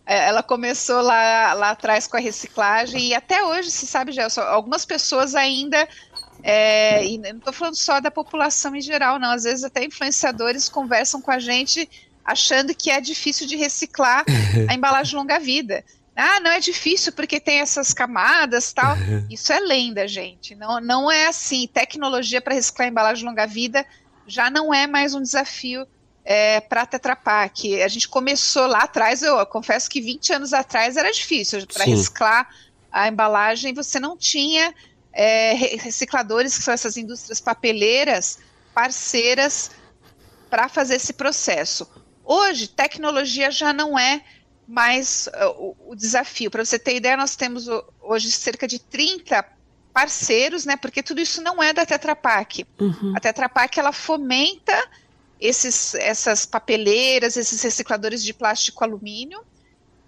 é, 0.06 0.28
ela 0.28 0.44
começou 0.44 1.02
lá, 1.02 1.54
lá 1.54 1.70
atrás 1.72 2.06
com 2.06 2.18
a 2.18 2.20
reciclagem 2.20 3.08
e 3.08 3.14
até 3.16 3.44
hoje, 3.44 3.72
se 3.72 3.88
sabe, 3.88 4.12
já 4.12 4.28
algumas 4.50 4.86
pessoas 4.86 5.34
ainda 5.34 5.88
é, 6.44 7.06
e 7.06 7.18
não 7.18 7.38
estou 7.38 7.54
falando 7.54 7.76
só 7.76 8.02
da 8.02 8.12
população 8.12 8.76
em 8.76 8.82
geral, 8.82 9.18
não. 9.18 9.32
Às 9.32 9.44
vezes 9.44 9.64
até 9.64 9.86
influenciadores 9.86 10.68
conversam 10.68 11.22
com 11.22 11.32
a 11.32 11.40
gente 11.40 11.90
achando 12.24 12.76
que 12.76 12.92
é 12.92 13.00
difícil 13.00 13.48
de 13.48 13.56
reciclar 13.56 14.26
a 14.68 14.74
embalagem 14.76 15.18
longa-vida. 15.18 15.84
Ah, 16.16 16.40
não 16.40 16.52
é 16.52 16.60
difícil 16.60 17.12
porque 17.14 17.40
tem 17.40 17.60
essas 17.60 17.94
camadas 17.94 18.72
tal. 18.72 18.96
Isso 19.30 19.52
é 19.52 19.60
lenda, 19.60 20.08
gente. 20.08 20.54
Não, 20.56 20.80
não 20.80 21.12
é 21.12 21.28
assim. 21.28 21.68
Tecnologia 21.68 22.42
para 22.42 22.54
reciclar 22.54 22.88
embalagem 22.88 23.26
longa-vida 23.26 23.86
já 24.28 24.50
não 24.50 24.74
é 24.74 24.88
mais 24.88 25.14
um 25.14 25.22
desafio 25.22 25.88
é, 26.24 26.62
para 26.62 26.84
a 26.84 26.86
Tetra 26.86 27.16
Pak. 27.16 27.82
A 27.82 27.88
gente 27.88 28.08
começou 28.08 28.68
lá 28.68 28.84
atrás, 28.84 29.22
eu, 29.22 29.38
eu 29.38 29.46
confesso 29.46 29.90
que 29.90 30.00
20 30.00 30.34
anos 30.34 30.54
atrás 30.54 30.98
era 30.98 31.12
difícil. 31.12 31.66
Para 31.68 31.86
reciclar 31.86 32.48
a 32.92 33.08
embalagem, 33.08 33.74
você 33.74 34.00
não 34.00 34.16
tinha 34.16 34.74
é, 35.12 35.54
recicladores, 35.54 36.58
que 36.58 36.64
são 36.64 36.74
essas 36.74 36.96
indústrias 36.96 37.42
papeleiras, 37.42 38.40
parceiras 38.74 39.72
para 40.50 40.70
fazer 40.70 40.96
esse 40.96 41.14
processo. 41.14 41.90
Hoje, 42.24 42.68
tecnologia 42.68 43.52
já 43.52 43.74
não 43.74 43.98
é 43.98 44.24
mais 44.68 45.28
uh, 45.28 45.50
o, 45.58 45.92
o, 45.92 45.96
desafio. 45.96 46.50
Para 46.50 46.64
você 46.64 46.80
ter 46.80 46.96
ideia, 46.96 47.18
nós 47.18 47.36
temos 47.36 47.68
hoje 48.02 48.32
cerca 48.32 48.68
de 48.68 48.80
30 48.80 49.46
parceiros, 49.94 50.66
né? 50.66 50.76
Porque 50.76 51.04
tudo 51.04 51.22
isso 51.22 51.42
não 51.42 51.62
é 51.62 51.74
da 51.74 51.86
Tetra 51.86 52.16
Pak. 52.16 52.66
Uhum. 52.80 53.14
A 53.16 53.20
Tetra 53.20 53.48
Pak 53.48 53.80
ela 53.80 53.92
fomenta 53.92 54.76
esses, 55.40 55.94
essas 55.96 56.46
papeleiras, 56.46 57.38
esses 57.38 57.62
recicladores 57.62 58.24
de 58.24 58.34
plástico 58.34 58.84
alumínio, 58.84 59.44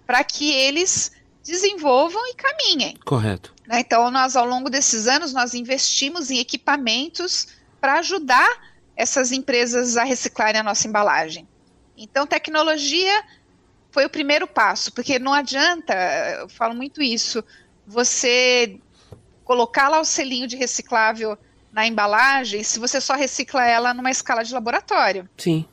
para 0.06 0.24
que 0.24 0.50
eles 0.50 1.12
desenvolvam 1.44 2.26
e 2.26 2.34
caminhem. 2.34 2.96
Correto. 3.04 3.54
Né? 3.66 3.80
Então, 3.80 4.10
nós, 4.10 4.34
ao 4.34 4.46
longo 4.46 4.68
desses 4.68 5.06
anos, 5.06 5.32
nós 5.32 5.54
investimos 5.54 6.30
em 6.30 6.38
equipamentos 6.38 7.48
para 7.80 7.98
ajudar 7.98 8.48
essas 8.96 9.30
empresas 9.30 9.96
a 9.96 10.04
reciclarem 10.04 10.60
a 10.60 10.64
nossa 10.64 10.88
embalagem. 10.88 11.46
Então, 11.96 12.26
tecnologia 12.26 13.24
foi 13.96 14.04
o 14.04 14.10
primeiro 14.10 14.46
passo, 14.46 14.92
porque 14.92 15.18
não 15.18 15.32
adianta, 15.32 15.94
eu 16.40 16.50
falo 16.50 16.74
muito 16.74 17.00
isso, 17.00 17.42
você 17.86 18.78
colocar 19.42 19.88
lá 19.88 19.98
o 19.98 20.04
selinho 20.04 20.46
de 20.46 20.54
reciclável 20.54 21.38
na 21.72 21.86
embalagem 21.86 22.62
se 22.62 22.78
você 22.78 23.00
só 23.00 23.14
recicla 23.14 23.64
ela 23.64 23.94
numa 23.94 24.10
escala 24.10 24.44
de 24.44 24.52
laboratório. 24.52 25.26
Sim. 25.38 25.66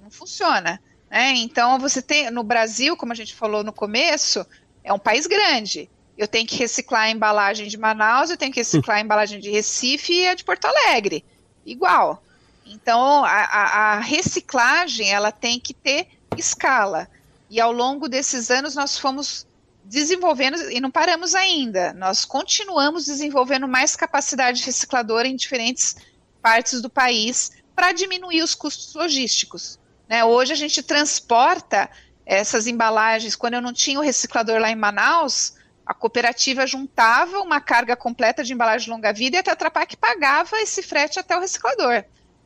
Não 0.00 0.08
funciona. 0.08 0.80
Né? 1.10 1.32
Então, 1.38 1.76
você 1.80 2.00
tem, 2.00 2.30
no 2.30 2.44
Brasil, 2.44 2.96
como 2.96 3.10
a 3.10 3.16
gente 3.16 3.34
falou 3.34 3.64
no 3.64 3.72
começo, 3.72 4.46
é 4.84 4.92
um 4.92 4.98
país 4.98 5.26
grande. 5.26 5.90
Eu 6.16 6.28
tenho 6.28 6.46
que 6.46 6.56
reciclar 6.56 7.02
a 7.02 7.10
embalagem 7.10 7.66
de 7.66 7.76
Manaus, 7.76 8.30
eu 8.30 8.36
tenho 8.36 8.52
que 8.52 8.60
reciclar 8.60 8.98
a 8.98 9.00
embalagem 9.00 9.40
de 9.40 9.50
Recife 9.50 10.12
e 10.12 10.28
a 10.28 10.34
de 10.34 10.44
Porto 10.44 10.66
Alegre. 10.66 11.24
Igual. 11.66 12.22
Então, 12.64 13.24
a, 13.24 13.30
a, 13.30 13.94
a 13.94 13.98
reciclagem, 13.98 15.12
ela 15.12 15.32
tem 15.32 15.58
que 15.58 15.74
ter 15.74 16.06
escala. 16.38 17.08
E 17.54 17.60
ao 17.60 17.70
longo 17.70 18.08
desses 18.08 18.50
anos, 18.50 18.74
nós 18.74 18.98
fomos 18.98 19.46
desenvolvendo, 19.84 20.56
e 20.72 20.80
não 20.80 20.90
paramos 20.90 21.36
ainda, 21.36 21.92
nós 21.92 22.24
continuamos 22.24 23.04
desenvolvendo 23.04 23.68
mais 23.68 23.94
capacidade 23.94 24.64
recicladora 24.64 25.28
em 25.28 25.36
diferentes 25.36 25.94
partes 26.42 26.82
do 26.82 26.90
país 26.90 27.52
para 27.72 27.92
diminuir 27.92 28.42
os 28.42 28.56
custos 28.56 28.92
logísticos. 28.94 29.78
Né? 30.08 30.24
Hoje 30.24 30.52
a 30.52 30.56
gente 30.56 30.82
transporta 30.82 31.88
essas 32.26 32.66
embalagens, 32.66 33.36
quando 33.36 33.54
eu 33.54 33.62
não 33.62 33.72
tinha 33.72 34.00
o 34.00 34.02
reciclador 34.02 34.58
lá 34.58 34.68
em 34.68 34.74
Manaus, 34.74 35.54
a 35.86 35.94
cooperativa 35.94 36.66
juntava 36.66 37.38
uma 37.38 37.60
carga 37.60 37.94
completa 37.94 38.42
de 38.42 38.52
embalagem 38.52 38.86
de 38.86 38.90
longa-vida 38.90 39.36
e 39.36 39.38
a 39.38 39.44
Tetra 39.44 39.70
Pak 39.70 39.96
pagava 39.96 40.56
esse 40.56 40.82
frete 40.82 41.20
até 41.20 41.36
o 41.36 41.40
reciclador. 41.40 42.04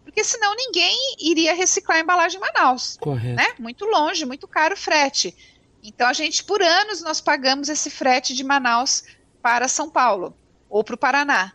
Porque 0.09 0.25
senão 0.25 0.57
ninguém 0.57 1.17
iria 1.21 1.55
reciclar 1.55 1.99
a 1.99 2.01
embalagem 2.01 2.39
em 2.39 2.41
Manaus. 2.41 2.97
Correto. 2.99 3.37
Né? 3.37 3.47
Muito 3.59 3.85
longe, 3.85 4.25
muito 4.25 4.49
caro 4.49 4.73
o 4.73 4.77
frete. 4.77 5.37
Então 5.83 6.09
a 6.09 6.15
gente, 6.15 6.43
por 6.43 6.63
anos, 6.63 7.03
nós 7.03 7.21
pagamos 7.21 7.69
esse 7.69 7.91
frete 7.91 8.35
de 8.35 8.43
Manaus 8.43 9.05
para 9.43 9.69
São 9.69 9.91
Paulo 9.91 10.35
ou 10.67 10.83
para 10.83 10.95
o 10.95 10.99
Paraná. 10.99 11.53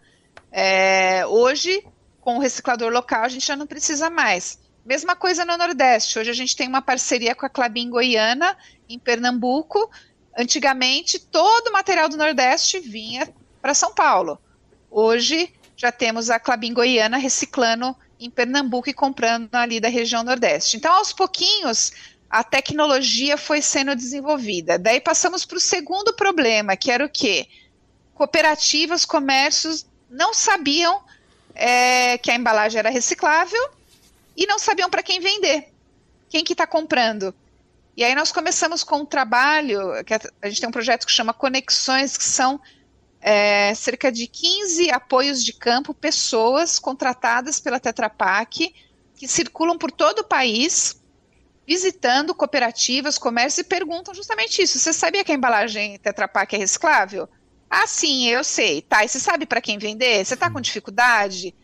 É, 0.51 1.25
hoje, 1.25 1.83
com 2.21 2.37
o 2.37 2.39
reciclador 2.39 2.91
local, 2.91 3.23
a 3.23 3.27
gente 3.27 3.47
já 3.47 3.55
não 3.55 3.65
precisa 3.65 4.07
mais. 4.07 4.59
Mesma 4.85 5.15
coisa 5.15 5.43
no 5.43 5.57
Nordeste. 5.57 6.19
Hoje 6.19 6.29
a 6.29 6.35
gente 6.35 6.55
tem 6.55 6.67
uma 6.67 6.81
parceria 6.81 7.33
com 7.33 7.47
a 7.47 7.49
Clabin 7.49 7.89
Goiana, 7.89 8.55
em 8.87 8.99
Pernambuco. 8.99 9.89
Antigamente, 10.37 11.17
todo 11.17 11.69
o 11.69 11.73
material 11.73 12.07
do 12.07 12.17
Nordeste 12.17 12.79
vinha 12.79 13.27
para 13.59 13.73
São 13.73 13.95
Paulo. 13.95 14.39
Hoje 14.91 15.51
já 15.75 15.91
temos 15.91 16.29
a 16.29 16.39
Clabin 16.39 16.71
Goiana 16.71 17.17
reciclando 17.17 17.95
em 18.25 18.29
Pernambuco 18.29 18.89
e 18.89 18.93
comprando 18.93 19.53
ali 19.53 19.79
da 19.79 19.89
região 19.89 20.23
Nordeste. 20.23 20.77
Então, 20.77 20.93
aos 20.93 21.11
pouquinhos, 21.11 21.91
a 22.29 22.43
tecnologia 22.43 23.37
foi 23.37 23.61
sendo 23.61 23.95
desenvolvida. 23.95 24.79
Daí 24.79 24.99
passamos 24.99 25.45
para 25.45 25.57
o 25.57 25.61
segundo 25.61 26.13
problema, 26.13 26.75
que 26.75 26.89
era 26.89 27.05
o 27.05 27.09
quê? 27.09 27.47
Cooperativas, 28.13 29.05
comércios 29.05 29.85
não 30.09 30.33
sabiam 30.33 31.01
é, 31.53 32.17
que 32.17 32.31
a 32.31 32.35
embalagem 32.35 32.79
era 32.79 32.89
reciclável 32.89 33.69
e 34.35 34.45
não 34.45 34.57
sabiam 34.57 34.89
para 34.89 35.03
quem 35.03 35.19
vender. 35.19 35.67
Quem 36.29 36.43
que 36.43 36.53
está 36.53 36.65
comprando? 36.65 37.33
E 37.95 38.03
aí 38.03 38.15
nós 38.15 38.31
começamos 38.31 38.83
com 38.83 39.01
um 39.01 39.05
trabalho, 39.05 40.03
que 40.03 40.13
a 40.13 40.49
gente 40.49 40.59
tem 40.59 40.69
um 40.69 40.71
projeto 40.71 41.05
que 41.05 41.11
chama 41.11 41.33
Conexões, 41.33 42.17
que 42.17 42.23
são 42.23 42.59
é, 43.25 43.73
cerca 43.73 44.11
de 44.11 44.27
15 44.27 44.91
apoios 44.91 45.41
de 45.41 45.53
campo, 45.53 45.93
pessoas 45.93 46.77
contratadas 46.77 47.57
pela 47.57 47.79
Tetra 47.79 48.09
Pak, 48.09 48.75
que 49.15 49.27
circulam 49.29 49.77
por 49.77 49.89
todo 49.89 50.19
o 50.19 50.23
país, 50.25 51.01
visitando 51.65 52.35
cooperativas, 52.35 53.17
comércios 53.17 53.65
e 53.65 53.69
perguntam 53.69 54.13
justamente 54.13 54.61
isso. 54.61 54.77
Você 54.77 54.91
sabia 54.91 55.23
que 55.23 55.31
a 55.31 55.35
embalagem 55.35 55.97
Tetra 55.99 56.27
Pak 56.27 56.53
é 56.53 56.59
reciclável? 56.59 57.29
Ah, 57.69 57.87
sim, 57.87 58.27
eu 58.27 58.43
sei. 58.43 58.81
Tá, 58.81 59.05
e 59.05 59.07
você 59.07 59.21
sabe 59.21 59.45
para 59.45 59.61
quem 59.61 59.77
vender? 59.77 60.25
Você 60.25 60.33
está 60.33 60.51
com 60.51 60.59
dificuldade? 60.59 61.55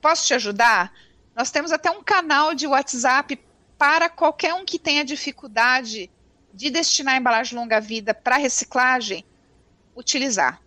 Posso 0.00 0.26
te 0.26 0.34
ajudar? 0.34 0.92
Nós 1.36 1.52
temos 1.52 1.70
até 1.70 1.92
um 1.92 2.02
canal 2.02 2.56
de 2.56 2.66
WhatsApp 2.66 3.38
para 3.78 4.08
qualquer 4.08 4.52
um 4.54 4.64
que 4.64 4.80
tenha 4.80 5.04
dificuldade 5.04 6.10
de 6.52 6.70
destinar 6.70 7.14
a 7.14 7.18
embalagem 7.18 7.56
longa-vida 7.56 8.12
para 8.12 8.36
reciclagem, 8.36 9.24
utilizar. 9.94 10.63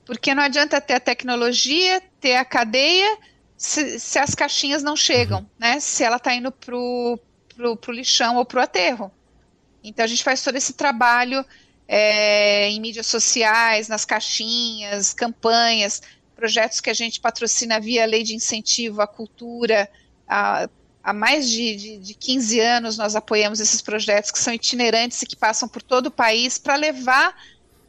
porque 0.05 0.33
não 0.33 0.45
adianta 0.45 0.81
ter 0.81 0.95
a 0.95 1.01
tecnologia, 1.01 2.01
ter 2.21 2.37
a 2.37 2.45
cadeia, 2.45 3.19
se, 3.57 3.99
se 3.99 4.17
as 4.17 4.33
caixinhas 4.33 4.81
não 4.81 4.95
chegam, 4.95 5.41
uhum. 5.41 5.47
né? 5.59 5.81
Se 5.81 6.05
ela 6.05 6.19
está 6.19 6.33
indo 6.33 6.53
para 6.53 6.77
o 6.77 7.19
lixão 7.89 8.37
ou 8.37 8.45
para 8.45 8.61
o 8.61 8.63
aterro. 8.63 9.11
Então 9.89 10.05
a 10.05 10.09
gente 10.09 10.24
faz 10.24 10.43
todo 10.43 10.57
esse 10.57 10.72
trabalho 10.72 11.45
é, 11.89 12.68
em 12.68 12.80
mídias 12.80 13.07
sociais, 13.07 13.89
nas 13.89 14.05
caixinhas, 14.05 15.14
campanhas, 15.14 16.03
projetos 16.34 16.80
que 16.80 16.91
a 16.91 16.95
gente 16.95 17.20
patrocina 17.20 17.80
via 17.80 18.05
lei 18.05 18.22
de 18.22 18.34
incentivo 18.34 19.01
à 19.01 19.07
cultura. 19.07 19.89
Há, 20.28 20.68
há 21.03 21.12
mais 21.12 21.49
de, 21.49 21.76
de, 21.76 21.99
de 21.99 22.14
15 22.14 22.61
anos 22.61 22.99
nós 22.99 23.14
apoiamos 23.14 23.61
esses 23.61 23.80
projetos 23.80 24.30
que 24.30 24.39
são 24.39 24.53
itinerantes 24.53 25.22
e 25.22 25.26
que 25.26 25.37
passam 25.37 25.68
por 25.68 25.82
todo 25.82 26.07
o 26.07 26.11
país 26.11 26.59
para 26.59 26.74
levar 26.74 27.34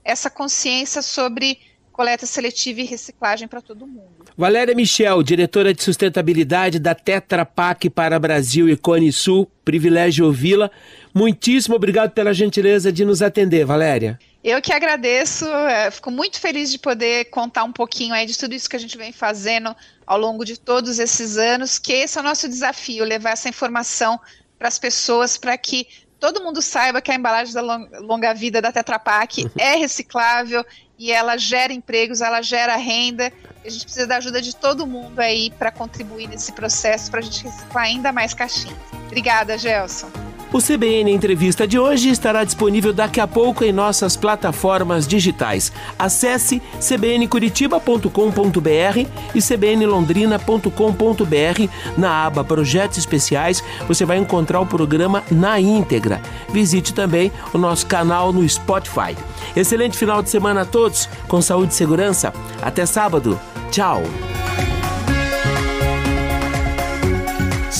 essa 0.03 0.29
consciência 0.29 1.01
sobre 1.01 1.59
coleta 1.97 2.27
seletiva 2.27 2.81
e 2.81 2.83
reciclagem 2.83 3.47
para 3.47 3.59
todo 3.59 3.87
mundo. 3.87 4.27
Valéria 4.37 4.75
Michel, 4.75 5.23
diretora 5.23 5.73
de 5.73 5.81
sustentabilidade 5.81 6.77
da 6.77 6.93
Tetra 6.93 7.43
Pak 7.43 7.89
para 7.89 8.19
Brasil 8.19 8.69
e 8.69 8.77
Cone 8.77 9.11
Sul, 9.11 9.51
privilégio 9.65 10.27
ouvi-la. 10.27 10.69
Muitíssimo 11.11 11.75
obrigado 11.75 12.11
pela 12.11 12.35
gentileza 12.35 12.91
de 12.91 13.03
nos 13.03 13.23
atender, 13.23 13.65
Valéria. 13.65 14.19
Eu 14.43 14.61
que 14.61 14.71
agradeço, 14.71 15.47
é, 15.47 15.89
fico 15.89 16.11
muito 16.11 16.39
feliz 16.39 16.71
de 16.71 16.77
poder 16.77 17.25
contar 17.31 17.63
um 17.63 17.73
pouquinho 17.73 18.13
aí 18.13 18.27
de 18.27 18.37
tudo 18.37 18.53
isso 18.53 18.69
que 18.69 18.75
a 18.75 18.79
gente 18.79 18.95
vem 18.95 19.11
fazendo 19.11 19.75
ao 20.05 20.19
longo 20.19 20.45
de 20.45 20.55
todos 20.55 20.99
esses 20.99 21.35
anos, 21.35 21.79
que 21.79 21.91
esse 21.91 22.19
é 22.19 22.21
o 22.21 22.23
nosso 22.23 22.47
desafio, 22.47 23.03
levar 23.03 23.31
essa 23.31 23.49
informação 23.49 24.19
para 24.59 24.67
as 24.67 24.77
pessoas, 24.77 25.35
para 25.35 25.57
que 25.57 25.87
todo 26.19 26.43
mundo 26.43 26.61
saiba 26.61 27.01
que 27.01 27.11
a 27.11 27.15
embalagem 27.15 27.53
da 27.55 27.61
longa 27.99 28.33
vida 28.33 28.61
da 28.61 28.71
Tetra 28.71 28.99
Pak 28.99 29.49
é 29.57 29.75
reciclável, 29.75 30.63
e 30.97 31.11
ela 31.11 31.37
gera 31.37 31.73
empregos, 31.73 32.21
ela 32.21 32.41
gera 32.41 32.75
renda. 32.75 33.31
A 33.63 33.69
gente 33.69 33.83
precisa 33.83 34.07
da 34.07 34.17
ajuda 34.17 34.41
de 34.41 34.55
todo 34.55 34.87
mundo 34.87 35.19
aí 35.19 35.51
para 35.51 35.71
contribuir 35.71 36.27
nesse 36.27 36.51
processo, 36.51 37.11
para 37.11 37.19
a 37.19 37.23
gente 37.23 37.43
reciclar 37.43 37.85
ainda 37.85 38.11
mais 38.11 38.33
caixinhas. 38.33 38.77
Obrigada, 39.05 39.57
Gelson. 39.57 40.09
O 40.51 40.57
CBN 40.59 41.11
Entrevista 41.11 41.65
de 41.67 41.77
hoje 41.77 42.09
estará 42.09 42.43
disponível 42.43 42.91
daqui 42.93 43.19
a 43.19 43.27
pouco 43.27 43.65
em 43.65 43.73
nossas 43.73 44.15
plataformas 44.15 45.05
digitais. 45.05 45.73
Acesse 45.99 46.61
cbncuritiba.com.br 46.79 49.07
e 49.35 49.41
cbnlondrina.com.br. 49.41 51.69
Na 51.97 52.25
aba 52.25 52.45
Projetos 52.45 52.97
Especiais, 52.97 53.61
você 53.87 54.05
vai 54.05 54.17
encontrar 54.17 54.61
o 54.61 54.65
programa 54.65 55.21
na 55.29 55.59
íntegra. 55.59 56.21
Visite 56.49 56.93
também 56.93 57.29
o 57.53 57.57
nosso 57.57 57.85
canal 57.85 58.31
no 58.31 58.47
Spotify. 58.47 59.17
Excelente 59.55 59.97
final 59.97 60.23
de 60.23 60.29
semana 60.29 60.61
a 60.61 60.65
todos, 60.65 61.09
com 61.27 61.41
saúde 61.41 61.73
e 61.73 61.75
segurança. 61.75 62.31
Até 62.61 62.85
sábado. 62.85 63.37
Tchau. 63.69 64.01